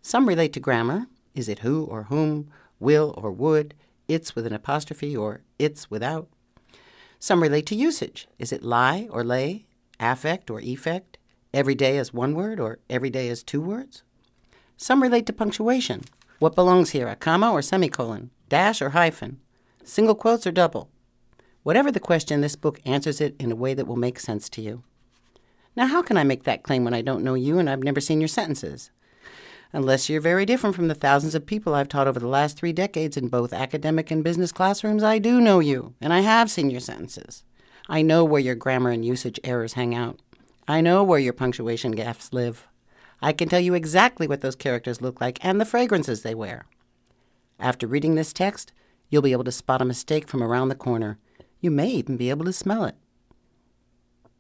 Some 0.01 0.27
relate 0.27 0.55
to 0.55 0.61
grammar 0.61 1.05
is 1.35 1.47
it 1.47 1.59
who 1.59 1.85
or 1.85 2.05
whom, 2.05 2.51
will 2.79 3.13
or 3.19 3.31
would, 3.31 3.75
it's 4.09 4.35
with 4.35 4.47
an 4.47 4.55
apostrophe 4.55 5.15
or 5.15 5.43
it's 5.59 5.91
without. 5.91 6.31
Some 7.19 7.43
relate 7.43 7.67
to 7.67 7.75
usage 7.75 8.27
is 8.39 8.55
it 8.55 8.65
lie 8.65 9.07
or 9.11 9.23
lay, 9.23 9.67
affect 10.01 10.49
or 10.49 10.63
effect, 10.63 11.19
every 11.53 11.75
day 11.75 11.99
as 11.99 12.15
one 12.15 12.35
word 12.35 12.59
or 12.59 12.79
every 12.89 13.11
day 13.11 13.29
as 13.29 13.43
two 13.43 13.61
words. 13.61 14.03
Some 14.83 15.03
relate 15.03 15.27
to 15.27 15.35
punctuation. 15.35 16.05
What 16.39 16.55
belongs 16.55 16.93
here, 16.93 17.07
a 17.07 17.15
comma 17.15 17.53
or 17.53 17.61
semicolon, 17.61 18.31
dash 18.49 18.81
or 18.81 18.91
hyphen, 18.91 19.39
single 19.85 20.15
quotes 20.15 20.47
or 20.47 20.53
double? 20.53 20.89
Whatever 21.65 21.93
the 21.93 22.01
question, 22.01 22.41
this 22.41 22.57
book 22.57 22.81
answers 22.87 23.21
it 23.21 23.37
in 23.39 23.53
a 23.53 23.55
way 23.57 23.75
that 23.75 23.87
will 23.87 23.97
make 23.97 24.19
sense 24.19 24.49
to 24.49 24.63
you. 24.63 24.83
Now, 25.77 25.87
how 25.87 26.01
can 26.01 26.17
I 26.17 26.25
make 26.25 26.45
that 26.45 26.63
claim 26.63 26.83
when 26.83 26.95
I 26.95 27.03
don't 27.03 27.23
know 27.23 27.35
you 27.35 27.59
and 27.59 27.69
I've 27.69 27.83
never 27.83 28.01
seen 28.01 28.23
your 28.23 28.29
sentences? 28.29 28.91
Unless 29.75 30.09
you're 30.09 30.23
very 30.23 30.47
different 30.47 30.75
from 30.75 30.89
the 30.89 30.95
thousands 30.95 31.35
of 31.35 31.45
people 31.45 31.75
I've 31.75 31.91
taught 31.91 32.09
over 32.09 32.19
the 32.19 32.27
last 32.27 32.57
three 32.57 32.73
decades 32.73 33.19
in 33.19 33.29
both 33.29 33.53
academic 33.53 34.11
and 34.11 34.25
business 34.25 34.51
classrooms, 34.51 35.03
I 35.03 35.19
do 35.19 35.43
know 35.43 35.61
you, 35.61 35.93
and 36.01 36.11
I 36.11 36.21
have 36.21 36.51
seen 36.51 36.71
your 36.71 36.81
sentences. 36.81 37.45
I 37.91 38.01
know 38.01 38.25
where 38.25 38.41
your 38.41 38.55
grammar 38.55 38.89
and 38.89 39.05
usage 39.05 39.39
errors 39.45 39.75
hang 39.75 39.95
out. 39.95 40.19
I 40.67 40.81
know 40.81 41.05
where 41.05 41.19
your 41.19 41.35
punctuation 41.35 41.95
gaffes 41.95 42.33
live. 42.33 42.67
I 43.23 43.33
can 43.33 43.49
tell 43.49 43.61
you 43.61 43.75
exactly 43.75 44.27
what 44.27 44.41
those 44.41 44.57
characters 44.57 45.03
look 45.03 45.21
like 45.21 45.45
and 45.45 45.61
the 45.61 45.67
fragrances 45.67 46.23
they 46.23 46.35
wear. 46.35 46.67
After 47.59 47.87
reading 47.87 48.15
this 48.15 48.33
text, 48.33 48.73
you'll 49.11 49.23
be 49.23 49.33
able 49.33 49.45
to 49.45 49.53
spot 49.53 49.83
a 49.83 49.85
mistake 49.85 50.29
from 50.29 50.43
around 50.43 50.69
the 50.69 50.75
corner. 50.75 51.19
You 51.61 51.71
may 51.71 51.89
even 51.89 52.17
be 52.17 52.31
able 52.31 52.47
to 52.47 52.53
smell 52.53 52.85
it. 52.85 52.97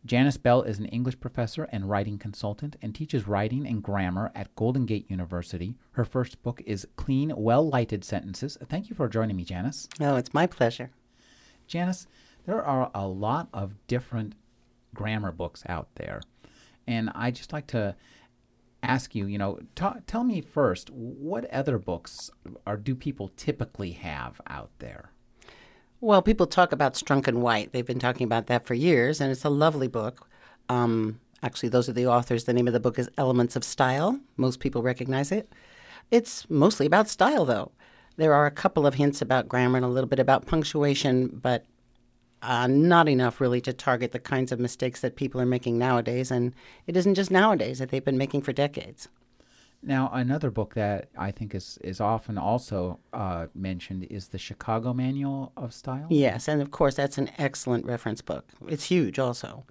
Janis 0.06 0.38
Bell 0.38 0.62
is 0.62 0.78
an 0.78 0.86
English 0.86 1.20
professor 1.20 1.64
and 1.64 1.90
writing 1.90 2.16
consultant 2.16 2.76
and 2.80 2.94
teaches 2.94 3.28
writing 3.28 3.66
and 3.66 3.82
grammar 3.82 4.32
at 4.34 4.54
Golden 4.56 4.86
Gate 4.86 5.10
University. 5.10 5.76
Her 5.92 6.06
first 6.06 6.42
book 6.42 6.62
is 6.64 6.88
Clean, 6.96 7.34
Well 7.36 7.68
Lighted 7.68 8.02
Sentences. 8.02 8.56
Thank 8.66 8.88
you 8.88 8.96
for 8.96 9.10
joining 9.10 9.36
me, 9.36 9.44
Janis. 9.44 9.88
Oh, 10.00 10.16
it's 10.16 10.32
my 10.32 10.46
pleasure. 10.46 10.90
Janis, 11.66 12.06
there 12.46 12.64
are 12.64 12.90
a 12.94 13.06
lot 13.06 13.48
of 13.52 13.74
different 13.86 14.36
grammar 14.94 15.32
books 15.32 15.62
out 15.68 15.88
there. 15.96 16.22
And 16.86 17.10
I 17.14 17.30
just 17.30 17.52
like 17.52 17.66
to 17.68 17.94
ask 18.82 19.14
you, 19.14 19.26
you 19.26 19.38
know, 19.38 19.58
tell 20.06 20.24
me 20.24 20.40
first, 20.40 20.90
what 20.90 21.50
other 21.50 21.78
books 21.78 22.30
are 22.66 22.76
do 22.76 22.94
people 22.94 23.30
typically 23.36 23.92
have 23.92 24.40
out 24.46 24.70
there? 24.78 25.10
Well, 26.00 26.22
people 26.22 26.46
talk 26.46 26.72
about 26.72 26.94
Strunk 26.94 27.28
and 27.28 27.42
White. 27.42 27.72
They've 27.72 27.86
been 27.86 27.98
talking 27.98 28.24
about 28.24 28.46
that 28.46 28.66
for 28.66 28.74
years, 28.74 29.20
and 29.20 29.30
it's 29.30 29.44
a 29.44 29.50
lovely 29.50 29.88
book. 29.88 30.28
Um, 30.70 31.20
actually, 31.42 31.68
those 31.68 31.88
are 31.90 31.92
the 31.92 32.06
authors. 32.06 32.44
The 32.44 32.54
name 32.54 32.66
of 32.66 32.72
the 32.72 32.80
book 32.80 32.98
is 32.98 33.10
Elements 33.18 33.54
of 33.54 33.64
Style. 33.64 34.18
Most 34.38 34.60
people 34.60 34.82
recognize 34.82 35.30
it. 35.30 35.52
It's 36.10 36.48
mostly 36.48 36.86
about 36.86 37.08
style, 37.08 37.44
though. 37.44 37.72
There 38.16 38.32
are 38.32 38.46
a 38.46 38.50
couple 38.50 38.86
of 38.86 38.94
hints 38.94 39.20
about 39.20 39.48
grammar 39.48 39.76
and 39.76 39.84
a 39.84 39.90
little 39.90 40.08
bit 40.08 40.18
about 40.18 40.46
punctuation, 40.46 41.28
but 41.28 41.64
uh, 42.42 42.66
not 42.66 43.08
enough 43.08 43.40
really 43.40 43.60
to 43.62 43.72
target 43.72 44.12
the 44.12 44.18
kinds 44.18 44.52
of 44.52 44.58
mistakes 44.58 45.00
that 45.00 45.16
people 45.16 45.40
are 45.40 45.46
making 45.46 45.78
nowadays. 45.78 46.30
And 46.30 46.54
it 46.86 46.96
isn't 46.96 47.14
just 47.14 47.30
nowadays 47.30 47.78
that 47.78 47.90
they've 47.90 48.04
been 48.04 48.18
making 48.18 48.42
for 48.42 48.52
decades. 48.52 49.08
Now, 49.82 50.10
another 50.12 50.50
book 50.50 50.74
that 50.74 51.08
I 51.16 51.30
think 51.30 51.54
is, 51.54 51.78
is 51.82 52.00
often 52.00 52.36
also 52.36 52.98
uh, 53.14 53.46
mentioned 53.54 54.04
is 54.10 54.28
the 54.28 54.38
Chicago 54.38 54.92
Manual 54.92 55.52
of 55.56 55.72
Style. 55.72 56.06
Yes, 56.10 56.48
and 56.48 56.60
of 56.60 56.70
course, 56.70 56.96
that's 56.96 57.16
an 57.16 57.30
excellent 57.38 57.86
reference 57.86 58.20
book. 58.20 58.44
It's 58.68 58.84
huge 58.84 59.18
also. 59.18 59.64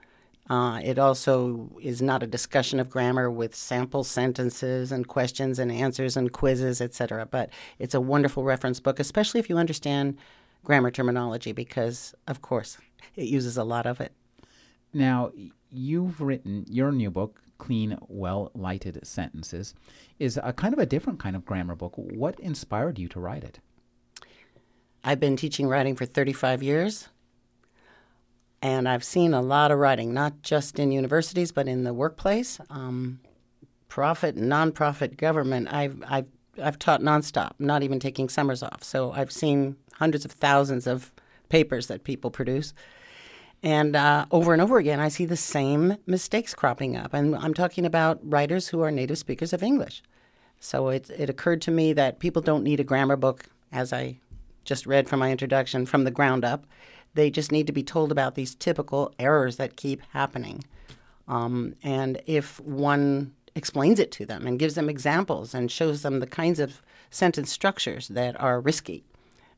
Uh, 0.49 0.82
it 0.84 0.97
also 0.97 1.70
is 1.80 2.01
not 2.01 2.24
a 2.24 2.28
discussion 2.28 2.80
of 2.80 2.89
grammar 2.89 3.30
with 3.30 3.53
sample 3.53 4.03
sentences 4.03 4.91
and 4.91 5.07
questions 5.07 5.59
and 5.59 5.72
answers 5.72 6.17
and 6.17 6.34
quizzes, 6.34 6.82
etc. 6.82 7.28
But 7.30 7.51
it's 7.78 7.93
a 7.93 8.01
wonderful 8.01 8.43
reference 8.43 8.80
book, 8.80 8.99
especially 8.99 9.39
if 9.39 9.47
you 9.47 9.57
understand 9.57 10.17
grammar 10.64 10.91
terminology, 10.91 11.51
because, 11.51 12.14
of 12.28 12.41
course, 12.41 12.78
it 13.16 13.26
uses 13.26 13.57
a 13.57 13.64
lot 13.64 13.86
of 13.86 13.99
it. 13.99 14.14
Now, 14.93 15.32
you've 15.72 16.22
written 16.22 16.66
your 16.68 16.91
new 16.91 17.12
book, 17.12 17.41
Clean, 17.57 17.97
Well 18.07 18.51
Lighted 18.55 18.99
Sentences, 19.05 19.74
is 20.18 20.39
a 20.41 20.53
kind 20.53 20.74
of 20.74 20.80
a 20.80 20.86
different 20.86 21.20
kind 21.20 21.36
of 21.36 21.45
grammar 21.45 21.76
book. 21.76 21.93
What 21.95 22.39
inspired 22.39 22.97
you 22.97 23.07
to 23.10 23.20
write 23.20 23.43
it? 23.43 23.60
I've 25.03 25.20
been 25.20 25.38
teaching 25.38 25.68
writing 25.68 25.95
for 25.95 26.05
35 26.05 26.62
years, 26.62 27.10
and 28.62 28.89
I've 28.89 29.03
seen 29.03 29.34
a 29.34 29.41
lot 29.41 29.72
of 29.72 29.80
writing, 29.80 30.14
not 30.14 30.41
just 30.41 30.80
in 30.80 30.91
universities, 30.91 31.51
but 31.51 31.68
in 31.68 31.84
the 31.84 31.93
workplace. 31.93 32.60
Um, 32.70 33.22
profit, 33.88 34.36
nonprofit, 34.36 35.18
government. 35.18 35.72
I've, 35.72 36.03
I've, 36.07 36.28
I've 36.60 36.80
taught 36.80 37.01
nonstop, 37.01 37.51
not 37.60 37.84
even 37.84 37.99
taking 37.99 38.30
summers 38.30 38.64
off. 38.64 38.84
So 38.84 39.12
I've 39.12 39.32
seen 39.32 39.76
hundreds 39.93 40.26
of 40.26 40.32
thousands 40.32 40.88
of 40.88 41.12
papers 41.49 41.88
that 41.88 42.03
people 42.03 42.32
produce. 42.32 42.74
And 43.62 43.95
uh, 43.95 44.26
over 44.32 44.53
and 44.53 44.62
over 44.62 44.78
again, 44.78 44.99
I 44.99 45.10
see 45.10 45.26
the 45.26 45.36
same 45.36 45.97
mistakes 46.05 46.53
cropping 46.53 46.95
up. 46.95 47.14
And 47.14 47.36
I'm 47.36 47.53
talking 47.53 47.86
about 47.86 48.20
writers 48.24 48.70
who 48.70 48.82
are 48.82 48.91
native 48.91 49.18
speakers 49.18 49.51
of 49.51 49.62
English. 49.64 50.01
So 50.60 50.89
it, 50.89 51.10
it 51.10 51.30
occurred 51.30 51.62
to 51.64 51.72
me 51.72 51.93
that 51.93 52.20
people 52.20 52.41
don't 52.41 52.64
need 52.64 52.80
a 52.80 52.86
grammar 52.86 53.16
book, 53.16 53.45
as 53.72 53.91
I 53.91 54.18
just 54.64 54.86
read 54.86 55.10
from 55.10 55.20
my 55.20 55.32
introduction, 55.32 55.86
from 55.86 56.03
the 56.03 56.12
ground 56.12 56.45
up. 56.45 56.66
They 57.16 57.30
just 57.30 57.51
need 57.51 57.68
to 57.68 57.74
be 57.74 57.84
told 57.84 58.12
about 58.12 58.36
these 58.36 58.55
typical 58.55 59.14
errors 59.20 59.57
that 59.57 59.76
keep 59.76 60.01
happening. 60.12 60.64
Um, 61.28 61.76
and 61.84 62.22
if 62.26 62.60
one 62.60 63.34
explains 63.55 63.99
it 63.99 64.11
to 64.13 64.25
them 64.25 64.45
and 64.47 64.59
gives 64.59 64.75
them 64.75 64.89
examples 64.89 65.53
and 65.53 65.71
shows 65.71 66.01
them 66.01 66.19
the 66.19 66.27
kinds 66.27 66.59
of 66.59 66.81
sentence 67.09 67.51
structures 67.51 68.07
that 68.09 68.39
are 68.39 68.59
risky, 68.59 69.03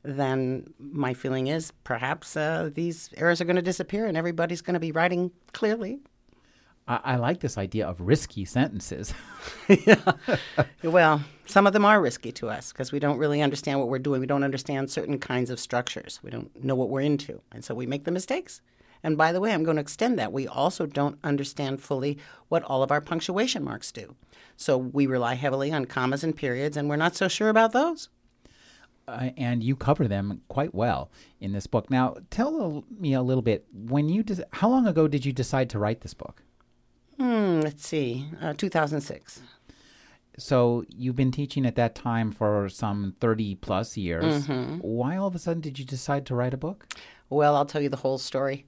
then 0.03 0.73
my 0.79 1.13
feeling 1.13 1.47
is 1.47 1.71
perhaps 1.83 2.35
uh, 2.35 2.69
these 2.73 3.09
errors 3.17 3.41
are 3.41 3.45
going 3.45 3.55
to 3.55 3.61
disappear 3.61 4.05
and 4.05 4.17
everybody's 4.17 4.61
going 4.61 4.73
to 4.73 4.79
be 4.79 4.91
writing 4.91 5.31
clearly. 5.53 5.99
I, 6.87 6.99
I 7.03 7.15
like 7.17 7.39
this 7.39 7.57
idea 7.57 7.87
of 7.87 8.01
risky 8.01 8.45
sentences. 8.45 9.13
yeah. 9.67 10.13
Well, 10.83 11.23
some 11.45 11.67
of 11.67 11.73
them 11.73 11.85
are 11.85 12.01
risky 12.01 12.31
to 12.33 12.49
us 12.49 12.71
because 12.71 12.91
we 12.91 12.99
don't 12.99 13.17
really 13.17 13.41
understand 13.41 13.79
what 13.79 13.89
we're 13.89 13.99
doing. 13.99 14.21
We 14.21 14.27
don't 14.27 14.43
understand 14.43 14.89
certain 14.89 15.19
kinds 15.19 15.49
of 15.49 15.59
structures. 15.59 16.19
We 16.23 16.31
don't 16.31 16.63
know 16.63 16.75
what 16.75 16.89
we're 16.89 17.01
into. 17.01 17.41
And 17.51 17.63
so 17.63 17.75
we 17.75 17.85
make 17.85 18.05
the 18.05 18.11
mistakes. 18.11 18.61
And 19.03 19.17
by 19.17 19.31
the 19.31 19.39
way, 19.39 19.53
I'm 19.53 19.63
going 19.63 19.77
to 19.77 19.81
extend 19.81 20.19
that. 20.19 20.31
We 20.31 20.47
also 20.47 20.85
don't 20.85 21.17
understand 21.23 21.81
fully 21.81 22.17
what 22.49 22.63
all 22.63 22.83
of 22.83 22.91
our 22.91 23.01
punctuation 23.01 23.63
marks 23.63 23.91
do. 23.91 24.15
So 24.55 24.77
we 24.77 25.07
rely 25.07 25.33
heavily 25.33 25.71
on 25.71 25.85
commas 25.85 26.23
and 26.23 26.35
periods, 26.35 26.77
and 26.77 26.89
we're 26.89 26.95
not 26.95 27.15
so 27.15 27.27
sure 27.27 27.49
about 27.49 27.71
those. 27.71 28.09
Uh, 29.07 29.31
and 29.35 29.63
you 29.63 29.75
cover 29.75 30.07
them 30.07 30.41
quite 30.47 30.75
well 30.75 31.11
in 31.39 31.51
this 31.51 31.67
book. 31.67 31.89
Now, 31.89 32.17
tell 32.29 32.83
me 32.99 33.13
a 33.13 33.21
little 33.21 33.41
bit 33.41 33.65
when 33.73 34.07
you 34.07 34.23
des- 34.23 34.45
how 34.53 34.69
long 34.69 34.85
ago 34.85 35.07
did 35.07 35.25
you 35.25 35.33
decide 35.33 35.69
to 35.71 35.79
write 35.79 36.01
this 36.01 36.13
book? 36.13 36.43
Hmm, 37.17 37.61
let's 37.61 37.85
see, 37.85 38.27
uh, 38.41 38.53
2006. 38.53 39.41
So 40.37 40.85
you've 40.87 41.15
been 41.15 41.31
teaching 41.31 41.65
at 41.65 41.75
that 41.75 41.93
time 41.93 42.31
for 42.31 42.69
some 42.69 43.15
30 43.19 43.55
plus 43.55 43.97
years. 43.97 44.47
Mm-hmm. 44.47 44.77
Why 44.77 45.17
all 45.17 45.27
of 45.27 45.35
a 45.35 45.39
sudden 45.39 45.61
did 45.61 45.77
you 45.77 45.85
decide 45.85 46.25
to 46.27 46.35
write 46.35 46.53
a 46.53 46.57
book? 46.57 46.87
Well, 47.29 47.55
I'll 47.55 47.65
tell 47.65 47.81
you 47.81 47.89
the 47.89 47.97
whole 47.97 48.17
story. 48.17 48.65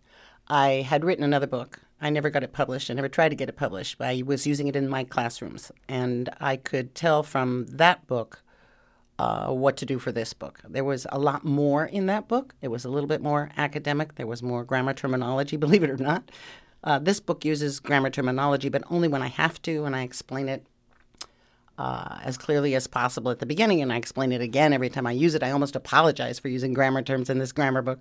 I 0.48 0.86
had 0.88 1.04
written 1.04 1.24
another 1.24 1.48
book. 1.48 1.80
I 2.02 2.10
never 2.10 2.30
got 2.30 2.44
it 2.44 2.54
published. 2.54 2.91
I 2.91 2.94
never 2.94 3.08
tried 3.08 3.30
to 3.30 3.36
get 3.36 3.50
it 3.50 3.56
published. 3.56 3.98
But 3.98 4.08
I 4.08 4.24
was 4.26 4.46
using 4.46 4.68
it 4.68 4.76
in 4.76 4.89
my 4.89 5.04
classrooms. 5.04 5.72
And 5.88 6.30
I 6.39 6.58
could 6.58 6.96
tell 6.96 7.24
from 7.24 7.66
that 7.68 8.06
book 8.08 8.44
uh, 9.20 9.48
what 9.52 9.78
to 9.78 9.86
do 9.86 10.00
for 10.00 10.12
this 10.12 10.34
book. 10.34 10.60
There 10.68 10.84
was 10.84 11.08
a 11.12 11.20
lot 11.20 11.46
more 11.46 11.86
in 11.86 12.08
that 12.08 12.28
book. 12.28 12.56
It 12.62 12.68
was 12.70 12.84
a 12.84 12.89
little 12.89 13.08
bit 13.08 13.22
more 13.22 13.52
academic. 13.58 14.16
There 14.16 14.28
was 14.28 14.44
more 14.44 14.64
grammar 14.64 14.94
terminology, 14.94 15.56
believe 15.58 15.84
it 15.84 15.89
or 15.89 15.98
not. 15.98 16.30
Uh, 16.84 17.00
this 17.00 17.22
book 17.22 17.46
uses 17.46 17.80
grammar 17.80 18.10
terminology, 18.10 18.68
but 18.68 18.84
only 18.89 19.08
when 19.08 19.22
I 19.22 19.28
have 19.28 19.62
to, 19.62 19.86
and 19.86 19.96
I 19.96 20.02
explain 20.02 20.50
it 20.50 20.66
uh, 21.78 22.19
as 22.24 22.38
clearly 22.38 22.76
as 22.76 22.88
possible 22.88 23.32
at 23.32 23.39
the 23.39 23.45
beginning, 23.45 23.82
and 23.82 23.91
I 23.91 23.97
explain 23.97 24.32
it 24.32 24.41
again 24.41 24.74
every 24.74 24.89
time 24.89 25.07
I 25.07 25.11
use 25.11 25.36
it. 25.36 25.43
I 25.43 25.51
almost 25.51 25.76
apologize 25.76 26.39
for 26.39 26.47
using 26.47 26.74
grammar 26.74 27.01
terms 27.01 27.30
in 27.30 27.39
this 27.39 27.51
grammar 27.51 27.82
book, 27.82 27.99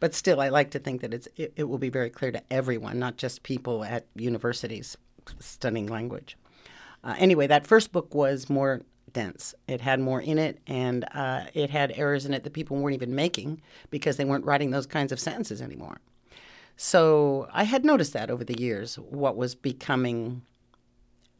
but 0.00 0.14
still, 0.14 0.40
I 0.40 0.50
like 0.50 0.70
to 0.72 0.78
think 0.78 1.00
that 1.00 1.14
it's, 1.14 1.28
it, 1.36 1.52
it 1.56 1.64
will 1.64 1.78
be 1.78 1.88
very 1.88 2.10
clear 2.10 2.32
to 2.32 2.42
everyone, 2.50 2.98
not 2.98 3.16
just 3.16 3.42
people 3.42 3.84
at 3.84 4.06
universities 4.14 4.96
studying 5.40 5.86
language. 5.86 6.36
Uh, 7.02 7.14
anyway, 7.18 7.46
that 7.46 7.66
first 7.66 7.92
book 7.92 8.14
was 8.14 8.50
more 8.50 8.82
dense. 9.12 9.54
It 9.68 9.80
had 9.80 10.00
more 10.00 10.20
in 10.20 10.38
it, 10.38 10.58
and 10.66 11.04
uh, 11.14 11.44
it 11.54 11.70
had 11.70 11.92
errors 11.96 12.26
in 12.26 12.34
it 12.34 12.44
that 12.44 12.52
people 12.52 12.76
weren't 12.76 12.94
even 12.94 13.14
making 13.14 13.62
because 13.90 14.16
they 14.16 14.24
weren't 14.24 14.44
writing 14.44 14.70
those 14.70 14.86
kinds 14.86 15.12
of 15.12 15.20
sentences 15.20 15.62
anymore. 15.62 15.98
So 16.76 17.48
I 17.52 17.64
had 17.64 17.84
noticed 17.84 18.12
that 18.14 18.30
over 18.30 18.44
the 18.44 18.60
years, 18.60 18.96
what 18.96 19.36
was 19.36 19.54
becoming 19.54 20.42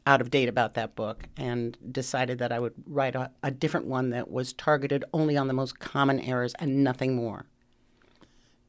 out 0.05 0.21
of 0.21 0.29
date 0.29 0.49
about 0.49 0.75
that 0.75 0.95
book, 0.95 1.23
and 1.35 1.77
decided 1.91 2.37
that 2.39 2.51
I 2.51 2.59
would 2.59 2.73
write 2.85 3.15
a, 3.15 3.31
a 3.41 3.51
different 3.51 3.87
one 3.87 4.11
that 4.11 4.29
was 4.29 4.53
targeted 4.53 5.03
only 5.13 5.35
on 5.35 5.47
the 5.47 5.53
most 5.53 5.79
common 5.79 6.19
errors 6.19 6.53
and 6.59 6.83
nothing 6.83 7.15
more. 7.15 7.45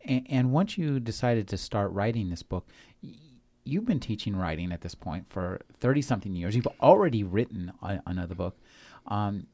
And, 0.05 0.27
and 0.29 0.53
once 0.53 0.79
you 0.79 0.99
decided 1.01 1.49
to 1.49 1.57
start 1.57 1.93
writing 1.93 2.31
this 2.31 2.43
book, 2.43 2.69
you've 3.65 3.85
been 3.85 4.01
teaching 4.01 4.37
writing 4.37 4.73
at 4.73 4.81
this 4.81 4.95
point 4.95 5.29
for 5.29 5.61
30 5.81 6.03
something 6.03 6.35
years. 6.35 6.57
You've 6.57 6.69
already 6.81 7.23
written 7.23 7.73
a, 7.83 8.01
another 8.07 8.35
book. 8.35 8.57
Um, 9.07 9.47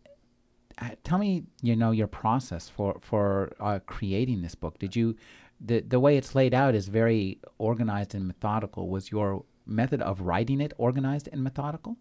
tell 1.05 1.19
me, 1.19 1.45
you 1.63 1.77
know, 1.77 1.91
your 1.91 2.07
process 2.07 2.69
for 2.69 2.99
for 3.01 3.53
uh, 3.61 3.81
creating 3.87 4.43
this 4.43 4.55
book. 4.55 4.79
Did 4.79 4.97
you 4.97 5.17
the 5.61 5.81
the 5.81 6.01
way 6.01 6.17
it's 6.17 6.35
laid 6.35 6.55
out 6.55 6.75
is 6.75 6.89
very 6.89 7.41
organized 7.59 8.15
and 8.15 8.27
methodical. 8.27 8.89
Was 8.89 9.11
your 9.11 9.45
method 9.67 10.01
of 10.03 10.21
writing 10.21 10.61
it 10.61 10.73
organized 10.77 11.29
and 11.33 11.43
methodical? 11.43 11.97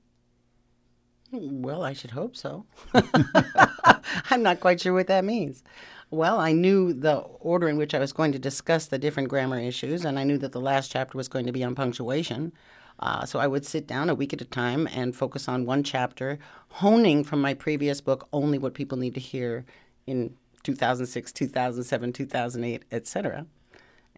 Well, 1.31 1.83
I 1.83 1.93
should 1.93 2.11
hope 2.11 2.35
so. 2.35 2.65
I'm 4.29 4.43
not 4.43 4.59
quite 4.59 4.81
sure 4.81 4.93
what 4.93 5.07
that 5.07 5.23
means. 5.23 5.63
Well, 6.09 6.39
I 6.39 6.51
knew 6.51 6.91
the 6.91 7.19
order 7.19 7.69
in 7.69 7.77
which 7.77 7.93
I 7.93 7.99
was 7.99 8.11
going 8.11 8.33
to 8.33 8.39
discuss 8.39 8.87
the 8.87 8.99
different 8.99 9.29
grammar 9.29 9.57
issues, 9.57 10.03
and 10.03 10.19
I 10.19 10.25
knew 10.25 10.37
that 10.39 10.51
the 10.51 10.59
last 10.59 10.91
chapter 10.91 11.17
was 11.17 11.29
going 11.29 11.45
to 11.45 11.53
be 11.53 11.63
on 11.63 11.73
punctuation. 11.73 12.51
Uh, 12.99 13.25
so 13.25 13.39
I 13.39 13.47
would 13.47 13.65
sit 13.65 13.87
down 13.87 14.09
a 14.09 14.15
week 14.15 14.33
at 14.33 14.41
a 14.41 14.45
time 14.45 14.87
and 14.93 15.15
focus 15.15 15.47
on 15.47 15.65
one 15.65 15.83
chapter, 15.83 16.37
honing 16.67 17.23
from 17.23 17.41
my 17.41 17.53
previous 17.53 18.01
book 18.01 18.27
only 18.33 18.57
what 18.57 18.73
people 18.73 18.97
need 18.97 19.13
to 19.13 19.21
hear 19.21 19.65
in 20.05 20.35
2006, 20.63 21.31
2007, 21.31 22.13
2008, 22.13 22.83
etc. 22.91 23.45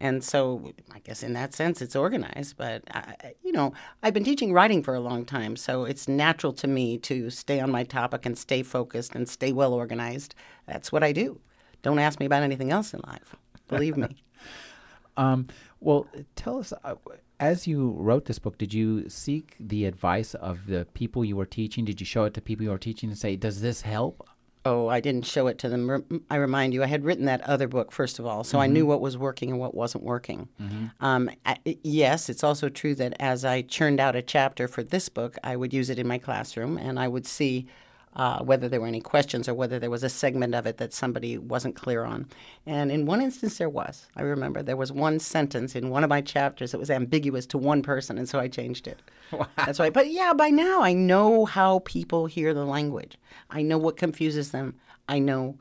And 0.04 0.22
so 0.22 0.74
I 0.92 1.00
guess 1.00 1.24
in 1.24 1.32
that 1.32 1.54
sense 1.54 1.82
it's 1.82 1.96
organized, 1.96 2.58
but 2.58 2.84
I, 2.92 3.36
you 3.42 3.54
know, 3.54 3.72
I've 4.04 4.14
been 4.14 4.26
teaching 4.26 4.52
writing 4.52 4.84
for 4.84 4.94
a 4.94 5.00
long 5.00 5.24
time, 5.24 5.56
so 5.56 5.86
it's 5.86 6.10
natural 6.10 6.52
to 6.54 6.68
me 6.68 6.98
to 6.98 7.30
stay 7.30 7.62
on 7.62 7.72
my 7.72 7.86
topic 7.86 8.26
and 8.26 8.38
stay 8.38 8.64
focused 8.64 9.16
and 9.16 9.30
stay 9.30 9.54
well 9.54 9.74
organized. 9.74 10.36
That's 10.68 10.92
what 10.92 11.06
I 11.06 11.14
do. 11.14 11.40
Don't 11.84 12.00
ask 12.00 12.20
me 12.20 12.26
about 12.26 12.44
anything 12.44 12.70
else 12.70 12.94
in 12.94 13.00
life. 13.08 13.38
Believe 13.70 13.96
me. 13.96 14.26
um, 15.18 15.48
well, 15.80 16.06
tell 16.36 16.60
us 16.60 16.74
uh, 16.84 16.96
as 17.40 17.66
you 17.66 17.92
wrote 17.92 18.26
this 18.26 18.40
book, 18.40 18.58
did 18.58 18.74
you 18.74 19.08
seek 19.08 19.56
the 19.58 19.86
advice 19.86 20.34
of 20.34 20.68
the 20.68 20.86
people 20.94 21.24
you 21.24 21.38
were 21.38 21.46
teaching? 21.46 21.86
Did 21.86 22.02
you 22.02 22.06
show 22.06 22.26
it 22.26 22.34
to 22.34 22.42
people 22.42 22.66
you 22.66 22.72
were 22.72 22.78
teaching 22.78 23.08
and 23.08 23.18
say, 23.18 23.38
"Does 23.38 23.62
this 23.62 23.82
help?" 23.82 24.28
Oh, 24.66 24.88
I 24.88 25.02
didn't 25.02 25.26
show 25.26 25.48
it 25.48 25.58
to 25.60 25.70
them. 25.70 26.24
I 26.30 26.38
remind 26.38 26.74
you, 26.74 26.84
I 26.84 26.88
had 26.88 27.04
written 27.04 27.26
that 27.26 27.42
other 27.42 27.68
book 27.68 27.92
first 27.92 28.18
of 28.18 28.26
all, 28.26 28.44
so 28.44 28.58
mm-hmm. 28.58 28.64
I 28.64 28.68
knew 28.68 28.86
what 28.86 29.02
was 29.02 29.18
working 29.18 29.52
and 29.52 29.60
what 29.60 29.76
wasn't 29.76 30.04
working. 30.06 30.48
Mm-hmm. 30.62 31.06
Um, 31.06 31.30
I, 31.46 31.58
yes, 31.84 32.30
it's 32.30 32.44
also 32.44 32.70
true 32.70 32.96
that 32.96 33.14
as 33.20 33.44
I 33.44 33.64
churned 33.64 34.00
out 34.00 34.16
a 34.16 34.22
chapter 34.22 34.70
for 34.70 34.82
this 34.82 35.10
book, 35.10 35.38
I 35.44 35.58
would 35.58 35.74
use 35.74 35.90
it 35.90 36.00
in 36.00 36.08
my 36.08 36.18
classroom, 36.18 36.78
and 36.78 36.98
I 36.98 37.10
would 37.10 37.26
see 37.26 37.68
uh, 38.16 38.44
whether 38.44 38.70
there 38.70 38.80
were 38.80 38.88
any 38.88 39.02
questions 39.02 39.50
or 39.50 39.54
whether 39.54 39.80
there 39.80 39.90
was 39.90 40.04
a 40.04 40.10
segment 40.10 40.54
of 40.54 40.66
it 40.66 40.78
that 40.78 40.94
somebody 40.94 41.38
wasn't 41.38 41.76
clear 41.76 42.04
on. 42.04 42.28
And 42.66 42.92
in 42.92 43.06
one 43.06 43.22
instance, 43.22 43.58
there 43.58 43.70
was. 43.70 44.08
I 44.16 44.22
remember 44.22 44.62
there 44.62 44.78
was 44.78 44.92
one 44.92 45.20
sentence 45.20 45.76
in 45.76 45.90
one 45.90 46.04
of 46.04 46.10
my 46.10 46.22
chapters 46.22 46.72
that 46.72 46.80
was 46.80 46.92
ambiguous 46.92 47.46
to 47.48 47.58
one 47.58 47.82
person, 47.82 48.18
and 48.18 48.30
so 48.30 48.40
I 48.40 48.48
changed 48.48 48.88
it. 48.88 49.02
Wow. 49.34 49.48
That's 49.58 49.80
right. 49.80 49.92
But 49.92 50.12
yeah, 50.12 50.34
by 50.34 50.50
now 50.50 50.84
I 50.84 50.94
know 50.94 51.46
how 51.46 51.80
people 51.86 52.28
hear 52.28 52.54
the 52.54 52.66
language. 52.66 53.18
I 53.50 53.64
know 53.64 53.80
what 53.80 53.98
confuses 53.98 54.52
them. 54.52 54.76
I 55.10 55.18
know 55.18 55.58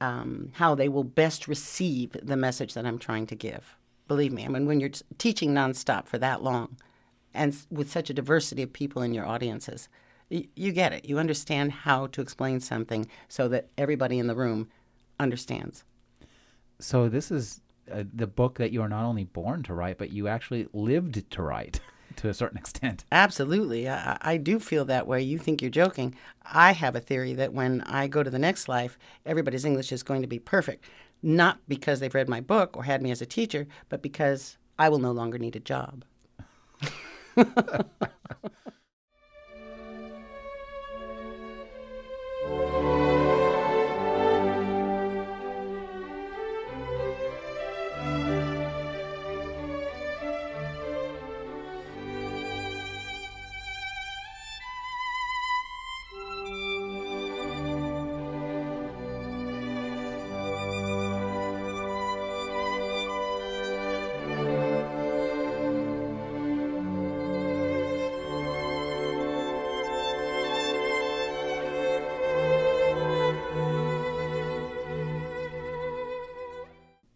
um, 0.00 0.50
how 0.54 0.74
they 0.74 0.88
will 0.88 1.04
best 1.04 1.46
receive 1.46 2.16
the 2.20 2.36
message 2.36 2.74
that 2.74 2.84
I'm 2.84 2.98
trying 2.98 3.26
to 3.26 3.36
give. 3.36 3.76
Believe 4.08 4.32
me, 4.32 4.44
I 4.44 4.48
mean, 4.48 4.66
when 4.66 4.80
you're 4.80 4.90
teaching 5.18 5.54
nonstop 5.54 6.06
for 6.08 6.18
that 6.18 6.42
long 6.42 6.76
and 7.32 7.56
with 7.70 7.88
such 7.88 8.10
a 8.10 8.14
diversity 8.14 8.62
of 8.62 8.72
people 8.72 9.00
in 9.00 9.14
your 9.14 9.26
audiences, 9.26 9.88
you 10.32 10.72
get 10.72 10.92
it. 10.92 11.08
You 11.08 11.18
understand 11.18 11.72
how 11.72 12.06
to 12.08 12.20
explain 12.20 12.60
something 12.60 13.06
so 13.28 13.48
that 13.48 13.68
everybody 13.76 14.18
in 14.18 14.26
the 14.26 14.34
room 14.34 14.68
understands. 15.20 15.84
So 16.78 17.08
this 17.08 17.30
is 17.30 17.60
uh, 17.90 18.04
the 18.12 18.26
book 18.26 18.58
that 18.58 18.72
you 18.72 18.82
are 18.82 18.88
not 18.88 19.04
only 19.04 19.24
born 19.24 19.62
to 19.64 19.74
write, 19.74 19.98
but 19.98 20.10
you 20.10 20.28
actually 20.28 20.66
lived 20.72 21.30
to 21.30 21.42
write 21.42 21.80
to 22.16 22.28
a 22.28 22.34
certain 22.34 22.58
extent. 22.58 23.04
Absolutely. 23.12 23.88
I, 23.88 24.18
I 24.20 24.36
do 24.36 24.58
feel 24.58 24.84
that 24.86 25.06
way. 25.06 25.22
You 25.22 25.38
think 25.38 25.60
you're 25.60 25.70
joking. 25.70 26.14
I 26.44 26.72
have 26.72 26.96
a 26.96 27.00
theory 27.00 27.34
that 27.34 27.52
when 27.52 27.82
I 27.82 28.08
go 28.08 28.22
to 28.22 28.30
the 28.30 28.38
next 28.38 28.68
life, 28.68 28.98
everybody's 29.26 29.64
English 29.64 29.92
is 29.92 30.02
going 30.02 30.22
to 30.22 30.28
be 30.28 30.38
perfect. 30.38 30.84
Not 31.22 31.58
because 31.68 32.00
they've 32.00 32.14
read 32.14 32.28
my 32.28 32.40
book 32.40 32.76
or 32.76 32.84
had 32.84 33.02
me 33.02 33.10
as 33.10 33.22
a 33.22 33.26
teacher, 33.26 33.66
but 33.88 34.02
because 34.02 34.56
I 34.78 34.88
will 34.88 34.98
no 34.98 35.12
longer 35.12 35.38
need 35.38 35.56
a 35.56 35.60
job. 35.60 36.04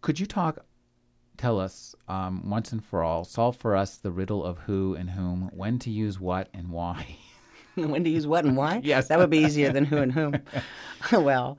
Could 0.07 0.21
you 0.21 0.27
talk, 0.27 0.65
tell 1.37 1.59
us 1.59 1.97
um, 2.07 2.49
once 2.49 2.71
and 2.71 2.85
for 2.85 3.03
all, 3.03 3.25
solve 3.25 3.57
for 3.57 3.75
us 3.75 3.97
the 3.97 4.13
riddle 4.13 4.45
of 4.45 4.59
who 4.59 4.95
and 4.95 5.11
whom, 5.11 5.51
when 5.53 5.81
to 5.81 5.91
use 5.91 6.21
what 6.21 6.49
and 6.55 6.69
why? 6.69 7.17
when 7.75 8.05
to 8.05 8.11
use 8.11 8.25
what 8.25 8.45
and 8.45 8.57
why? 8.57 8.81
Yes. 8.85 9.09
That 9.09 9.19
would 9.19 9.31
be 9.31 9.39
easier 9.39 9.73
than 9.73 9.85
who 9.85 9.97
and 9.97 10.13
whom. 10.13 10.37
well, 11.25 11.59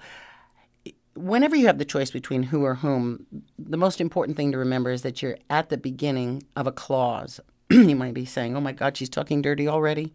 whenever 1.13 1.57
you 1.57 1.67
have 1.67 1.77
the 1.77 1.83
choice 1.83 2.09
between 2.09 2.43
who 2.43 2.63
or 2.63 2.75
whom, 2.75 3.25
the 3.59 3.75
most 3.75 3.99
important 3.99 4.37
thing 4.37 4.53
to 4.53 4.57
remember 4.57 4.91
is 4.91 5.01
that 5.01 5.21
you're 5.21 5.39
at 5.49 5.67
the 5.67 5.77
beginning 5.77 6.43
of 6.55 6.67
a 6.67 6.71
clause. 6.71 7.41
you 7.69 7.97
might 7.97 8.13
be 8.13 8.23
saying, 8.23 8.55
oh 8.55 8.61
my 8.61 8.71
God, 8.71 8.95
she's 8.95 9.09
talking 9.09 9.41
dirty 9.41 9.67
already. 9.67 10.13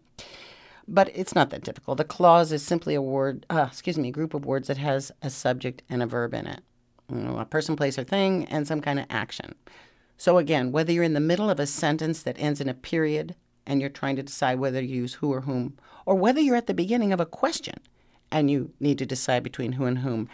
But 0.89 1.11
it's 1.15 1.35
not 1.35 1.51
that 1.51 1.65
difficult. 1.65 1.99
The 1.99 2.05
clause 2.05 2.51
is 2.51 2.63
simply 2.63 2.95
a 2.95 3.03
word, 3.03 3.45
uh, 3.51 3.67
excuse 3.69 3.99
me, 3.99 4.09
a 4.09 4.13
group 4.13 4.33
of 4.33 4.47
words 4.47 4.69
that 4.69 4.79
has 4.79 5.13
a 5.21 5.29
subject 5.29 5.83
and 5.91 6.03
a 6.03 6.07
verb 6.07 6.33
in 6.33 6.47
it 6.47 6.63
you 7.11 7.19
know, 7.19 7.39
a 7.39 7.45
person, 7.45 7.77
place, 7.77 7.99
or 7.99 8.05
thing, 8.05 8.45
and 8.47 8.67
some 8.67 8.81
kind 8.81 8.99
of 8.99 9.07
action. 9.11 9.55
So, 10.17 10.39
again, 10.39 10.73
whether 10.73 10.93
you're 10.93 11.05
in 11.05 11.15
the 11.15 11.21
middle 11.21 11.51
of 11.51 11.59
a 11.59 11.67
sentence 11.67 12.23
that 12.23 12.39
ends 12.39 12.61
in 12.61 12.69
a 12.69 12.75
period 12.75 13.35
and 13.67 13.81
you're 13.81 13.91
trying 13.91 14.17
to 14.17 14.23
decide 14.23 14.59
whether 14.59 14.81
to 14.81 14.87
use 14.87 15.15
who 15.15 15.33
or 15.33 15.43
whom, 15.43 15.79
or 16.07 16.15
whether 16.15 16.41
you're 16.41 16.57
at 16.57 16.67
the 16.67 16.75
beginning 16.75 17.13
of 17.13 17.21
a 17.21 17.27
question 17.27 17.75
and 18.31 18.51
you 18.51 18.73
need 18.81 18.99
to 18.99 19.07
decide 19.07 19.43
between 19.43 19.73
who 19.73 19.85
and 19.85 19.99
whom, 19.99 20.29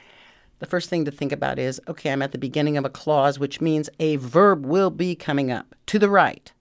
the 0.59 0.67
first 0.67 0.91
thing 0.91 1.05
to 1.05 1.11
think 1.11 1.33
about 1.33 1.59
is 1.59 1.81
okay, 1.89 2.11
I'm 2.11 2.23
at 2.23 2.33
the 2.33 2.39
beginning 2.39 2.77
of 2.77 2.85
a 2.85 2.91
clause, 2.91 3.39
which 3.39 3.61
means 3.61 3.89
a 3.99 4.17
verb 4.17 4.67
will 4.67 4.91
be 4.91 5.15
coming 5.15 5.51
up 5.51 5.75
to 5.87 5.99
the 5.99 6.11
right. 6.11 6.53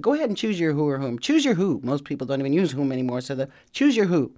Go 0.00 0.14
ahead 0.14 0.28
and 0.28 0.36
choose 0.36 0.60
your 0.60 0.72
who 0.72 0.88
or 0.88 0.98
whom. 0.98 1.18
Choose 1.18 1.44
your 1.44 1.54
who. 1.54 1.80
Most 1.82 2.04
people 2.04 2.26
don't 2.26 2.40
even 2.40 2.52
use 2.52 2.72
whom 2.72 2.92
anymore, 2.92 3.20
so 3.20 3.34
the 3.34 3.48
choose 3.72 3.96
your 3.96 4.06
who. 4.06 4.32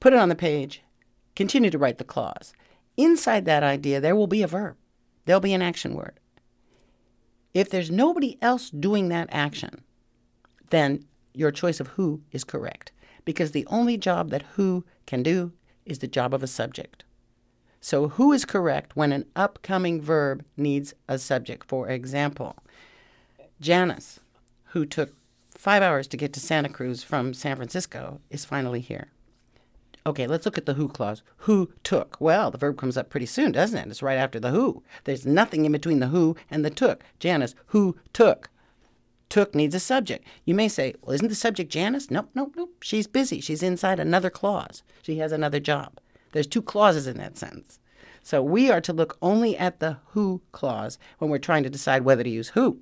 Put 0.00 0.12
it 0.12 0.18
on 0.18 0.28
the 0.28 0.34
page. 0.34 0.82
Continue 1.34 1.70
to 1.70 1.78
write 1.78 1.98
the 1.98 2.04
clause. 2.04 2.52
Inside 2.96 3.44
that 3.44 3.62
idea, 3.62 4.00
there 4.00 4.16
will 4.16 4.26
be 4.26 4.42
a 4.42 4.46
verb, 4.46 4.76
there'll 5.24 5.40
be 5.40 5.54
an 5.54 5.62
action 5.62 5.94
word. 5.94 6.18
If 7.52 7.70
there's 7.70 7.90
nobody 7.90 8.38
else 8.42 8.70
doing 8.70 9.08
that 9.08 9.28
action, 9.30 9.82
then 10.70 11.04
your 11.32 11.50
choice 11.50 11.80
of 11.80 11.88
who 11.88 12.22
is 12.32 12.44
correct 12.44 12.92
because 13.24 13.52
the 13.52 13.66
only 13.66 13.96
job 13.96 14.30
that 14.30 14.42
who 14.54 14.84
can 15.06 15.22
do 15.22 15.52
is 15.84 15.98
the 15.98 16.06
job 16.06 16.34
of 16.34 16.42
a 16.42 16.46
subject. 16.46 17.04
So, 17.80 18.08
who 18.08 18.32
is 18.32 18.44
correct 18.44 18.96
when 18.96 19.12
an 19.12 19.26
upcoming 19.36 20.00
verb 20.00 20.44
needs 20.56 20.94
a 21.08 21.18
subject? 21.18 21.64
For 21.64 21.88
example, 21.88 22.56
Janis, 23.60 24.18
who 24.64 24.86
took 24.86 25.12
five 25.56 25.82
hours 25.82 26.06
to 26.08 26.16
get 26.16 26.32
to 26.32 26.40
Santa 26.40 26.68
Cruz 26.68 27.02
from 27.02 27.32
San 27.32 27.56
Francisco, 27.56 28.20
is 28.30 28.44
finally 28.44 28.80
here. 28.80 29.12
Okay, 30.06 30.28
let's 30.28 30.46
look 30.46 30.56
at 30.56 30.66
the 30.66 30.74
who 30.74 30.88
clause. 30.88 31.24
Who 31.38 31.72
took? 31.82 32.16
Well, 32.20 32.52
the 32.52 32.58
verb 32.58 32.78
comes 32.78 32.96
up 32.96 33.10
pretty 33.10 33.26
soon, 33.26 33.50
doesn't 33.50 33.76
it? 33.76 33.88
It's 33.88 34.02
right 34.02 34.16
after 34.16 34.38
the 34.38 34.52
who. 34.52 34.84
There's 35.02 35.26
nothing 35.26 35.64
in 35.64 35.72
between 35.72 35.98
the 35.98 36.06
who 36.06 36.36
and 36.48 36.64
the 36.64 36.70
took. 36.70 37.02
Janis, 37.18 37.56
who 37.66 37.96
took? 38.12 38.48
Took 39.28 39.52
needs 39.52 39.74
a 39.74 39.80
subject. 39.80 40.24
You 40.44 40.54
may 40.54 40.68
say, 40.68 40.94
well, 41.02 41.12
isn't 41.12 41.26
the 41.26 41.34
subject 41.34 41.72
Janis? 41.72 42.08
Nope, 42.08 42.30
nope, 42.36 42.54
nope. 42.56 42.76
She's 42.80 43.08
busy. 43.08 43.40
She's 43.40 43.64
inside 43.64 43.98
another 43.98 44.30
clause. 44.30 44.84
She 45.02 45.18
has 45.18 45.32
another 45.32 45.58
job. 45.58 45.98
There's 46.30 46.46
two 46.46 46.62
clauses 46.62 47.08
in 47.08 47.18
that 47.18 47.36
sentence. 47.36 47.80
So 48.22 48.42
we 48.42 48.70
are 48.70 48.80
to 48.82 48.92
look 48.92 49.18
only 49.20 49.56
at 49.56 49.80
the 49.80 49.98
who 50.10 50.40
clause 50.52 50.98
when 51.18 51.30
we're 51.30 51.38
trying 51.38 51.64
to 51.64 51.70
decide 51.70 52.04
whether 52.04 52.22
to 52.22 52.30
use 52.30 52.50
who. 52.50 52.80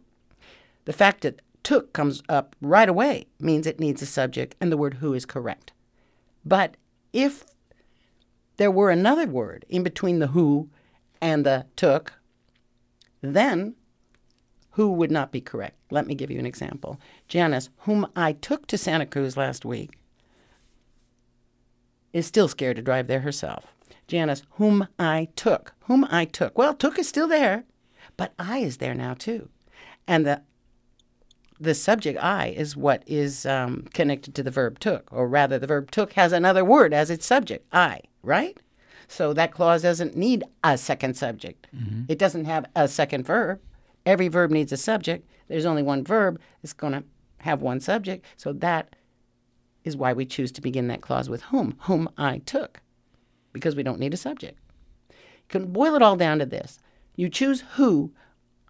The 0.85 0.93
fact 0.93 1.23
that 1.23 1.41
took 1.63 1.95
comes 1.95 2.23
up 2.29 2.55
right 2.61 2.89
away 2.89 3.29
means 3.41 3.67
it 3.67 3.81
needs 3.81 4.03
a 4.03 4.07
subject 4.07 4.55
and 4.61 4.71
the 4.71 4.77
word 4.77 4.95
who 4.95 5.15
is 5.15 5.25
correct. 5.25 5.73
But 6.45 6.77
if 7.15 7.45
there 8.57 8.71
were 8.71 8.91
another 8.91 9.27
word 9.27 9.65
in 9.71 9.83
between 9.83 10.19
the 10.19 10.27
who 10.27 10.69
and 11.23 11.47
the 11.47 11.65
took, 11.77 12.13
then 13.23 13.75
who 14.73 14.91
would 14.93 15.11
not 15.11 15.31
be 15.31 15.41
correct? 15.41 15.77
Let 15.91 16.07
me 16.07 16.17
give 16.17 16.31
you 16.31 16.39
an 16.41 16.47
example. 16.47 17.01
Janis, 17.29 17.71
whom 17.79 18.07
I 18.17 18.33
took 18.33 18.67
to 18.67 18.77
Santa 18.77 19.07
Cruz 19.07 19.37
last 19.37 19.65
week, 19.65 19.97
is 22.13 22.27
still 22.27 22.49
scared 22.49 22.77
to 22.77 22.83
drive 22.83 23.07
there 23.07 23.21
herself. 23.21 23.73
Janis, 24.09 24.43
whom 24.51 24.89
I 24.99 25.29
took. 25.37 25.73
Whom 25.83 26.07
I 26.11 26.25
took. 26.25 26.59
Well, 26.59 26.75
took 26.75 26.99
is 26.99 27.09
still 27.09 27.29
there, 27.29 27.65
but 28.17 28.35
I 28.39 28.59
is 28.59 28.79
there 28.79 28.95
now 28.95 29.15
too. 29.15 29.49
And 30.07 30.27
the 30.27 30.43
the 31.61 31.75
subject 31.75 32.23
I 32.23 32.49
is 32.49 32.77
what 32.77 33.03
is 33.07 33.47
um, 33.47 33.87
connected 33.95 34.35
to 34.35 34.43
the 34.43 34.51
verb 34.51 34.79
took, 34.79 35.13
or 35.13 35.29
rather, 35.29 35.59
the 35.59 35.67
verb 35.67 35.91
took 35.91 36.15
has 36.15 36.33
another 36.33 36.65
word 36.65 36.93
as 36.93 37.11
its 37.11 37.27
subject, 37.27 37.67
I, 37.73 38.01
right? 38.23 38.59
So 39.07 39.33
that 39.35 39.53
clause 39.53 39.83
doesn't 39.83 40.17
need 40.17 40.45
a 40.63 40.77
second 40.79 41.17
subject. 41.17 41.67
Mm-hmm. 41.75 42.05
It 42.09 42.19
doesn't 42.19 42.47
have 42.47 42.67
a 42.75 42.89
second 42.89 43.25
verb. 43.25 43.61
Every 44.07 44.29
verb 44.29 44.51
needs 44.51 44.73
a 44.73 44.77
subject. 44.77 45.29
There's 45.49 45.67
only 45.67 45.83
one 45.83 46.05
verb. 46.05 46.41
It's 46.63 46.73
going 46.73 46.95
to 46.95 47.05
have 47.39 47.63
one 47.63 47.81
subject. 47.81 48.25
So 48.37 48.53
that 48.55 48.97
is 49.85 49.97
why 49.97 50.13
we 50.13 50.25
choose 50.25 50.51
to 50.53 50.63
begin 50.63 50.89
that 50.89 51.03
clause 51.03 51.29
with 51.29 51.43
whom, 51.43 51.77
whom 51.81 52.09
I 52.17 52.39
took, 52.39 52.81
because 53.53 53.77
we 53.77 53.83
don't 53.83 54.01
need 54.01 54.15
a 54.15 54.19
subject. 54.19 54.59
You 55.11 55.49
can 55.49 55.67
boil 55.73 55.95
it 55.95 56.03
all 56.03 56.17
down 56.17 56.39
to 56.39 56.47
this. 56.47 56.79
You 57.17 57.29
choose 57.29 57.63
who 57.75 58.13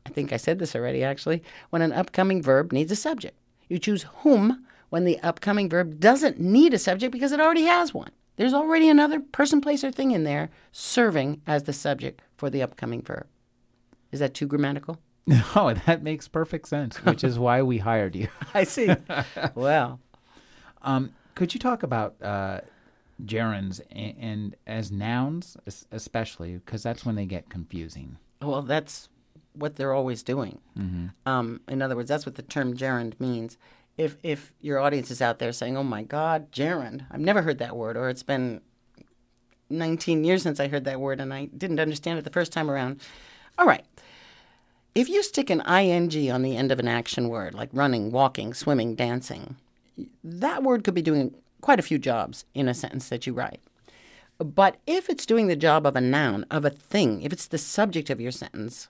I 0.06 0.10
think 0.10 0.32
I 0.32 0.36
said 0.36 0.58
this 0.58 0.74
already 0.76 1.02
actually, 1.02 1.42
when 1.70 1.82
an 1.82 1.92
upcoming 1.92 2.42
verb 2.42 2.72
needs 2.72 2.92
a 2.92 2.96
subject. 2.96 3.36
You 3.68 3.78
choose 3.78 4.06
whom 4.18 4.66
when 4.90 5.04
the 5.04 5.18
upcoming 5.20 5.68
verb 5.68 5.98
doesn't 5.98 6.38
need 6.38 6.74
a 6.74 6.78
subject 6.78 7.12
because 7.12 7.32
it 7.32 7.40
already 7.40 7.64
has 7.64 7.92
one. 7.94 8.10
There's 8.36 8.54
already 8.54 8.88
another 8.88 9.20
person, 9.20 9.60
place, 9.60 9.84
or 9.84 9.90
thing 9.90 10.10
in 10.10 10.24
there 10.24 10.50
serving 10.72 11.40
as 11.46 11.62
the 11.62 11.72
subject 11.72 12.20
for 12.36 12.50
the 12.50 12.62
upcoming 12.62 13.02
verb. 13.02 13.26
Is 14.12 14.20
that 14.20 14.34
too 14.34 14.46
grammatical? 14.46 14.98
No, 15.26 15.72
that 15.86 16.02
makes 16.02 16.28
perfect 16.28 16.68
sense, 16.68 16.98
which 16.98 17.24
is 17.24 17.38
why 17.38 17.62
we 17.62 17.78
hired 17.78 18.14
you. 18.14 18.28
I 18.54 18.64
see. 18.64 18.94
well, 19.54 19.98
um, 20.82 21.14
could 21.34 21.54
you 21.54 21.58
talk 21.58 21.82
about 21.82 22.14
uh, 22.22 22.60
gerunds 23.24 23.80
and, 23.90 24.14
and 24.20 24.56
as 24.66 24.92
nouns, 24.92 25.56
especially, 25.90 26.56
because 26.58 26.82
that's 26.82 27.06
when 27.06 27.14
they 27.14 27.24
get 27.24 27.48
confusing? 27.48 28.18
Well, 28.42 28.60
that's 28.60 29.08
what 29.54 29.76
they're 29.76 29.92
always 29.92 30.22
doing. 30.22 30.58
Mm-hmm. 30.78 31.06
Um, 31.26 31.60
in 31.68 31.82
other 31.82 31.96
words, 31.96 32.08
that's 32.08 32.26
what 32.26 32.34
the 32.34 32.42
term 32.42 32.76
gerund 32.76 33.18
means. 33.18 33.56
If 33.96 34.16
if 34.22 34.52
your 34.60 34.80
audience 34.80 35.10
is 35.10 35.22
out 35.22 35.38
there 35.38 35.52
saying, 35.52 35.76
"Oh 35.76 35.84
my 35.84 36.02
God, 36.02 36.50
gerund," 36.52 37.06
I've 37.10 37.20
never 37.20 37.42
heard 37.42 37.58
that 37.58 37.76
word, 37.76 37.96
or 37.96 38.08
it's 38.08 38.24
been 38.24 38.60
19 39.70 40.24
years 40.24 40.42
since 40.42 40.60
I 40.60 40.68
heard 40.68 40.84
that 40.84 41.00
word 41.00 41.20
and 41.20 41.32
I 41.32 41.46
didn't 41.46 41.80
understand 41.80 42.18
it 42.18 42.24
the 42.24 42.30
first 42.30 42.52
time 42.52 42.70
around. 42.70 43.00
All 43.58 43.66
right. 43.66 43.84
If 44.94 45.08
you 45.08 45.22
stick 45.22 45.50
an 45.50 45.60
ing 45.60 46.30
on 46.30 46.42
the 46.42 46.56
end 46.56 46.70
of 46.70 46.78
an 46.78 46.88
action 46.88 47.28
word, 47.28 47.54
like 47.54 47.70
running, 47.72 48.12
walking, 48.12 48.54
swimming, 48.54 48.94
dancing, 48.94 49.56
that 50.22 50.62
word 50.62 50.84
could 50.84 50.94
be 50.94 51.02
doing 51.02 51.34
quite 51.60 51.80
a 51.80 51.82
few 51.82 51.98
jobs 51.98 52.44
in 52.54 52.68
a 52.68 52.74
sentence 52.74 53.08
that 53.08 53.26
you 53.26 53.32
write. 53.32 53.60
But 54.38 54.76
if 54.86 55.08
it's 55.08 55.26
doing 55.26 55.46
the 55.46 55.56
job 55.56 55.86
of 55.86 55.96
a 55.96 56.00
noun, 56.00 56.44
of 56.50 56.64
a 56.64 56.70
thing, 56.70 57.22
if 57.22 57.32
it's 57.32 57.46
the 57.46 57.58
subject 57.58 58.10
of 58.10 58.20
your 58.20 58.32
sentence, 58.32 58.88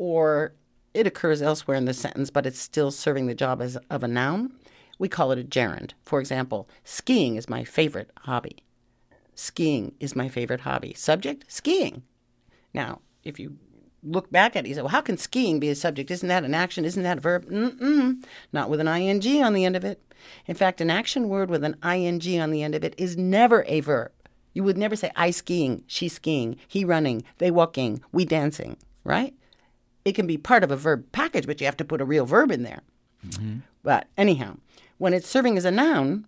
or 0.00 0.54
it 0.94 1.06
occurs 1.06 1.42
elsewhere 1.42 1.76
in 1.76 1.84
the 1.84 1.92
sentence, 1.92 2.30
but 2.30 2.46
it's 2.46 2.58
still 2.58 2.90
serving 2.90 3.26
the 3.26 3.34
job 3.34 3.60
as 3.60 3.76
of 3.90 4.02
a 4.02 4.08
noun, 4.08 4.50
we 4.98 5.10
call 5.10 5.30
it 5.30 5.38
a 5.38 5.44
gerund. 5.44 5.92
For 6.02 6.20
example, 6.20 6.70
skiing 6.84 7.36
is 7.36 7.50
my 7.50 7.64
favorite 7.64 8.10
hobby. 8.20 8.64
Skiing 9.34 9.94
is 10.00 10.16
my 10.16 10.30
favorite 10.30 10.60
hobby. 10.60 10.94
Subject, 10.94 11.44
skiing. 11.48 12.02
Now, 12.72 13.02
if 13.24 13.38
you 13.38 13.58
look 14.02 14.30
back 14.30 14.56
at 14.56 14.64
it. 14.64 14.70
You 14.70 14.74
say, 14.74 14.80
well, 14.80 14.88
how 14.88 15.02
can 15.02 15.18
skiing 15.18 15.60
be 15.60 15.68
a 15.68 15.74
subject? 15.74 16.10
Isn't 16.10 16.30
that 16.30 16.44
an 16.44 16.54
action? 16.54 16.86
Isn't 16.86 17.02
that 17.02 17.18
a 17.18 17.20
verb? 17.20 17.44
Mm-mm. 17.50 18.24
Not 18.54 18.70
with 18.70 18.80
an 18.80 18.88
ing 18.88 19.42
on 19.42 19.52
the 19.52 19.66
end 19.66 19.76
of 19.76 19.84
it. 19.84 20.02
In 20.46 20.54
fact, 20.54 20.80
an 20.80 20.88
action 20.88 21.28
word 21.28 21.50
with 21.50 21.62
an 21.62 21.76
ing 21.84 22.40
on 22.40 22.52
the 22.52 22.62
end 22.62 22.74
of 22.74 22.84
it 22.84 22.94
is 22.96 23.18
never 23.18 23.64
a 23.68 23.80
verb. 23.80 24.12
You 24.54 24.64
would 24.64 24.78
never 24.78 24.96
say, 24.96 25.10
I 25.14 25.30
skiing, 25.30 25.84
she 25.86 26.08
skiing, 26.08 26.56
he 26.66 26.86
running, 26.86 27.22
they 27.36 27.50
walking, 27.50 28.00
we 28.12 28.24
dancing, 28.24 28.78
right? 29.04 29.34
It 30.04 30.14
can 30.14 30.26
be 30.26 30.38
part 30.38 30.64
of 30.64 30.70
a 30.70 30.76
verb 30.76 31.06
package, 31.12 31.46
but 31.46 31.60
you 31.60 31.66
have 31.66 31.76
to 31.78 31.84
put 31.84 32.00
a 32.00 32.04
real 32.04 32.26
verb 32.26 32.50
in 32.50 32.62
there. 32.62 32.80
Mm-hmm. 33.26 33.58
But 33.82 34.08
anyhow, 34.16 34.56
when 34.98 35.14
it's 35.14 35.28
serving 35.28 35.56
as 35.56 35.64
a 35.64 35.70
noun, 35.70 36.26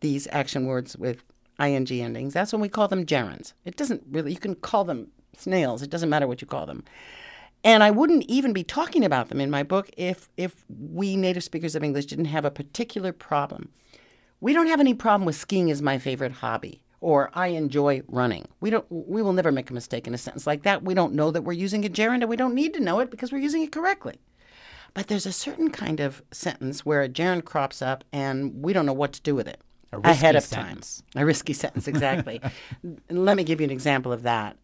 these 0.00 0.26
action 0.32 0.66
words 0.66 0.96
with 0.96 1.22
ing 1.60 1.88
endings, 1.90 2.34
that's 2.34 2.52
when 2.52 2.60
we 2.60 2.68
call 2.68 2.88
them 2.88 3.06
gerunds. 3.06 3.52
It 3.64 3.76
doesn't 3.76 4.02
really, 4.10 4.32
you 4.32 4.38
can 4.38 4.56
call 4.56 4.84
them 4.84 5.08
snails, 5.36 5.82
it 5.82 5.90
doesn't 5.90 6.10
matter 6.10 6.26
what 6.26 6.40
you 6.40 6.46
call 6.46 6.66
them. 6.66 6.84
And 7.64 7.84
I 7.84 7.92
wouldn't 7.92 8.24
even 8.24 8.52
be 8.52 8.64
talking 8.64 9.04
about 9.04 9.28
them 9.28 9.40
in 9.40 9.50
my 9.50 9.62
book 9.62 9.88
if, 9.96 10.28
if 10.36 10.64
we 10.68 11.16
native 11.16 11.44
speakers 11.44 11.76
of 11.76 11.84
English 11.84 12.06
didn't 12.06 12.24
have 12.24 12.44
a 12.44 12.50
particular 12.50 13.12
problem. 13.12 13.70
We 14.40 14.52
don't 14.52 14.66
have 14.66 14.80
any 14.80 14.94
problem 14.94 15.24
with 15.24 15.36
skiing 15.36 15.70
as 15.70 15.80
my 15.80 15.98
favorite 15.98 16.32
hobby 16.32 16.81
or 17.02 17.30
I 17.34 17.48
enjoy 17.48 18.02
running. 18.08 18.46
We 18.60 18.70
don't 18.70 18.86
we 18.88 19.20
will 19.20 19.32
never 19.32 19.52
make 19.52 19.68
a 19.68 19.74
mistake 19.74 20.06
in 20.06 20.14
a 20.14 20.18
sentence 20.18 20.46
like 20.46 20.62
that. 20.62 20.84
We 20.84 20.94
don't 20.94 21.12
know 21.12 21.30
that 21.32 21.42
we're 21.42 21.52
using 21.52 21.84
a 21.84 21.88
gerund 21.88 22.22
and 22.22 22.30
we 22.30 22.36
don't 22.36 22.54
need 22.54 22.72
to 22.74 22.80
know 22.80 23.00
it 23.00 23.10
because 23.10 23.32
we're 23.32 23.42
using 23.42 23.62
it 23.62 23.72
correctly. 23.72 24.20
But 24.94 25.08
there's 25.08 25.26
a 25.26 25.32
certain 25.32 25.70
kind 25.70 26.00
of 26.00 26.22
sentence 26.30 26.86
where 26.86 27.02
a 27.02 27.08
gerund 27.08 27.44
crops 27.44 27.82
up 27.82 28.04
and 28.12 28.62
we 28.62 28.72
don't 28.72 28.86
know 28.86 28.92
what 28.92 29.12
to 29.14 29.22
do 29.22 29.34
with 29.34 29.48
it 29.48 29.60
ahead 29.92 30.36
of 30.36 30.44
sentence. 30.44 31.02
time. 31.12 31.22
A 31.22 31.26
risky 31.26 31.52
sentence, 31.52 31.88
exactly. 31.88 32.40
Let 33.10 33.36
me 33.36 33.44
give 33.44 33.60
you 33.60 33.64
an 33.64 33.70
example 33.70 34.12
of 34.12 34.22
that. 34.22 34.56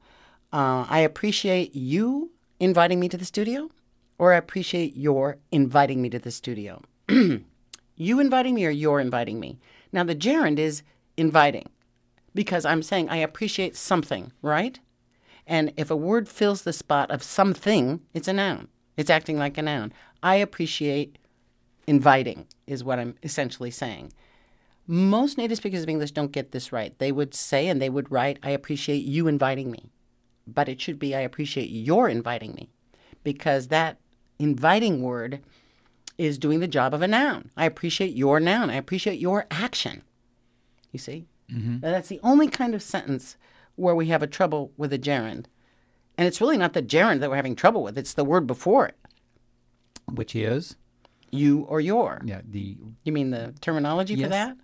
Uh, 0.53 0.87
I 0.89 1.01
appreciate 1.01 1.75
you 1.75 2.31
inviting 2.61 3.01
me 3.01 3.09
to 3.09 3.17
the 3.17 3.25
studio, 3.25 3.69
or 4.17 4.33
I 4.33 4.37
appreciate 4.37 4.97
your 4.97 5.39
inviting 5.51 6.01
me 6.01 6.09
to 6.11 6.19
the 6.19 6.31
studio. 6.31 6.83
you 7.09 8.21
inviting 8.21 8.55
me, 8.55 8.65
or 8.65 8.71
you're 8.71 9.01
inviting 9.01 9.41
me. 9.41 9.59
Now, 9.93 10.05
the 10.05 10.15
gerund 10.15 10.59
is 10.59 10.83
inviting 11.17 11.69
because 12.39 12.65
I'm 12.65 12.85
saying 12.85 13.09
I 13.09 13.17
appreciate 13.17 13.75
something, 13.75 14.31
right? 14.43 14.79
And 15.45 15.73
if 15.77 15.91
a 15.91 15.97
word 15.97 16.29
fills 16.29 16.63
the 16.63 16.73
spot 16.73 17.11
of 17.11 17.21
something, 17.21 18.01
it's 18.15 18.29
a 18.29 18.33
noun. 18.33 18.69
It's 18.97 19.11
acting 19.11 19.39
like 19.39 19.59
a 19.59 19.63
noun. 19.63 19.93
I 20.23 20.37
appreciate 20.37 21.19
inviting, 21.89 22.47
is 22.65 22.85
what 22.85 23.01
I'm 23.01 23.17
essentially 23.25 23.73
saying. 23.73 24.13
Most 24.87 25.37
native 25.37 25.57
speakers 25.57 25.83
of 25.83 25.89
English 25.89 26.13
don't 26.13 26.31
get 26.31 26.53
this 26.53 26.71
right. 26.71 26.97
They 27.01 27.11
would 27.11 27.35
say 27.35 27.67
and 27.67 27.83
they 27.83 27.91
would 27.91 28.13
write, 28.13 28.39
I 28.45 28.51
appreciate 28.51 29.03
you 29.03 29.27
inviting 29.27 29.73
me. 29.73 29.91
But 30.47 30.69
it 30.69 30.81
should 30.81 31.01
be, 31.01 31.17
I 31.17 31.23
appreciate 31.23 31.71
your 31.71 32.09
inviting 32.09 32.55
me. 32.55 32.71
Because 33.25 33.67
that 33.67 33.99
inviting 34.39 35.03
word 35.03 35.41
is 36.19 36.39
doing 36.39 36.61
the 36.61 36.69
job 36.69 36.95
of 36.95 37.03
a 37.03 37.09
noun. 37.09 37.51
I 37.57 37.65
appreciate 37.65 38.15
your 38.15 38.39
noun. 38.39 38.71
I 38.71 38.77
appreciate 38.77 39.19
your 39.19 39.47
action. 39.51 40.03
You 40.93 41.01
see? 41.01 41.27
Mm-hmm. 41.53 41.81
That's 41.81 42.09
the 42.09 42.21
only 42.23 42.49
kind 42.49 42.75
of 42.75 42.83
sentence 42.83 43.37
where 43.77 43.95
we 43.95 44.07
have 44.07 44.23
a 44.23 44.27
trouble 44.27 44.73
with 44.77 44.93
a 44.93 44.99
gerund. 44.99 45.49
And 46.17 46.27
it's 46.27 46.41
really 46.41 46.57
not 46.57 46.73
the 46.73 46.83
gerund 46.83 47.21
that 47.23 47.31
we're 47.31 47.37
having 47.37 47.57
trouble 47.57 47.83
with, 47.83 47.97
it's 47.97 48.15
the 48.15 48.25
word 48.25 48.47
before 48.47 48.87
it. 48.87 48.97
Which 50.13 50.35
is? 50.35 50.77
You 51.31 51.61
or 51.63 51.81
your. 51.81 52.21
Yeah, 52.25 52.41
the. 52.49 52.77
You 53.05 53.13
mean 53.13 53.31
the 53.31 53.55
terminology 53.61 54.15
yes. 54.15 54.25
for 54.25 54.29
that? 54.31 54.57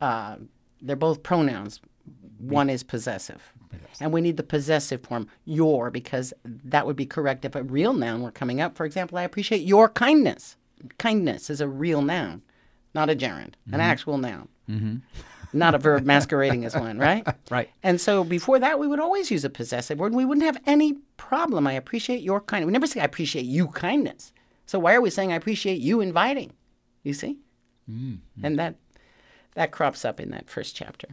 Uh, 0.00 0.36
they're 0.80 0.96
both 0.96 1.22
pronouns. 1.22 1.80
One 2.38 2.70
is 2.70 2.82
possessive. 2.82 3.52
And 4.00 4.12
we 4.12 4.20
need 4.20 4.36
the 4.36 4.44
possessive 4.44 5.02
form, 5.02 5.26
your, 5.44 5.90
because 5.90 6.32
that 6.44 6.86
would 6.86 6.94
be 6.94 7.04
correct 7.04 7.44
if 7.44 7.56
a 7.56 7.64
real 7.64 7.92
noun 7.92 8.22
were 8.22 8.30
coming 8.30 8.60
up. 8.60 8.76
For 8.76 8.86
example, 8.86 9.18
I 9.18 9.24
appreciate 9.24 9.62
your 9.62 9.88
kindness. 9.88 10.56
Kindness 10.98 11.50
is 11.50 11.60
a 11.60 11.68
real 11.68 12.00
noun, 12.00 12.42
not 12.94 13.10
a 13.10 13.16
gerund, 13.16 13.56
mm-hmm. 13.66 13.74
an 13.74 13.80
actual 13.80 14.16
noun. 14.16 14.48
Mm-hmm 14.70 14.96
not 15.52 15.74
a 15.74 15.78
verb 15.78 16.04
masquerading 16.04 16.64
as 16.64 16.74
one, 16.74 16.98
right? 16.98 17.26
Right. 17.50 17.70
And 17.82 18.00
so 18.00 18.24
before 18.24 18.58
that, 18.58 18.78
we 18.78 18.86
would 18.86 19.00
always 19.00 19.30
use 19.30 19.44
a 19.44 19.50
possessive 19.50 19.98
word. 19.98 20.08
And 20.08 20.16
we 20.16 20.24
wouldn't 20.24 20.44
have 20.44 20.60
any 20.66 20.94
problem. 21.16 21.66
I 21.66 21.72
appreciate 21.72 22.20
your 22.20 22.40
kindness. 22.40 22.66
We 22.66 22.72
never 22.72 22.86
say 22.86 23.00
I 23.00 23.04
appreciate 23.04 23.46
you 23.46 23.68
kindness. 23.68 24.32
So 24.66 24.78
why 24.78 24.94
are 24.94 25.00
we 25.00 25.08
saying 25.08 25.32
I 25.32 25.36
appreciate 25.36 25.80
you 25.80 26.00
inviting? 26.00 26.52
You 27.02 27.14
see? 27.14 27.38
Mm-hmm. 27.90 28.44
And 28.44 28.58
that 28.58 28.74
that 29.54 29.70
crops 29.70 30.04
up 30.04 30.20
in 30.20 30.30
that 30.30 30.50
first 30.50 30.76
chapter. 30.76 31.08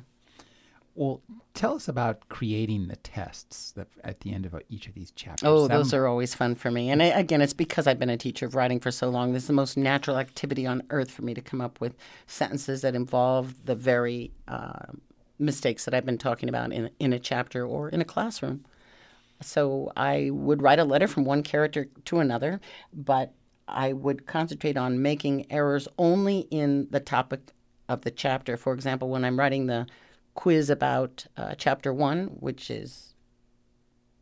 Well, 0.95 1.21
tell 1.53 1.75
us 1.75 1.89
about 1.89 2.29
creating 2.29 2.87
the 2.87 2.95
tests 2.95 3.73
that 3.73 3.87
at 4.03 4.21
the 4.21 4.33
end 4.33 4.45
of 4.45 4.55
each 4.69 4.87
of 4.87 4.93
these 4.93 5.11
chapters. 5.11 5.45
Oh, 5.45 5.67
those 5.67 5.93
are 5.93 6.07
always 6.07 6.33
fun 6.33 6.55
for 6.55 6.71
me. 6.71 6.89
And 6.89 7.03
I, 7.03 7.07
again, 7.07 7.41
it's 7.41 7.53
because 7.53 7.85
I've 7.85 7.99
been 7.99 8.09
a 8.09 8.17
teacher 8.17 8.45
of 8.45 8.55
writing 8.55 8.79
for 8.79 8.91
so 8.91 9.09
long. 9.09 9.33
This 9.33 9.43
is 9.43 9.47
the 9.47 9.53
most 9.53 9.75
natural 9.75 10.17
activity 10.17 10.65
on 10.65 10.83
earth 10.89 11.11
for 11.11 11.23
me 11.23 11.33
to 11.33 11.41
come 11.41 11.59
up 11.59 11.81
with 11.81 11.95
sentences 12.27 12.81
that 12.81 12.95
involve 12.95 13.65
the 13.65 13.75
very 13.75 14.31
uh, 14.47 14.93
mistakes 15.37 15.83
that 15.83 15.93
I've 15.93 16.05
been 16.05 16.17
talking 16.17 16.47
about 16.47 16.71
in 16.71 16.89
in 16.99 17.11
a 17.11 17.19
chapter 17.19 17.65
or 17.65 17.89
in 17.89 17.99
a 17.99 18.05
classroom. 18.05 18.63
So 19.41 19.91
I 19.97 20.29
would 20.31 20.61
write 20.61 20.79
a 20.79 20.85
letter 20.85 21.07
from 21.07 21.25
one 21.25 21.43
character 21.43 21.87
to 22.05 22.19
another, 22.19 22.61
but 22.93 23.33
I 23.67 23.91
would 23.91 24.25
concentrate 24.27 24.77
on 24.77 25.01
making 25.01 25.51
errors 25.51 25.89
only 25.97 26.47
in 26.51 26.87
the 26.89 27.01
topic 27.01 27.51
of 27.89 28.01
the 28.01 28.11
chapter. 28.11 28.55
For 28.55 28.73
example, 28.73 29.09
when 29.09 29.25
I'm 29.25 29.37
writing 29.37 29.67
the 29.67 29.87
quiz 30.35 30.69
about 30.69 31.25
uh, 31.37 31.55
chapter 31.57 31.91
one, 31.91 32.27
which 32.39 32.69
is 32.69 33.13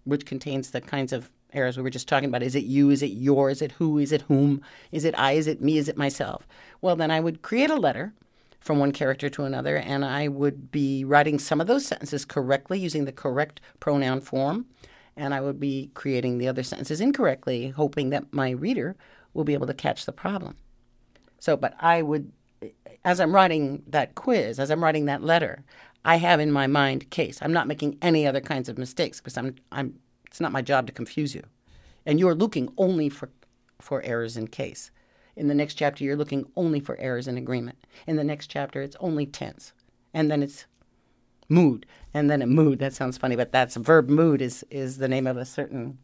which 0.05 0.26
contains 0.26 0.72
the 0.72 0.82
kinds 0.82 1.14
of 1.14 1.30
errors 1.53 1.78
we 1.78 1.84
were 1.84 1.89
just 1.89 2.07
talking 2.07 2.30
about. 2.30 2.43
Is 2.43 2.55
it 2.55 2.64
you? 2.64 2.89
Is 2.89 3.03
it 3.03 3.11
your? 3.11 3.49
Is 3.49 3.61
it 3.61 3.74
who? 3.74 3.97
Is 3.97 4.11
it 4.11 4.24
whom? 4.24 4.61
Is 4.91 5.05
it 5.05 5.18
I? 5.18 5.34
Is 5.34 5.47
it 5.47 5.61
me? 5.61 5.78
Is 5.78 5.88
it 5.88 5.97
myself? 5.97 6.47
Well, 6.82 6.95
then 6.95 7.11
I 7.11 7.20
would 7.20 7.41
create 7.41 7.70
a 7.70 7.76
letter 7.76 8.14
from 8.59 8.80
one 8.80 8.91
character 8.91 9.30
to 9.30 9.43
another, 9.43 9.78
and 9.78 10.05
I 10.05 10.30
would 10.30 10.72
be 10.72 11.03
writing 11.03 11.38
some 11.38 11.59
of 11.59 11.68
those 11.68 11.86
sentences 11.86 12.24
correctly 12.24 12.80
using 12.80 13.05
the 13.05 13.11
correct 13.11 13.59
pronoun 13.82 14.22
form, 14.22 14.66
and 15.18 15.34
I 15.34 15.41
would 15.41 15.59
be 15.59 15.91
creating 15.93 16.38
the 16.38 16.47
other 16.47 16.64
sentences 16.64 17.01
incorrectly, 17.01 17.70
hoping 17.70 18.09
that 18.11 18.34
my 18.34 18.51
reader 18.51 18.95
will 19.34 19.43
be 19.43 19.53
able 19.53 19.68
to 19.68 19.74
catch 19.74 20.05
the 20.05 20.14
problem. 20.14 20.55
So, 21.39 21.57
but 21.57 21.76
I 21.80 22.01
would, 22.01 22.32
as 23.03 23.20
I'm 23.20 23.36
writing 23.36 23.84
that 23.88 24.16
quiz, 24.16 24.59
as 24.59 24.72
I'm 24.72 24.82
writing 24.82 25.05
that 25.05 25.22
letter, 25.22 25.66
I 26.06 26.18
have 26.18 26.39
in 26.39 26.51
my 26.51 26.68
mind 26.68 27.10
case. 27.10 27.39
I'm 27.41 27.54
not 27.54 27.68
making 27.68 27.97
any 28.01 28.28
other 28.28 28.41
kinds 28.41 28.68
of 28.68 28.78
mistakes 28.78 29.20
because 29.20 29.38
I'm 29.38 29.56
I'm 29.72 29.99
it's 30.28 30.41
not 30.41 30.51
my 30.51 30.62
job 30.62 30.88
to 30.88 30.93
confuse 30.93 31.34
you. 31.34 31.43
And 32.06 32.20
you're 32.20 32.36
looking 32.36 32.70
only 32.78 33.10
for 33.10 33.30
for 33.80 34.01
errors 34.01 34.36
in 34.36 34.47
case. 34.47 34.91
In 35.36 35.47
the 35.47 35.56
next 35.56 35.76
chapter 35.76 36.04
you're 36.04 36.18
looking 36.18 36.45
only 36.56 36.80
for 36.80 36.97
errors 36.99 37.28
in 37.28 37.38
agreement. 37.38 37.78
In 38.06 38.18
the 38.18 38.24
next 38.24 38.47
chapter 38.47 38.82
it's 38.82 38.97
only 38.99 39.26
tense. 39.26 39.74
And 40.14 40.30
then 40.30 40.43
it's 40.43 40.66
mood. 41.49 41.86
And 42.14 42.30
then 42.30 42.41
a 42.41 42.47
mood, 42.47 42.80
that 42.80 42.93
sounds 42.93 43.18
funny, 43.18 43.36
but 43.36 43.51
that's 43.51 43.76
verb 43.76 44.10
mood 44.10 44.41
is 44.41 44.66
is 44.70 44.97
the 44.97 45.08
name 45.08 45.28
of 45.28 45.38
a 45.38 45.45
certain 45.45 45.97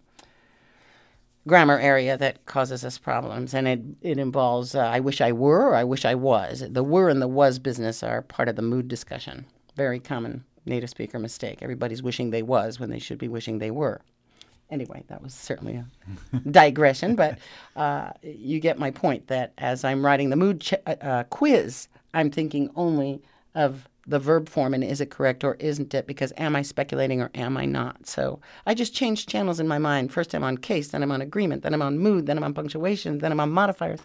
grammar 1.47 1.80
area 1.80 2.18
that 2.18 2.45
causes 2.45 2.86
us 2.86 2.97
problems, 2.97 3.54
and 3.54 3.68
it 3.68 3.82
it 4.02 4.18
involves 4.18 4.76
uh, 4.76 4.80
I 4.80 5.02
wish 5.02 5.20
I 5.20 5.34
were 5.34 5.68
or 5.68 5.76
I 5.76 5.84
wish 5.84 6.06
I 6.06 6.16
was. 6.16 6.64
The 6.70 6.84
were 6.84 7.10
and 7.10 7.22
the 7.22 7.28
was 7.28 7.60
business 7.60 8.02
are 8.02 8.22
part 8.22 8.47
of 8.47 8.56
the 8.56 8.62
mood 8.62 8.88
discussion 8.88 9.45
very 9.80 10.00
common 10.02 10.44
native 10.66 10.90
speaker 10.90 11.18
mistake. 11.18 11.60
Everybody's 11.62 12.04
wishing 12.04 12.32
they 12.32 12.44
was 12.44 12.82
when 12.82 12.90
they 12.90 13.00
should 13.00 13.18
be 13.18 13.30
wishing 13.30 13.60
they 13.60 13.72
were. 13.72 14.02
Anyway, 14.70 15.06
that 15.08 15.24
was 15.24 15.34
certainly 15.34 15.76
a 15.76 15.86
digression, 16.52 17.16
but 17.16 17.40
uh, 17.78 18.12
you 18.22 18.60
get 18.60 18.78
my 18.78 18.92
point 18.92 19.28
that 19.28 19.54
as 19.58 19.86
I'm 19.86 20.06
writing 20.06 20.32
the 20.32 20.36
mood 20.36 20.60
ch- 20.60 20.74
uh, 20.86 20.96
uh, 21.02 21.24
quiz, 21.24 21.88
I'm 22.14 22.30
thinking 22.30 22.70
only 22.76 23.22
of 23.56 23.88
the 24.06 24.20
verb 24.20 24.50
form 24.50 24.74
and 24.74 24.84
is 24.84 25.00
it 25.00 25.12
correct 25.12 25.46
or 25.46 25.56
isn't 25.62 25.94
it? 25.94 26.06
Because 26.06 26.34
am 26.36 26.58
I 26.58 26.62
speculating 26.62 27.22
or 27.22 27.32
am 27.34 27.56
I 27.56 27.64
not? 27.64 28.06
So 28.06 28.42
I 28.66 28.74
just 28.74 28.94
changed 28.94 29.30
channels 29.30 29.62
in 29.62 29.68
my 29.68 29.78
mind. 29.78 30.12
First 30.12 30.36
I'm 30.36 30.44
on 30.44 30.58
case, 30.58 30.90
then 30.90 31.04
I'm 31.04 31.12
on 31.12 31.22
agreement, 31.22 31.64
then 31.64 31.74
I'm 31.74 31.82
on 31.82 32.00
mood, 32.00 32.26
then 32.26 32.38
I'm 32.38 32.44
on 32.44 32.54
punctuation, 32.54 33.20
then 33.20 33.32
I'm 33.32 33.40
on 33.40 33.52
modifiers. 33.52 34.02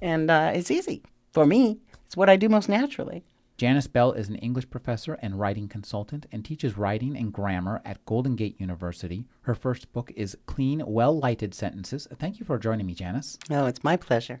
And 0.00 0.32
uh, 0.32 0.50
it's 0.52 0.72
easy 0.72 1.04
for 1.30 1.46
me. 1.46 1.78
It's 2.06 2.16
what 2.16 2.28
I 2.28 2.34
do 2.34 2.48
most 2.48 2.68
naturally. 2.68 3.22
Janis 3.62 3.86
Bell 3.86 4.10
is 4.10 4.28
an 4.28 4.34
English 4.34 4.68
professor 4.70 5.14
and 5.22 5.38
writing 5.38 5.68
consultant 5.68 6.26
and 6.32 6.44
teaches 6.44 6.76
writing 6.76 7.16
and 7.16 7.32
grammar 7.32 7.80
at 7.84 8.04
Golden 8.06 8.34
Gate 8.34 8.60
University. 8.60 9.24
Her 9.42 9.54
first 9.54 9.92
book 9.92 10.10
is 10.16 10.36
Clean, 10.46 10.82
Well 10.84 11.16
Lighted 11.16 11.54
Sentences. 11.54 12.08
Thank 12.18 12.40
you 12.40 12.44
for 12.44 12.58
joining 12.58 12.86
me, 12.86 12.94
Janis. 12.94 13.38
Oh, 13.52 13.66
it's 13.66 13.84
my 13.84 13.96
pleasure. 13.96 14.40